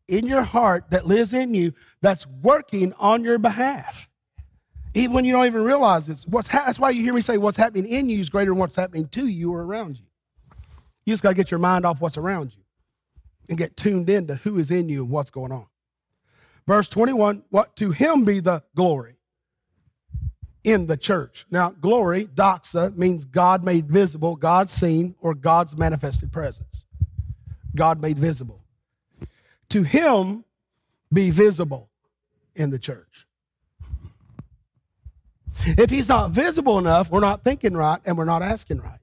in 0.07 0.26
your 0.26 0.42
heart 0.42 0.90
that 0.90 1.07
lives 1.07 1.32
in 1.32 1.55
you, 1.55 1.74
that's 2.01 2.26
working 2.26 2.92
on 2.99 3.24
your 3.24 3.38
behalf. 3.38 4.09
Even 4.99 5.14
when 5.14 5.24
you 5.24 5.32
don't 5.32 5.46
even 5.46 5.62
realize 5.62 6.09
it's 6.09 6.26
what's 6.26 6.49
ha- 6.49 6.64
that's 6.66 6.80
why 6.80 6.90
you 6.90 7.05
hear 7.05 7.14
me 7.14 7.20
say 7.20 7.38
what's 7.38 7.57
happening 7.57 7.86
in 7.86 8.11
you 8.11 8.18
is 8.18 8.28
greater 8.28 8.51
than 8.51 8.59
what's 8.59 8.74
happening 8.74 9.07
to 9.09 9.28
you 9.28 9.53
or 9.53 9.62
around 9.62 9.96
you. 9.96 10.05
You 11.05 11.12
just 11.12 11.22
got 11.22 11.30
to 11.30 11.34
get 11.36 11.53
your 11.53 11.61
mind 11.61 11.86
off 11.86 12.01
what's 12.01 12.18
around 12.18 12.57
you 12.57 12.62
and 13.49 13.57
get 13.57 13.76
tuned 13.76 14.11
in 14.11 14.26
to 14.26 14.34
who 14.34 14.59
is 14.59 14.72
in 14.72 14.88
you 14.88 15.03
and 15.03 15.11
what's 15.11 15.30
going 15.30 15.53
on. 15.53 15.66
Verse 16.66 16.88
21, 16.88 17.44
what 17.51 17.76
to 17.76 17.92
him 17.92 18.24
be 18.24 18.40
the 18.40 18.64
glory 18.74 19.14
in 20.64 20.88
the 20.88 20.96
church. 20.96 21.46
Now, 21.49 21.70
glory, 21.70 22.26
doxa, 22.26 22.96
means 22.96 23.24
God 23.24 23.62
made 23.62 23.88
visible, 23.88 24.34
God 24.34 24.68
seen, 24.68 25.14
or 25.20 25.32
God's 25.32 25.76
manifested 25.76 26.32
presence. 26.32 26.84
God 27.76 28.03
made 28.03 28.18
visible. 28.18 28.64
To 29.68 29.84
him 29.84 30.44
be 31.12 31.30
visible 31.30 31.88
in 32.57 32.70
the 32.70 32.80
church. 32.80 33.28
If 35.66 35.90
he's 35.90 36.09
not 36.09 36.30
visible 36.30 36.78
enough, 36.78 37.11
we're 37.11 37.20
not 37.20 37.44
thinking 37.44 37.74
right 37.74 38.00
and 38.04 38.16
we're 38.16 38.24
not 38.24 38.42
asking 38.42 38.80
right. 38.80 39.00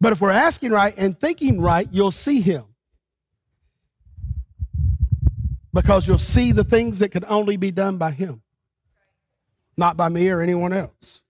But 0.00 0.12
if 0.12 0.20
we're 0.20 0.30
asking 0.30 0.72
right 0.72 0.94
and 0.96 1.18
thinking 1.18 1.60
right, 1.60 1.88
you'll 1.92 2.10
see 2.10 2.40
him. 2.40 2.64
Because 5.72 6.06
you'll 6.06 6.18
see 6.18 6.52
the 6.52 6.64
things 6.64 6.98
that 6.98 7.10
can 7.10 7.24
only 7.26 7.56
be 7.56 7.70
done 7.70 7.96
by 7.96 8.10
him, 8.10 8.42
not 9.76 9.96
by 9.96 10.08
me 10.08 10.28
or 10.28 10.40
anyone 10.40 10.72
else. 10.72 11.22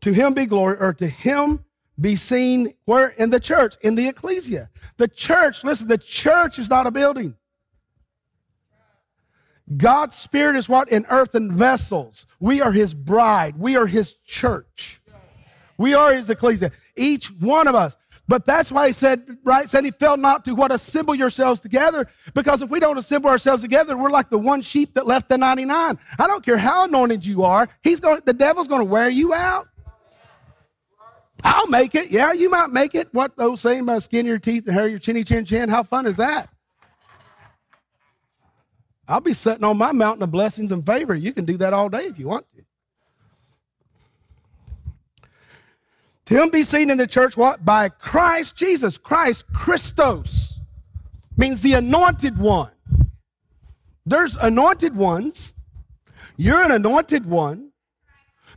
To 0.00 0.12
him 0.12 0.34
be 0.34 0.46
glory, 0.46 0.76
or 0.78 0.92
to 0.94 1.06
him 1.06 1.64
be 2.00 2.16
seen 2.16 2.74
where? 2.84 3.08
In 3.08 3.30
the 3.30 3.40
church, 3.40 3.76
in 3.80 3.94
the 3.94 4.08
ecclesia. 4.08 4.70
The 4.96 5.08
church, 5.08 5.62
listen, 5.64 5.88
the 5.88 5.98
church 5.98 6.58
is 6.58 6.70
not 6.70 6.86
a 6.86 6.90
building. 6.90 7.36
God's 9.74 10.14
spirit 10.14 10.56
is 10.56 10.68
what? 10.68 10.88
In 10.88 11.06
earthen 11.08 11.56
vessels. 11.56 12.26
We 12.38 12.60
are 12.60 12.72
his 12.72 12.94
bride. 12.94 13.58
We 13.58 13.76
are 13.76 13.86
his 13.86 14.14
church. 14.24 15.00
We 15.76 15.94
are 15.94 16.14
his 16.14 16.30
ecclesia. 16.30 16.70
Each 16.96 17.26
one 17.26 17.66
of 17.66 17.74
us. 17.74 17.96
But 18.28 18.44
that's 18.44 18.72
why 18.72 18.88
he 18.88 18.92
said, 18.92 19.38
right? 19.44 19.70
Said 19.70 19.84
he 19.84 19.92
felt 19.92 20.18
not 20.18 20.44
to 20.46 20.54
what 20.54 20.72
assemble 20.72 21.14
yourselves 21.14 21.60
together. 21.60 22.08
Because 22.34 22.60
if 22.60 22.70
we 22.70 22.80
don't 22.80 22.98
assemble 22.98 23.30
ourselves 23.30 23.62
together, 23.62 23.96
we're 23.96 24.10
like 24.10 24.30
the 24.30 24.38
one 24.38 24.62
sheep 24.62 24.94
that 24.94 25.06
left 25.06 25.28
the 25.28 25.38
99. 25.38 25.98
I 26.18 26.26
don't 26.26 26.44
care 26.44 26.56
how 26.56 26.84
anointed 26.84 27.24
you 27.24 27.44
are. 27.44 27.68
He's 27.82 28.00
going, 28.00 28.22
the 28.24 28.32
devil's 28.32 28.66
going 28.66 28.80
to 28.80 28.86
wear 28.90 29.08
you 29.08 29.32
out. 29.32 29.68
I'll 31.44 31.68
make 31.68 31.94
it. 31.94 32.10
Yeah, 32.10 32.32
you 32.32 32.50
might 32.50 32.70
make 32.70 32.94
it. 32.94 33.08
What 33.12 33.36
those 33.36 33.60
saying 33.60 33.80
about 33.80 33.98
uh, 33.98 34.00
skin 34.00 34.26
your 34.26 34.38
teeth 34.38 34.66
and 34.66 34.74
hair 34.74 34.88
your 34.88 34.98
chinny 34.98 35.22
chin 35.22 35.44
chin? 35.44 35.68
How 35.68 35.82
fun 35.82 36.06
is 36.06 36.16
that? 36.16 36.48
I'll 39.08 39.20
be 39.20 39.32
sitting 39.32 39.64
on 39.64 39.78
my 39.78 39.92
mountain 39.92 40.22
of 40.22 40.30
blessings 40.30 40.72
and 40.72 40.84
favor. 40.84 41.14
You 41.14 41.32
can 41.32 41.44
do 41.44 41.56
that 41.58 41.72
all 41.72 41.88
day 41.88 42.04
if 42.04 42.18
you 42.18 42.28
want 42.28 42.46
to. 42.54 42.62
To 46.26 46.42
him 46.42 46.50
be 46.50 46.64
seen 46.64 46.90
in 46.90 46.98
the 46.98 47.06
church 47.06 47.36
what? 47.36 47.64
By 47.64 47.88
Christ 47.88 48.56
Jesus. 48.56 48.98
Christ, 48.98 49.44
Christos, 49.52 50.58
means 51.36 51.62
the 51.62 51.74
anointed 51.74 52.36
one. 52.36 52.72
There's 54.04 54.36
anointed 54.36 54.96
ones. 54.96 55.54
You're 56.36 56.62
an 56.62 56.72
anointed 56.72 57.26
one. 57.26 57.70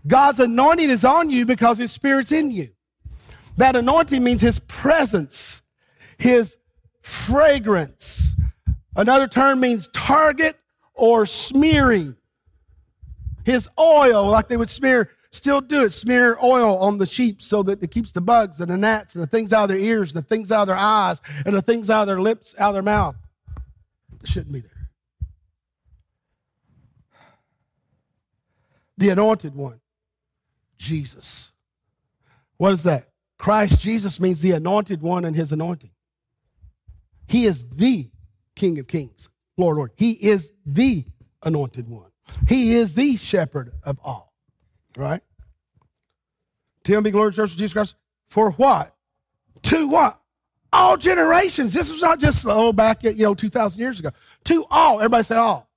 God's 0.07 0.39
anointing 0.39 0.89
is 0.89 1.05
on 1.05 1.29
you 1.29 1.45
because 1.45 1.77
his 1.77 1.91
spirit's 1.91 2.31
in 2.31 2.49
you. 2.51 2.69
That 3.57 3.75
anointing 3.75 4.23
means 4.23 4.41
his 4.41 4.59
presence, 4.59 5.61
his 6.17 6.57
fragrance. 7.01 8.33
Another 8.99 9.29
term 9.29 9.61
means 9.61 9.87
target 9.93 10.59
or 10.93 11.25
smearing. 11.25 12.17
His 13.45 13.69
oil, 13.79 14.27
like 14.27 14.49
they 14.49 14.57
would 14.57 14.69
smear, 14.69 15.11
still 15.31 15.61
do 15.61 15.83
it, 15.83 15.91
smear 15.91 16.37
oil 16.43 16.77
on 16.79 16.97
the 16.97 17.05
sheep 17.05 17.41
so 17.41 17.63
that 17.63 17.81
it 17.81 17.91
keeps 17.91 18.11
the 18.11 18.19
bugs 18.19 18.59
and 18.59 18.69
the 18.69 18.75
gnats 18.75 19.15
and 19.15 19.23
the 19.23 19.27
things 19.27 19.53
out 19.53 19.63
of 19.63 19.69
their 19.69 19.77
ears 19.77 20.11
the 20.11 20.21
things 20.21 20.51
out 20.51 20.63
of 20.63 20.67
their 20.67 20.75
eyes 20.75 21.21
and 21.45 21.55
the 21.55 21.61
things 21.61 21.89
out 21.89 22.01
of 22.01 22.07
their 22.07 22.19
lips, 22.19 22.53
out 22.59 22.71
of 22.71 22.73
their 22.73 22.83
mouth. 22.83 23.15
It 24.21 24.27
shouldn't 24.27 24.51
be 24.51 24.59
there. 24.59 24.89
The 28.97 29.09
anointed 29.11 29.55
one. 29.55 29.79
Jesus. 30.77 31.53
What 32.57 32.73
is 32.73 32.83
that? 32.83 33.07
Christ 33.37 33.79
Jesus 33.79 34.19
means 34.19 34.41
the 34.41 34.51
anointed 34.51 35.01
one 35.01 35.23
and 35.23 35.37
his 35.37 35.53
anointing. 35.53 35.91
He 37.29 37.45
is 37.45 37.65
the 37.69 38.09
King 38.59 38.77
of 38.77 38.87
Kings, 38.87 39.29
Lord, 39.57 39.77
Lord. 39.77 39.91
He 39.95 40.11
is 40.11 40.51
the 40.65 41.05
anointed 41.43 41.87
one. 41.87 42.11
He 42.47 42.75
is 42.75 42.93
the 42.93 43.15
shepherd 43.15 43.71
of 43.83 43.97
all. 44.03 44.33
Right? 44.97 45.21
Him 46.83 47.03
be 47.03 47.11
glory, 47.11 47.31
church 47.31 47.51
of 47.51 47.57
Jesus 47.57 47.73
Christ. 47.73 47.95
For 48.29 48.51
what? 48.51 48.95
To 49.63 49.87
what? 49.87 50.19
All 50.73 50.97
generations. 50.97 51.71
This 51.71 51.91
was 51.91 52.01
not 52.01 52.19
just 52.19 52.45
oh 52.47 52.73
back 52.73 53.05
at 53.05 53.15
you 53.15 53.23
know 53.23 53.35
two 53.35 53.49
thousand 53.49 53.79
years 53.79 53.99
ago. 53.99 54.09
To 54.45 54.65
all. 54.69 54.99
Everybody 54.99 55.23
say 55.23 55.35
all. 55.35 55.69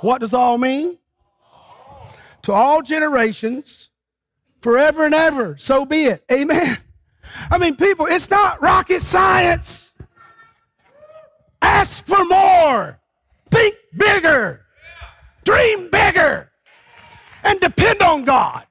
What 0.00 0.20
does 0.20 0.32
all 0.32 0.56
mean? 0.56 0.96
To 2.42 2.52
all 2.52 2.82
generations 2.82 3.90
forever 4.60 5.04
and 5.04 5.14
ever. 5.14 5.56
So 5.58 5.84
be 5.84 6.04
it. 6.04 6.24
Amen. 6.30 6.78
I 7.50 7.58
mean, 7.58 7.76
people, 7.76 8.06
it's 8.06 8.30
not 8.30 8.62
rocket 8.62 9.02
science. 9.02 9.93
Ask 11.84 12.06
for 12.06 12.24
more. 12.24 12.98
Think 13.50 13.76
bigger. 13.94 14.64
Dream 15.44 15.90
bigger. 15.90 16.50
And 17.42 17.60
depend 17.60 18.00
on 18.00 18.24
God. 18.24 18.64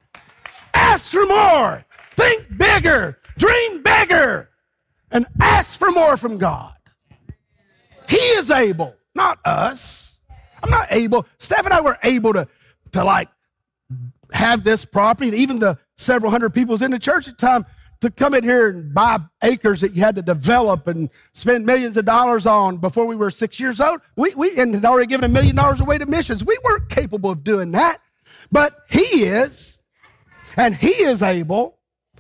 Ask 0.73 1.11
for 1.11 1.27
more. 1.27 1.85
Think 2.17 2.57
bigger. 2.57 3.19
Dream 3.37 3.83
bigger. 3.83 4.49
And 5.11 5.27
ask 5.39 5.77
for 5.77 5.91
more 5.91 6.17
from 6.17 6.39
God. 6.39 6.73
He 8.09 8.17
is 8.17 8.49
able, 8.49 8.95
not 9.13 9.37
us. 9.45 10.17
I'm 10.63 10.71
not 10.71 10.87
able. 10.89 11.27
Steph 11.37 11.65
and 11.65 11.73
I 11.73 11.81
were 11.81 11.99
able 12.01 12.33
to, 12.33 12.47
to 12.93 13.03
like 13.03 13.29
have 14.31 14.63
this 14.63 14.85
property, 14.85 15.29
and 15.29 15.37
even 15.37 15.59
the 15.59 15.77
several 15.97 16.31
hundred 16.31 16.55
people 16.55 16.81
in 16.81 16.89
the 16.89 16.97
church 16.97 17.27
at 17.27 17.37
the 17.37 17.45
time 17.45 17.67
to 18.03 18.11
come 18.11 18.33
in 18.33 18.43
here 18.43 18.67
and 18.67 18.93
buy 18.93 19.17
acres 19.41 19.79
that 19.81 19.95
you 19.95 20.01
had 20.01 20.15
to 20.15 20.21
develop 20.21 20.87
and 20.87 21.09
spend 21.31 21.65
millions 21.65 21.95
of 21.95 22.03
dollars 22.03 22.45
on 22.45 22.77
before 22.77 23.05
we 23.05 23.15
were 23.15 23.31
six 23.31 23.59
years 23.61 23.79
old. 23.79 24.01
We, 24.17 24.35
we 24.35 24.59
and 24.59 24.75
had 24.75 24.85
already 24.85 25.07
given 25.07 25.23
a 25.23 25.29
million 25.29 25.55
dollars 25.55 25.79
away 25.79 25.97
to 25.97 26.05
missions. 26.05 26.43
We 26.43 26.57
weren't 26.63 26.89
capable 26.89 27.31
of 27.31 27.43
doing 27.45 27.71
that, 27.71 28.01
but 28.51 28.77
he 28.89 29.23
is, 29.23 29.81
and 30.57 30.75
he 30.75 30.89
is 30.89 31.21
able 31.21 31.77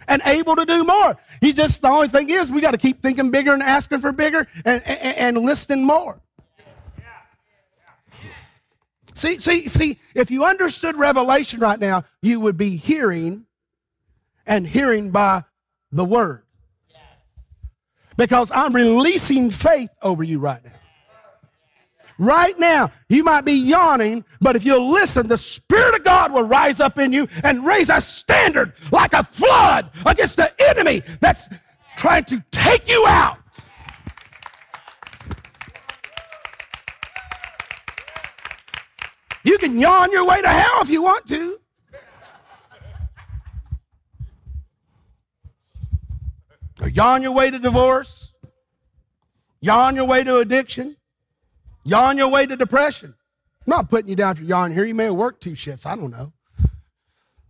and 0.07 0.21
able 0.25 0.55
to 0.55 0.65
do 0.65 0.85
more. 0.85 1.17
He 1.41 1.51
just, 1.51 1.81
the 1.81 1.89
only 1.89 2.07
thing 2.07 2.29
is 2.29 2.49
we 2.49 2.61
got 2.61 2.71
to 2.71 2.77
keep 2.77 3.01
thinking 3.01 3.29
bigger 3.29 3.53
and 3.53 3.61
asking 3.61 3.99
for 3.99 4.13
bigger 4.13 4.47
and, 4.63 4.81
and, 4.85 5.37
and 5.37 5.45
listening 5.45 5.83
more. 5.83 6.21
See, 9.15 9.37
see, 9.37 9.67
see, 9.67 9.99
if 10.15 10.31
you 10.31 10.45
understood 10.45 10.95
revelation 10.95 11.59
right 11.59 11.79
now, 11.79 12.05
you 12.21 12.39
would 12.39 12.57
be 12.57 12.77
hearing 12.77 13.45
and 14.45 14.65
hearing 14.65 15.11
by 15.11 15.43
the 15.93 16.05
word. 16.05 16.43
Because 18.17 18.51
I'm 18.51 18.75
releasing 18.75 19.49
faith 19.49 19.89
over 20.01 20.23
you 20.23 20.39
right 20.39 20.63
now. 20.63 20.71
Right 22.19 22.57
now, 22.59 22.91
you 23.09 23.23
might 23.23 23.43
be 23.43 23.53
yawning, 23.53 24.23
but 24.39 24.55
if 24.55 24.65
you'll 24.65 24.91
listen, 24.91 25.27
the 25.27 25.37
Spirit 25.37 25.95
of 25.95 26.03
God 26.03 26.31
will 26.31 26.43
rise 26.43 26.79
up 26.79 26.99
in 26.99 27.11
you 27.11 27.27
and 27.43 27.65
raise 27.65 27.89
a 27.89 27.99
standard 27.99 28.73
like 28.91 29.13
a 29.13 29.23
flood 29.23 29.89
against 30.05 30.37
the 30.37 30.53
enemy 30.69 31.01
that's 31.21 31.49
trying 31.97 32.25
to 32.25 32.43
take 32.51 32.87
you 32.87 33.03
out. 33.07 33.37
You 39.43 39.57
can 39.57 39.79
yawn 39.79 40.11
your 40.11 40.25
way 40.25 40.41
to 40.41 40.47
hell 40.47 40.81
if 40.81 40.89
you 40.89 41.01
want 41.01 41.25
to. 41.27 41.59
Or 46.83 46.89
yawn 46.89 47.23
your 47.23 47.31
way 47.31 47.49
to 47.49 47.57
divorce. 47.57 48.33
Yawn 49.61 49.95
your 49.95 50.05
way 50.05 50.23
to 50.23 50.37
addiction. 50.37 50.97
Yawn 51.83 52.17
your 52.17 52.27
way 52.27 52.45
to 52.45 52.55
depression. 52.55 53.15
I'm 53.65 53.71
not 53.71 53.89
putting 53.89 54.09
you 54.09 54.15
down 54.15 54.35
for 54.35 54.43
yawn 54.43 54.71
here. 54.71 54.85
You 54.85 54.93
may 54.93 55.05
have 55.05 55.15
worked 55.15 55.41
two 55.41 55.55
shifts. 55.55 55.85
I 55.85 55.95
don't 55.95 56.11
know. 56.11 56.33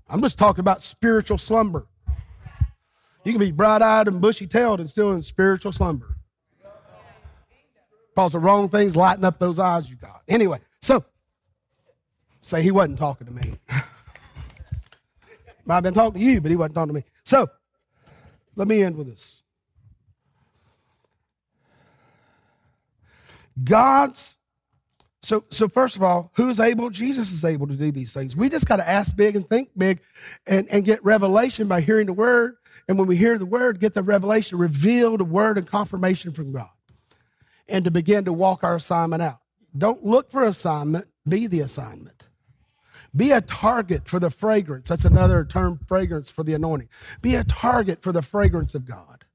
I'm 0.08 0.22
just 0.22 0.38
talking 0.38 0.62
about 0.62 0.82
spiritual 0.82 1.38
slumber. 1.38 1.88
You 3.26 3.34
can 3.34 3.40
be 3.40 3.52
bright 3.52 3.82
eyed 3.82 4.08
and 4.08 4.22
bushy 4.22 4.48
tailed 4.48 4.80
and 4.80 4.90
still 4.90 5.12
in 5.12 5.22
spiritual 5.22 5.72
slumber. 5.72 6.16
Because 8.16 8.32
the 8.32 8.40
wrong 8.40 8.70
things 8.70 8.96
lighten 8.96 9.26
up 9.26 9.40
those 9.40 9.58
eyes 9.60 9.90
you 9.90 9.96
got. 9.96 10.22
Anyway, 10.30 10.60
so 10.82 11.04
Say 12.44 12.62
he 12.62 12.72
wasn't 12.72 13.00
talking 13.00 13.26
to 13.26 13.34
me. 13.34 13.56
Might 15.66 15.76
have 15.76 15.84
been 15.84 15.94
talking 15.94 16.20
to 16.20 16.26
you, 16.26 16.42
but 16.42 16.52
he 16.52 16.58
wasn't 16.58 16.76
talking 16.76 16.90
to 16.90 16.94
me. 16.94 17.06
So 17.24 17.50
let 18.56 18.68
me 18.68 18.84
end 18.84 18.96
with 18.96 19.08
this. 19.08 19.42
God's 23.64 24.38
so 25.22 25.46
so 25.50 25.70
first 25.70 25.96
of 25.96 26.04
all, 26.04 26.32
who's 26.36 26.60
able? 26.60 26.90
Jesus 26.90 27.32
is 27.32 27.46
able 27.46 27.68
to 27.68 27.76
do 27.76 27.92
these 27.92 28.14
things. 28.14 28.36
We 28.36 28.50
just 28.50 28.66
got 28.68 28.78
to 28.78 28.88
ask 28.88 29.16
big 29.16 29.36
and 29.36 29.48
think 29.48 29.70
big 29.78 30.02
and, 30.46 30.68
and 30.70 30.84
get 30.84 31.04
revelation 31.04 31.68
by 31.68 31.82
hearing 31.82 32.08
the 32.08 32.14
word. 32.14 32.58
And 32.88 32.98
when 32.98 33.08
we 33.08 33.16
hear 33.16 33.38
the 33.38 33.46
word, 33.46 33.80
get 33.80 33.94
the 33.94 34.04
revelation, 34.04 34.58
reveal 34.58 35.18
the 35.18 35.24
word 35.24 35.58
and 35.58 35.66
confirmation 35.66 36.32
from 36.32 36.52
God. 36.52 36.70
And 37.70 37.86
to 37.86 37.92
begin 37.92 38.26
to 38.26 38.34
walk 38.34 38.64
our 38.64 38.76
assignment 38.76 39.22
out. 39.22 39.40
Don't 39.78 40.04
look 40.04 40.30
for 40.30 40.44
assignment, 40.44 41.08
be 41.28 41.48
the 41.48 41.62
assignment. 41.62 42.24
Be 43.16 43.32
a 43.32 43.42
target 43.42 44.08
for 44.08 44.20
the 44.20 44.32
fragrance. 44.32 44.90
That's 44.90 45.06
another 45.06 45.46
term, 45.46 45.80
fragrance 45.88 46.30
for 46.30 46.44
the 46.44 46.54
anointing. 46.54 46.90
Be 47.22 47.36
a 47.36 47.44
target 47.44 48.02
for 48.02 48.12
the 48.12 48.24
fragrance 48.24 48.74
of 48.74 48.86
God. 48.86 49.26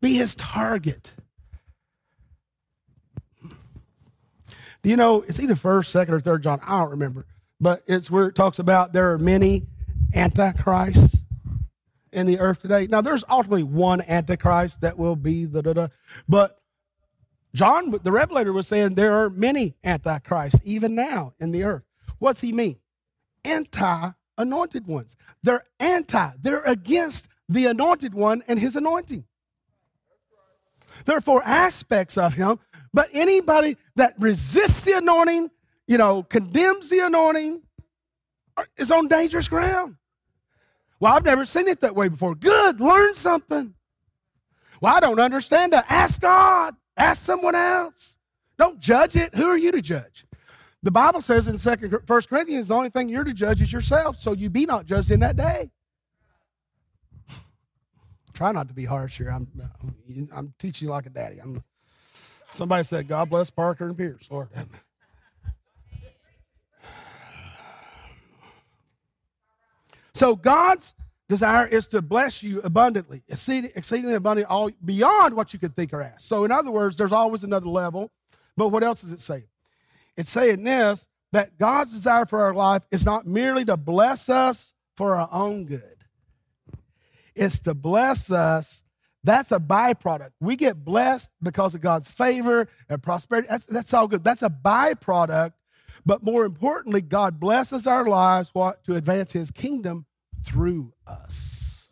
Be 0.00 0.16
his 0.16 0.34
target. 0.34 1.12
Do 4.82 4.90
you 4.90 4.96
know 4.96 5.22
it's 5.22 5.40
either 5.40 5.54
first, 5.54 5.90
second, 5.90 6.12
or 6.12 6.20
third 6.20 6.42
John? 6.42 6.60
I 6.62 6.80
don't 6.80 6.90
remember. 6.90 7.26
But 7.58 7.82
it's 7.86 8.10
where 8.10 8.26
it 8.26 8.34
talks 8.34 8.58
about 8.58 8.92
there 8.92 9.12
are 9.12 9.18
many 9.18 9.66
antichrists 10.14 11.22
in 12.12 12.26
the 12.26 12.38
earth 12.38 12.60
today. 12.60 12.86
Now, 12.86 13.00
there's 13.00 13.24
ultimately 13.30 13.62
one 13.62 14.02
antichrist 14.02 14.82
that 14.82 14.98
will 14.98 15.16
be 15.16 15.46
the 15.46 15.62
da 15.62 15.72
da. 15.72 15.88
But 16.28 16.60
John, 17.54 17.98
the 18.02 18.12
Revelator, 18.12 18.52
was 18.52 18.68
saying 18.68 18.94
there 18.94 19.14
are 19.14 19.30
many 19.30 19.74
antichrists 19.84 20.60
even 20.64 20.94
now 20.94 21.32
in 21.40 21.50
the 21.52 21.64
earth. 21.64 21.84
What's 22.18 22.40
he 22.40 22.52
mean? 22.52 22.76
Anti 23.44 24.10
anointed 24.38 24.86
ones. 24.86 25.16
They're 25.42 25.64
anti, 25.78 26.30
they're 26.40 26.64
against 26.64 27.28
the 27.48 27.66
anointed 27.66 28.14
one 28.14 28.42
and 28.48 28.58
his 28.58 28.76
anointing. 28.76 29.24
There 31.04 31.16
are 31.16 31.20
four 31.20 31.42
aspects 31.44 32.16
of 32.16 32.34
him, 32.34 32.58
but 32.92 33.10
anybody 33.12 33.76
that 33.96 34.14
resists 34.18 34.82
the 34.82 34.92
anointing, 34.92 35.50
you 35.86 35.98
know, 35.98 36.22
condemns 36.22 36.88
the 36.88 37.00
anointing, 37.00 37.62
is 38.76 38.90
on 38.90 39.08
dangerous 39.08 39.48
ground. 39.48 39.96
Well, 41.00 41.12
I've 41.12 41.24
never 41.24 41.44
seen 41.44 41.66
it 41.68 41.80
that 41.80 41.96
way 41.96 42.08
before. 42.08 42.34
Good, 42.34 42.80
learn 42.80 43.14
something. 43.14 43.74
Well, 44.80 44.94
I 44.94 45.00
don't 45.00 45.18
understand 45.18 45.72
that. 45.72 45.86
Ask 45.88 46.20
God, 46.20 46.74
ask 46.96 47.22
someone 47.22 47.54
else. 47.54 48.16
Don't 48.56 48.78
judge 48.78 49.16
it. 49.16 49.34
Who 49.34 49.46
are 49.46 49.58
you 49.58 49.72
to 49.72 49.80
judge? 49.80 50.24
The 50.84 50.90
Bible 50.90 51.22
says 51.22 51.48
in 51.48 51.56
Second 51.56 51.96
First 52.06 52.28
Corinthians, 52.28 52.68
the 52.68 52.74
only 52.74 52.90
thing 52.90 53.08
you're 53.08 53.24
to 53.24 53.32
judge 53.32 53.62
is 53.62 53.72
yourself, 53.72 54.18
so 54.18 54.34
you 54.34 54.50
be 54.50 54.66
not 54.66 54.84
judged 54.84 55.10
in 55.10 55.20
that 55.20 55.34
day. 55.34 55.70
Try 58.34 58.52
not 58.52 58.68
to 58.68 58.74
be 58.74 58.84
harsh 58.84 59.16
here. 59.16 59.30
I'm, 59.30 59.48
uh, 59.58 60.26
I'm 60.30 60.52
teaching 60.58 60.86
you 60.86 60.92
like 60.92 61.06
a 61.06 61.10
daddy. 61.10 61.38
I'm, 61.38 61.62
somebody 62.52 62.84
said, 62.84 63.08
God 63.08 63.30
bless 63.30 63.48
Parker 63.48 63.86
and 63.86 63.96
Pierce. 63.96 64.28
Lord. 64.30 64.50
So 70.12 70.36
God's 70.36 70.92
desire 71.30 71.66
is 71.66 71.86
to 71.88 72.02
bless 72.02 72.42
you 72.42 72.60
abundantly, 72.60 73.22
exceedingly 73.26 74.14
abundantly, 74.14 74.44
all 74.44 74.70
beyond 74.84 75.34
what 75.34 75.54
you 75.54 75.58
could 75.58 75.74
think 75.74 75.94
or 75.94 76.02
ask. 76.02 76.20
So, 76.20 76.44
in 76.44 76.52
other 76.52 76.70
words, 76.70 76.98
there's 76.98 77.10
always 77.10 77.42
another 77.42 77.68
level. 77.68 78.10
But 78.54 78.68
what 78.68 78.84
else 78.84 79.00
does 79.00 79.12
it 79.12 79.22
say? 79.22 79.44
It's 80.16 80.30
saying 80.30 80.64
this 80.64 81.08
that 81.32 81.58
God's 81.58 81.92
desire 81.92 82.26
for 82.26 82.42
our 82.42 82.54
life 82.54 82.82
is 82.92 83.04
not 83.04 83.26
merely 83.26 83.64
to 83.64 83.76
bless 83.76 84.28
us 84.28 84.72
for 84.96 85.16
our 85.16 85.28
own 85.32 85.64
good, 85.64 86.04
it's 87.34 87.60
to 87.60 87.74
bless 87.74 88.30
us. 88.30 88.82
That's 89.24 89.52
a 89.52 89.58
byproduct. 89.58 90.32
We 90.38 90.54
get 90.54 90.84
blessed 90.84 91.30
because 91.42 91.74
of 91.74 91.80
God's 91.80 92.10
favor 92.10 92.68
and 92.90 93.02
prosperity. 93.02 93.48
That's, 93.48 93.64
that's 93.64 93.94
all 93.94 94.06
good. 94.06 94.22
That's 94.22 94.42
a 94.42 94.50
byproduct. 94.50 95.54
But 96.04 96.22
more 96.22 96.44
importantly, 96.44 97.00
God 97.00 97.40
blesses 97.40 97.86
our 97.86 98.04
lives 98.04 98.50
what 98.52 98.84
to 98.84 98.96
advance 98.96 99.32
his 99.32 99.50
kingdom 99.50 100.04
through 100.44 100.92
us. 101.06 101.88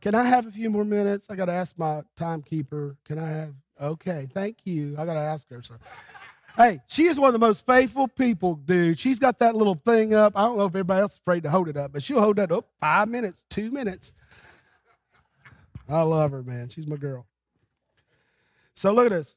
Can 0.00 0.14
I 0.14 0.24
have 0.24 0.46
a 0.46 0.50
few 0.50 0.70
more 0.70 0.84
minutes? 0.84 1.30
I 1.30 1.36
got 1.36 1.46
to 1.46 1.52
ask 1.52 1.78
my 1.78 2.02
timekeeper. 2.16 2.96
Can 3.04 3.18
I 3.18 3.28
have? 3.28 3.54
Okay, 3.80 4.28
thank 4.34 4.58
you. 4.64 4.96
I 4.98 5.06
got 5.06 5.14
to 5.14 5.20
ask 5.20 5.48
her. 5.50 5.62
So. 5.62 5.76
Hey, 6.56 6.80
she 6.86 7.06
is 7.06 7.18
one 7.18 7.28
of 7.28 7.32
the 7.32 7.40
most 7.40 7.66
faithful 7.66 8.06
people, 8.06 8.54
dude. 8.54 9.00
She's 9.00 9.18
got 9.18 9.40
that 9.40 9.56
little 9.56 9.74
thing 9.74 10.14
up. 10.14 10.34
I 10.36 10.42
don't 10.42 10.56
know 10.56 10.66
if 10.66 10.70
everybody 10.70 11.00
else 11.00 11.14
is 11.14 11.18
afraid 11.18 11.42
to 11.42 11.50
hold 11.50 11.68
it 11.68 11.76
up, 11.76 11.92
but 11.92 12.02
she'll 12.02 12.20
hold 12.20 12.36
that 12.36 12.52
up 12.52 12.68
five 12.80 13.08
minutes, 13.08 13.44
two 13.50 13.72
minutes. 13.72 14.14
I 15.88 16.02
love 16.02 16.30
her, 16.30 16.44
man. 16.44 16.68
She's 16.68 16.86
my 16.86 16.94
girl. 16.94 17.26
So 18.76 18.92
look 18.92 19.06
at 19.06 19.12
this. 19.12 19.36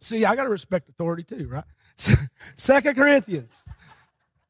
See, 0.00 0.26
I 0.26 0.36
got 0.36 0.44
to 0.44 0.50
respect 0.50 0.90
authority 0.90 1.22
too, 1.22 1.48
right? 1.48 1.64
Second 2.54 2.94
Corinthians. 2.94 3.64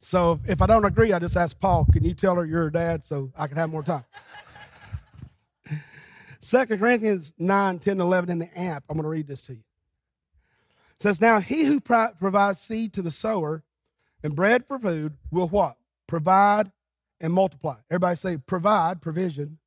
So 0.01 0.41
if 0.47 0.61
I 0.61 0.67
don't 0.67 0.85
agree, 0.85 1.13
I 1.13 1.21
just 1.21 1.37
ask 1.37 1.59
Paul, 1.59 1.87
can 1.93 2.05
you 2.05 2.13
tell 2.13 2.35
her 2.35 2.45
you're 2.45 2.65
her 2.65 2.71
dad 2.71 3.05
so 3.05 3.31
I 3.39 3.47
can 3.47 3.57
have 3.57 3.71
more 3.71 3.85
time? 3.85 4.05
Second 6.41 6.81
Corinthians 6.81 7.33
9, 7.39 7.79
10, 7.79 8.01
11 8.01 8.31
in 8.31 8.39
the 8.41 8.59
amp. 8.59 8.85
I'm 8.89 8.97
going 8.97 9.05
to 9.05 9.09
read 9.09 9.29
this 9.29 9.43
to 9.43 9.55
you 9.55 9.63
says, 11.01 11.21
Now 11.21 11.41
he 11.41 11.65
who 11.65 11.81
pro- 11.81 12.13
provides 12.19 12.61
seed 12.61 12.93
to 12.95 13.03
the 13.03 13.11
sower 13.11 13.63
and 14.23 14.35
bread 14.35 14.67
for 14.67 14.79
food 14.79 15.15
will 15.31 15.49
what? 15.49 15.77
Provide 16.07 16.73
and 17.21 17.33
multiply. 17.33 17.77
Everybody 17.91 18.17
say, 18.17 18.37
provide, 18.37 19.01
provision. 19.01 19.59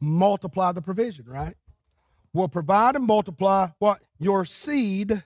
Multiply 0.00 0.72
the 0.72 0.82
provision, 0.82 1.26
right? 1.28 1.56
Will 2.32 2.48
provide 2.48 2.96
and 2.96 3.04
multiply 3.04 3.68
what? 3.78 4.00
Your 4.18 4.44
seed, 4.44 5.22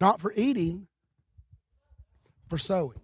not 0.00 0.20
for 0.20 0.32
eating, 0.36 0.86
for 2.48 2.58
sowing. 2.58 3.00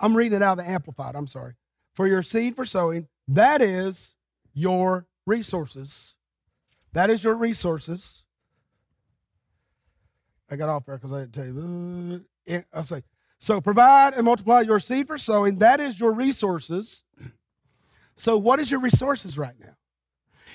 I'm 0.00 0.16
reading 0.16 0.36
it 0.36 0.42
out 0.42 0.58
of 0.58 0.64
the 0.64 0.70
Amplified, 0.70 1.14
I'm 1.14 1.26
sorry. 1.28 1.54
For 1.94 2.06
your 2.08 2.22
seed 2.22 2.56
for 2.56 2.64
sowing, 2.64 3.06
that 3.28 3.60
is 3.60 4.14
your 4.52 5.06
resources. 5.26 6.14
That 6.92 7.10
is 7.10 7.22
your 7.22 7.34
resources. 7.34 8.21
I 10.52 10.56
got 10.56 10.68
off 10.68 10.84
there 10.84 10.98
because 10.98 11.14
I 11.14 11.20
didn't 11.20 11.32
tell 11.32 11.46
you. 11.46 12.24
Uh, 12.46 12.60
I'll 12.74 12.84
say, 12.84 13.02
so 13.38 13.58
provide 13.62 14.12
and 14.12 14.26
multiply 14.26 14.60
your 14.60 14.78
seed 14.78 15.06
for 15.06 15.16
sowing. 15.16 15.58
That 15.58 15.80
is 15.80 15.98
your 15.98 16.12
resources. 16.12 17.04
So, 18.16 18.36
what 18.36 18.60
is 18.60 18.70
your 18.70 18.80
resources 18.80 19.38
right 19.38 19.54
now? 19.58 19.74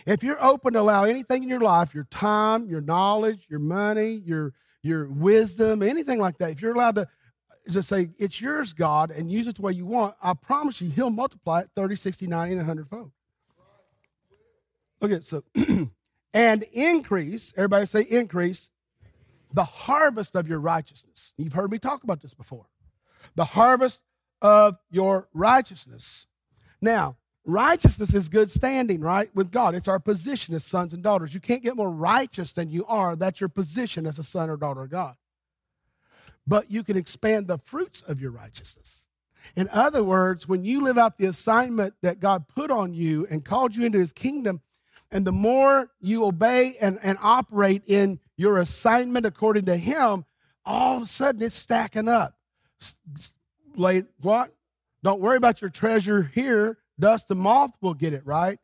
If 0.06 0.24
you're 0.24 0.42
open 0.42 0.74
to 0.74 0.82
allow 0.82 1.06
anything 1.06 1.42
in 1.42 1.50
your 1.50 1.62
life, 1.62 1.96
your 1.96 2.04
time, 2.06 2.68
your 2.68 2.80
knowledge, 2.80 3.48
your 3.50 3.60
money, 3.60 4.22
your 4.24 4.54
your 4.84 5.10
wisdom, 5.10 5.82
anything 5.82 6.20
like 6.20 6.38
that, 6.38 6.52
if 6.52 6.62
you're 6.62 6.76
allowed 6.76 6.96
to 6.96 7.08
just 7.68 7.90
say, 7.90 8.10
it's 8.20 8.40
yours, 8.40 8.74
God, 8.74 9.10
and 9.10 9.32
use 9.32 9.48
it 9.48 9.56
the 9.56 9.64
way 9.64 9.74
you 9.74 9.88
want, 9.88 10.16
I 10.22 10.34
promise 10.36 10.80
you, 10.80 10.92
He'll 10.92 11.10
multiply 11.10 11.62
it 11.62 11.72
30, 11.76 11.96
60, 11.96 12.28
90, 12.28 12.52
and 12.52 12.60
100 12.60 12.88
fold. 12.88 13.12
Look 15.02 15.12
at 15.12 15.26
so, 15.26 15.44
and 16.34 16.64
increase, 16.72 17.52
everybody 17.58 17.88
say 17.88 18.04
increase 18.04 18.70
the 19.54 19.64
harvest 19.64 20.36
of 20.36 20.48
your 20.48 20.60
righteousness. 20.60 21.34
You've 21.38 21.54
heard 21.54 21.72
me 21.72 21.80
talk 21.80 22.04
about 22.04 22.22
this 22.22 22.34
before. 22.34 22.66
The 23.36 23.46
harvest 23.46 24.02
of 24.42 24.78
your 24.90 25.28
righteousness. 25.34 26.28
Now, 26.82 27.18
righteousness 27.46 28.14
is 28.14 28.30
good 28.30 28.52
standing, 28.52 29.02
right, 29.02 29.30
with 29.34 29.52
God. 29.52 29.74
It's 29.74 29.88
our 29.88 30.00
position 30.00 30.54
as 30.54 30.64
sons 30.64 30.94
and 30.94 31.02
daughters. 31.02 31.34
You 31.34 31.40
can't 31.40 31.64
get 31.64 31.76
more 31.76 31.90
righteous 31.90 32.54
than 32.54 32.70
you 32.70 32.86
are. 32.86 33.16
That's 33.16 33.40
your 33.40 33.50
position 33.50 34.06
as 34.06 34.20
a 34.20 34.24
son 34.24 34.50
or 34.50 34.58
daughter 34.58 34.84
of 34.84 34.90
God. 34.90 35.16
But 36.46 36.72
you 36.72 36.84
can 36.84 36.98
expand 36.98 37.48
the 37.48 37.58
fruits 37.58 38.02
of 38.02 38.22
your 38.22 38.32
righteousness. 38.32 39.06
In 39.56 39.70
other 39.70 40.04
words, 40.04 40.48
when 40.48 40.64
you 40.64 40.82
live 40.82 40.98
out 40.98 41.18
the 41.18 41.26
assignment 41.26 41.94
that 42.02 42.20
God 42.20 42.48
put 42.48 42.70
on 42.70 42.94
you 42.94 43.26
and 43.30 43.44
called 43.44 43.76
you 43.76 43.86
into 43.86 44.00
his 44.00 44.12
kingdom, 44.12 44.62
and 45.10 45.26
the 45.26 45.32
more 45.32 45.90
you 46.02 46.26
obey 46.26 46.76
and, 46.82 47.00
and 47.02 47.18
operate 47.22 47.82
in 47.88 48.20
your 48.38 48.58
assignment 48.58 49.26
according 49.26 49.66
to 49.66 49.78
Him, 49.78 50.26
all 50.66 50.98
of 50.98 51.04
a 51.04 51.08
sudden 51.08 51.42
it's 51.42 51.56
stacking 51.56 52.08
up. 52.08 52.38
Late, 53.76 54.06
what? 54.22 54.54
Don't 55.04 55.22
worry 55.22 55.38
about 55.38 55.62
your 55.62 55.70
treasure 55.70 56.32
here. 56.34 56.78
Dust 57.00 57.30
and 57.30 57.40
moth 57.40 57.72
will 57.82 57.94
get 57.94 58.14
it, 58.14 58.26
right? 58.26 58.60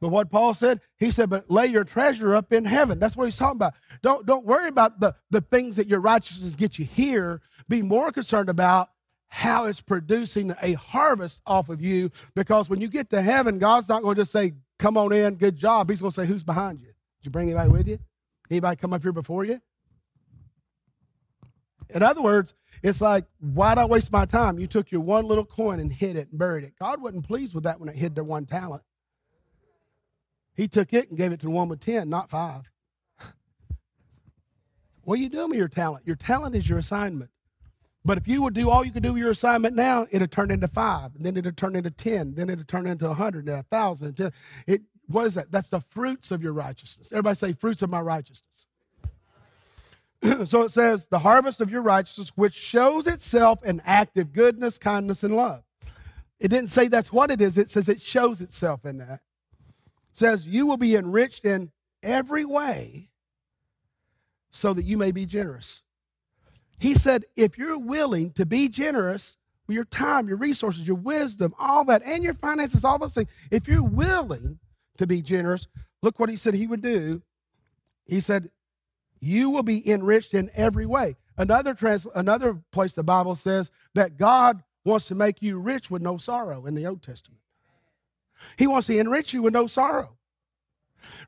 But 0.00 0.08
what 0.08 0.30
Paul 0.30 0.52
said, 0.52 0.80
he 0.98 1.10
said, 1.10 1.30
but 1.30 1.50
lay 1.50 1.66
your 1.66 1.84
treasure 1.84 2.34
up 2.34 2.52
in 2.52 2.64
heaven. 2.64 2.98
That's 2.98 3.16
what 3.16 3.24
he's 3.24 3.38
talking 3.38 3.56
about. 3.56 3.74
Don't, 4.02 4.26
don't 4.26 4.44
worry 4.44 4.68
about 4.68 5.00
the, 5.00 5.14
the 5.30 5.40
things 5.40 5.76
that 5.76 5.86
your 5.86 6.00
righteousness 6.00 6.54
get 6.54 6.78
you 6.78 6.84
here. 6.84 7.40
Be 7.68 7.80
more 7.80 8.12
concerned 8.12 8.48
about 8.48 8.90
how 9.28 9.64
it's 9.64 9.80
producing 9.80 10.54
a 10.60 10.74
harvest 10.74 11.40
off 11.46 11.68
of 11.68 11.80
you. 11.80 12.10
Because 12.34 12.68
when 12.68 12.80
you 12.80 12.88
get 12.88 13.10
to 13.10 13.22
heaven, 13.22 13.58
God's 13.58 13.88
not 13.88 14.02
going 14.02 14.16
to 14.16 14.20
just 14.22 14.32
say, 14.32 14.54
come 14.78 14.96
on 14.96 15.12
in, 15.12 15.36
good 15.36 15.56
job. 15.56 15.88
He's 15.88 16.00
going 16.00 16.10
to 16.10 16.14
say, 16.14 16.26
who's 16.26 16.42
behind 16.42 16.80
you? 16.80 16.88
Did 16.88 17.26
you 17.26 17.30
bring 17.30 17.48
anybody 17.48 17.70
with 17.70 17.88
you? 17.88 17.98
Anybody 18.50 18.76
come 18.76 18.92
up 18.92 19.02
here 19.02 19.12
before 19.12 19.44
you? 19.44 19.60
In 21.90 22.02
other 22.02 22.22
words, 22.22 22.54
it's 22.82 23.00
like, 23.00 23.24
why'd 23.40 23.78
I 23.78 23.84
waste 23.84 24.12
my 24.12 24.26
time? 24.26 24.58
You 24.58 24.66
took 24.66 24.90
your 24.90 25.00
one 25.00 25.26
little 25.26 25.44
coin 25.44 25.80
and 25.80 25.92
hid 25.92 26.16
it 26.16 26.28
and 26.30 26.38
buried 26.38 26.64
it. 26.64 26.74
God 26.78 27.00
wasn't 27.00 27.26
pleased 27.26 27.54
with 27.54 27.64
that 27.64 27.80
when 27.80 27.88
it 27.88 27.96
hid 27.96 28.14
their 28.14 28.24
one 28.24 28.46
talent. 28.46 28.82
He 30.54 30.68
took 30.68 30.92
it 30.92 31.08
and 31.08 31.18
gave 31.18 31.32
it 31.32 31.40
to 31.40 31.46
the 31.46 31.50
one 31.50 31.68
with 31.68 31.80
10, 31.80 32.08
not 32.08 32.30
five. 32.30 32.70
What 35.02 35.18
are 35.18 35.22
you 35.22 35.28
doing 35.28 35.50
with 35.50 35.58
your 35.58 35.68
talent? 35.68 36.06
Your 36.06 36.16
talent 36.16 36.54
is 36.54 36.68
your 36.68 36.78
assignment. 36.78 37.30
But 38.04 38.18
if 38.18 38.28
you 38.28 38.42
would 38.42 38.54
do 38.54 38.68
all 38.70 38.84
you 38.84 38.92
could 38.92 39.02
do 39.02 39.14
with 39.14 39.20
your 39.20 39.30
assignment 39.30 39.74
now, 39.74 40.06
it'd 40.10 40.30
turn 40.30 40.50
into 40.50 40.68
five, 40.68 41.14
and 41.14 41.24
then 41.24 41.36
it'd 41.36 41.56
turn 41.56 41.74
into 41.74 41.90
10, 41.90 42.34
then 42.34 42.50
it'd 42.50 42.68
turn 42.68 42.86
into 42.86 43.06
a 43.06 43.08
100, 43.08 43.46
and 43.46 43.54
a 43.54 43.64
1,000. 43.70 44.32
It, 44.66 44.82
what 45.06 45.26
is 45.26 45.34
that? 45.34 45.50
That's 45.50 45.68
the 45.68 45.80
fruits 45.80 46.30
of 46.30 46.42
your 46.42 46.52
righteousness. 46.52 47.12
Everybody 47.12 47.36
say, 47.36 47.52
fruits 47.52 47.82
of 47.82 47.90
my 47.90 48.00
righteousness. 48.00 48.66
so 50.44 50.62
it 50.62 50.70
says, 50.70 51.06
the 51.06 51.18
harvest 51.18 51.60
of 51.60 51.70
your 51.70 51.82
righteousness, 51.82 52.32
which 52.34 52.54
shows 52.54 53.06
itself 53.06 53.62
in 53.64 53.82
active 53.84 54.32
goodness, 54.32 54.78
kindness, 54.78 55.22
and 55.22 55.36
love. 55.36 55.62
It 56.40 56.48
didn't 56.48 56.70
say 56.70 56.88
that's 56.88 57.12
what 57.12 57.30
it 57.30 57.40
is, 57.40 57.58
it 57.58 57.68
says 57.68 57.88
it 57.88 58.00
shows 58.00 58.40
itself 58.40 58.84
in 58.84 58.98
that. 58.98 59.20
It 60.12 60.18
says, 60.18 60.46
you 60.46 60.66
will 60.66 60.76
be 60.76 60.96
enriched 60.96 61.44
in 61.44 61.70
every 62.02 62.44
way 62.44 63.08
so 64.50 64.72
that 64.72 64.84
you 64.84 64.96
may 64.96 65.10
be 65.10 65.26
generous. 65.26 65.82
He 66.78 66.94
said, 66.94 67.24
if 67.36 67.58
you're 67.58 67.78
willing 67.78 68.32
to 68.32 68.46
be 68.46 68.68
generous 68.68 69.36
with 69.66 69.74
your 69.74 69.84
time, 69.84 70.28
your 70.28 70.36
resources, 70.36 70.86
your 70.86 70.96
wisdom, 70.96 71.54
all 71.58 71.84
that, 71.84 72.02
and 72.04 72.22
your 72.22 72.34
finances, 72.34 72.84
all 72.84 72.98
those 72.98 73.14
things, 73.14 73.28
if 73.50 73.66
you're 73.66 73.82
willing 73.82 74.58
to 74.98 75.06
be 75.06 75.22
generous, 75.22 75.66
look 76.02 76.18
what 76.18 76.28
he 76.28 76.36
said 76.36 76.54
he 76.54 76.66
would 76.66 76.82
do. 76.82 77.22
He 78.06 78.20
said, 78.20 78.50
you 79.20 79.50
will 79.50 79.62
be 79.62 79.88
enriched 79.90 80.34
in 80.34 80.50
every 80.54 80.86
way. 80.86 81.16
Another, 81.36 81.74
trans- 81.74 82.06
another 82.14 82.62
place 82.72 82.94
the 82.94 83.02
Bible 83.02 83.36
says 83.36 83.70
that 83.94 84.18
God 84.18 84.62
wants 84.84 85.06
to 85.06 85.14
make 85.14 85.40
you 85.40 85.58
rich 85.58 85.90
with 85.90 86.02
no 86.02 86.18
sorrow 86.18 86.66
in 86.66 86.74
the 86.74 86.86
Old 86.86 87.02
Testament. 87.02 87.40
He 88.58 88.66
wants 88.66 88.86
to 88.88 88.98
enrich 88.98 89.32
you 89.32 89.42
with 89.42 89.54
no 89.54 89.66
sorrow. 89.66 90.16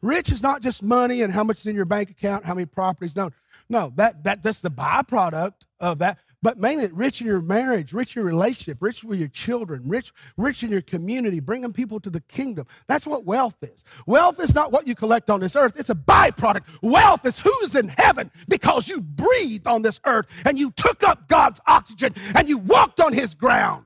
Rich 0.02 0.30
is 0.30 0.42
not 0.42 0.62
just 0.62 0.82
money 0.82 1.22
and 1.22 1.32
how 1.32 1.44
much 1.44 1.60
is 1.60 1.66
in 1.66 1.76
your 1.76 1.84
bank 1.84 2.10
account, 2.10 2.44
how 2.44 2.54
many 2.54 2.66
properties. 2.66 3.16
No, 3.16 3.30
no, 3.68 3.92
that, 3.96 4.24
that 4.24 4.42
that's 4.42 4.60
the 4.60 4.70
byproduct 4.70 5.54
of 5.80 5.98
that. 5.98 6.18
But 6.46 6.58
mainly 6.58 6.86
rich 6.92 7.20
in 7.20 7.26
your 7.26 7.40
marriage, 7.40 7.92
rich 7.92 8.14
in 8.14 8.20
your 8.20 8.30
relationship, 8.30 8.78
rich 8.78 9.02
with 9.02 9.18
your 9.18 9.26
children, 9.26 9.82
rich, 9.84 10.12
rich 10.36 10.62
in 10.62 10.70
your 10.70 10.80
community, 10.80 11.40
bringing 11.40 11.72
people 11.72 11.98
to 11.98 12.08
the 12.08 12.20
kingdom. 12.20 12.68
That's 12.86 13.04
what 13.04 13.24
wealth 13.24 13.56
is. 13.62 13.82
Wealth 14.06 14.38
is 14.38 14.54
not 14.54 14.70
what 14.70 14.86
you 14.86 14.94
collect 14.94 15.28
on 15.28 15.40
this 15.40 15.56
earth. 15.56 15.72
It's 15.74 15.90
a 15.90 15.96
byproduct. 15.96 16.62
Wealth 16.82 17.26
is 17.26 17.36
who's 17.36 17.74
in 17.74 17.88
heaven 17.88 18.30
because 18.46 18.88
you 18.88 19.00
breathed 19.00 19.66
on 19.66 19.82
this 19.82 19.98
earth 20.04 20.26
and 20.44 20.56
you 20.56 20.70
took 20.76 21.02
up 21.02 21.26
God's 21.26 21.58
oxygen 21.66 22.14
and 22.36 22.48
you 22.48 22.58
walked 22.58 23.00
on 23.00 23.12
his 23.12 23.34
ground. 23.34 23.84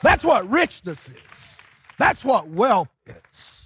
That's 0.00 0.24
what 0.24 0.48
richness 0.50 1.10
is. 1.10 1.58
That's 1.98 2.24
what 2.24 2.48
wealth 2.48 2.88
is. 3.06 3.65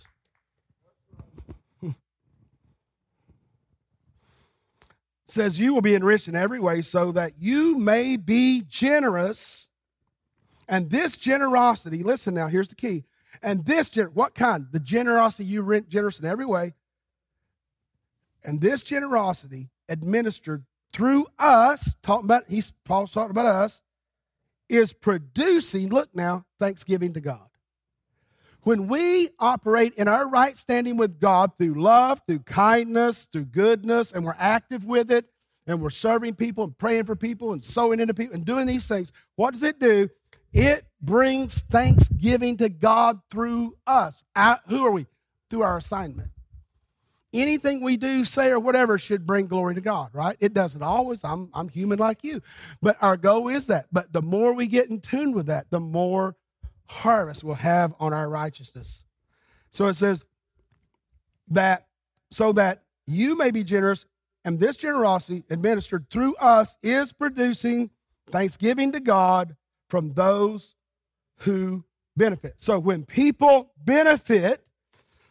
Says 5.30 5.58
you 5.58 5.74
will 5.74 5.80
be 5.80 5.94
enriched 5.94 6.28
in 6.28 6.34
every 6.34 6.60
way 6.60 6.82
so 6.82 7.12
that 7.12 7.34
you 7.38 7.78
may 7.78 8.16
be 8.16 8.62
generous. 8.68 9.68
And 10.68 10.90
this 10.90 11.16
generosity, 11.16 12.02
listen 12.02 12.34
now, 12.34 12.48
here's 12.48 12.68
the 12.68 12.74
key. 12.74 13.04
And 13.42 13.64
this, 13.64 13.90
what 14.12 14.34
kind? 14.34 14.66
The 14.70 14.80
generosity 14.80 15.44
you 15.44 15.62
rent 15.62 15.88
generous 15.88 16.18
in 16.18 16.26
every 16.26 16.46
way. 16.46 16.74
And 18.44 18.60
this 18.60 18.82
generosity 18.82 19.70
administered 19.88 20.64
through 20.92 21.26
us, 21.38 21.96
talking 22.02 22.26
about, 22.26 22.44
he's 22.48 22.72
Paul's 22.84 23.12
talking 23.12 23.30
about 23.30 23.46
us, 23.46 23.82
is 24.68 24.92
producing, 24.92 25.88
look 25.88 26.08
now, 26.14 26.46
thanksgiving 26.58 27.12
to 27.14 27.20
God. 27.20 27.49
When 28.62 28.88
we 28.88 29.30
operate 29.38 29.94
in 29.94 30.06
our 30.08 30.28
right 30.28 30.56
standing 30.56 30.96
with 30.96 31.18
God 31.18 31.56
through 31.56 31.80
love, 31.80 32.20
through 32.26 32.40
kindness, 32.40 33.26
through 33.32 33.46
goodness, 33.46 34.12
and 34.12 34.24
we're 34.24 34.36
active 34.38 34.84
with 34.84 35.10
it, 35.10 35.26
and 35.66 35.80
we're 35.80 35.90
serving 35.90 36.34
people 36.34 36.64
and 36.64 36.76
praying 36.76 37.04
for 37.04 37.16
people 37.16 37.52
and 37.52 37.62
sowing 37.62 38.00
into 38.00 38.12
people 38.12 38.34
and 38.34 38.44
doing 38.44 38.66
these 38.66 38.86
things, 38.86 39.12
what 39.36 39.52
does 39.52 39.62
it 39.62 39.78
do? 39.78 40.08
It 40.52 40.84
brings 41.00 41.60
thanksgiving 41.62 42.56
to 42.58 42.68
God 42.68 43.20
through 43.30 43.76
us. 43.86 44.22
Uh, 44.34 44.56
who 44.68 44.84
are 44.84 44.90
we? 44.90 45.06
Through 45.48 45.62
our 45.62 45.76
assignment. 45.76 46.30
Anything 47.32 47.80
we 47.80 47.96
do, 47.96 48.24
say, 48.24 48.50
or 48.50 48.58
whatever 48.58 48.98
should 48.98 49.24
bring 49.24 49.46
glory 49.46 49.76
to 49.76 49.80
God, 49.80 50.10
right? 50.12 50.36
It 50.40 50.52
doesn't 50.52 50.82
always. 50.82 51.22
I'm, 51.22 51.48
I'm 51.54 51.68
human 51.68 52.00
like 52.00 52.24
you. 52.24 52.42
But 52.82 52.96
our 53.00 53.16
goal 53.16 53.46
is 53.48 53.68
that. 53.68 53.86
But 53.92 54.12
the 54.12 54.22
more 54.22 54.52
we 54.52 54.66
get 54.66 54.90
in 54.90 55.00
tune 55.00 55.32
with 55.32 55.46
that, 55.46 55.70
the 55.70 55.78
more 55.78 56.34
harvest 56.90 57.44
we'll 57.44 57.54
have 57.54 57.94
on 58.00 58.12
our 58.12 58.28
righteousness. 58.28 59.04
So 59.70 59.86
it 59.86 59.94
says 59.94 60.24
that 61.48 61.86
so 62.32 62.52
that 62.52 62.82
you 63.06 63.36
may 63.36 63.50
be 63.50 63.62
generous, 63.62 64.06
and 64.44 64.58
this 64.58 64.76
generosity 64.76 65.44
administered 65.50 66.10
through 66.10 66.34
us 66.36 66.76
is 66.82 67.12
producing 67.12 67.90
thanksgiving 68.28 68.92
to 68.92 69.00
God 69.00 69.56
from 69.88 70.14
those 70.14 70.74
who 71.38 71.84
benefit. 72.16 72.54
So 72.58 72.78
when 72.78 73.04
people 73.04 73.70
benefit, 73.76 74.66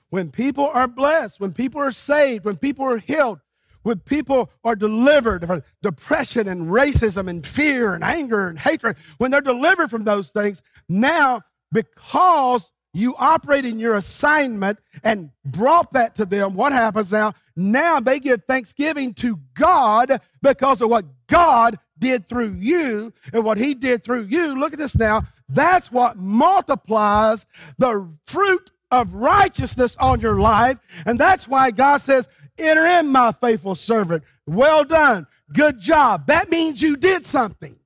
when 0.09 0.31
people 0.31 0.65
are 0.65 0.87
blessed, 0.87 1.39
when 1.39 1.53
people 1.53 1.81
are 1.81 1.91
saved, 1.91 2.45
when 2.45 2.57
people 2.57 2.85
are 2.85 2.97
healed, 2.97 3.39
when 3.83 3.99
people 3.99 4.49
are 4.63 4.75
delivered 4.75 5.45
from 5.47 5.63
depression 5.81 6.47
and 6.47 6.67
racism 6.67 7.29
and 7.29 7.45
fear 7.45 7.93
and 7.93 8.03
anger 8.03 8.47
and 8.47 8.59
hatred, 8.59 8.97
when 9.17 9.31
they're 9.31 9.41
delivered 9.41 9.89
from 9.89 10.03
those 10.03 10.31
things, 10.31 10.61
now 10.89 11.41
because 11.71 12.71
you 12.93 13.15
operate 13.17 13.65
in 13.65 13.79
your 13.79 13.95
assignment 13.95 14.79
and 15.03 15.29
brought 15.45 15.93
that 15.93 16.15
to 16.15 16.25
them, 16.25 16.55
what 16.55 16.71
happens 16.71 17.11
now? 17.11 17.33
Now 17.55 17.99
they 17.99 18.19
give 18.19 18.43
thanksgiving 18.45 19.13
to 19.15 19.39
God 19.53 20.21
because 20.41 20.81
of 20.81 20.89
what 20.89 21.05
God 21.27 21.77
did 21.99 22.27
through 22.27 22.55
you 22.57 23.13
and 23.33 23.43
what 23.43 23.57
He 23.57 23.75
did 23.75 24.03
through 24.03 24.23
you. 24.23 24.57
Look 24.57 24.73
at 24.73 24.79
this 24.79 24.97
now. 24.97 25.23
That's 25.47 25.91
what 25.91 26.17
multiplies 26.17 27.45
the 27.77 28.09
fruit 28.25 28.71
of 28.91 29.13
righteousness 29.13 29.95
on 29.99 30.19
your 30.19 30.39
life. 30.39 30.77
And 31.05 31.19
that's 31.19 31.47
why 31.47 31.71
God 31.71 31.97
says, 31.97 32.27
Enter 32.57 32.85
in, 32.85 33.07
my 33.07 33.31
faithful 33.31 33.75
servant. 33.75 34.23
Well 34.45 34.83
done. 34.83 35.27
Good 35.53 35.79
job. 35.79 36.27
That 36.27 36.49
means 36.51 36.81
you 36.81 36.97
did 36.97 37.25
something. 37.25 37.78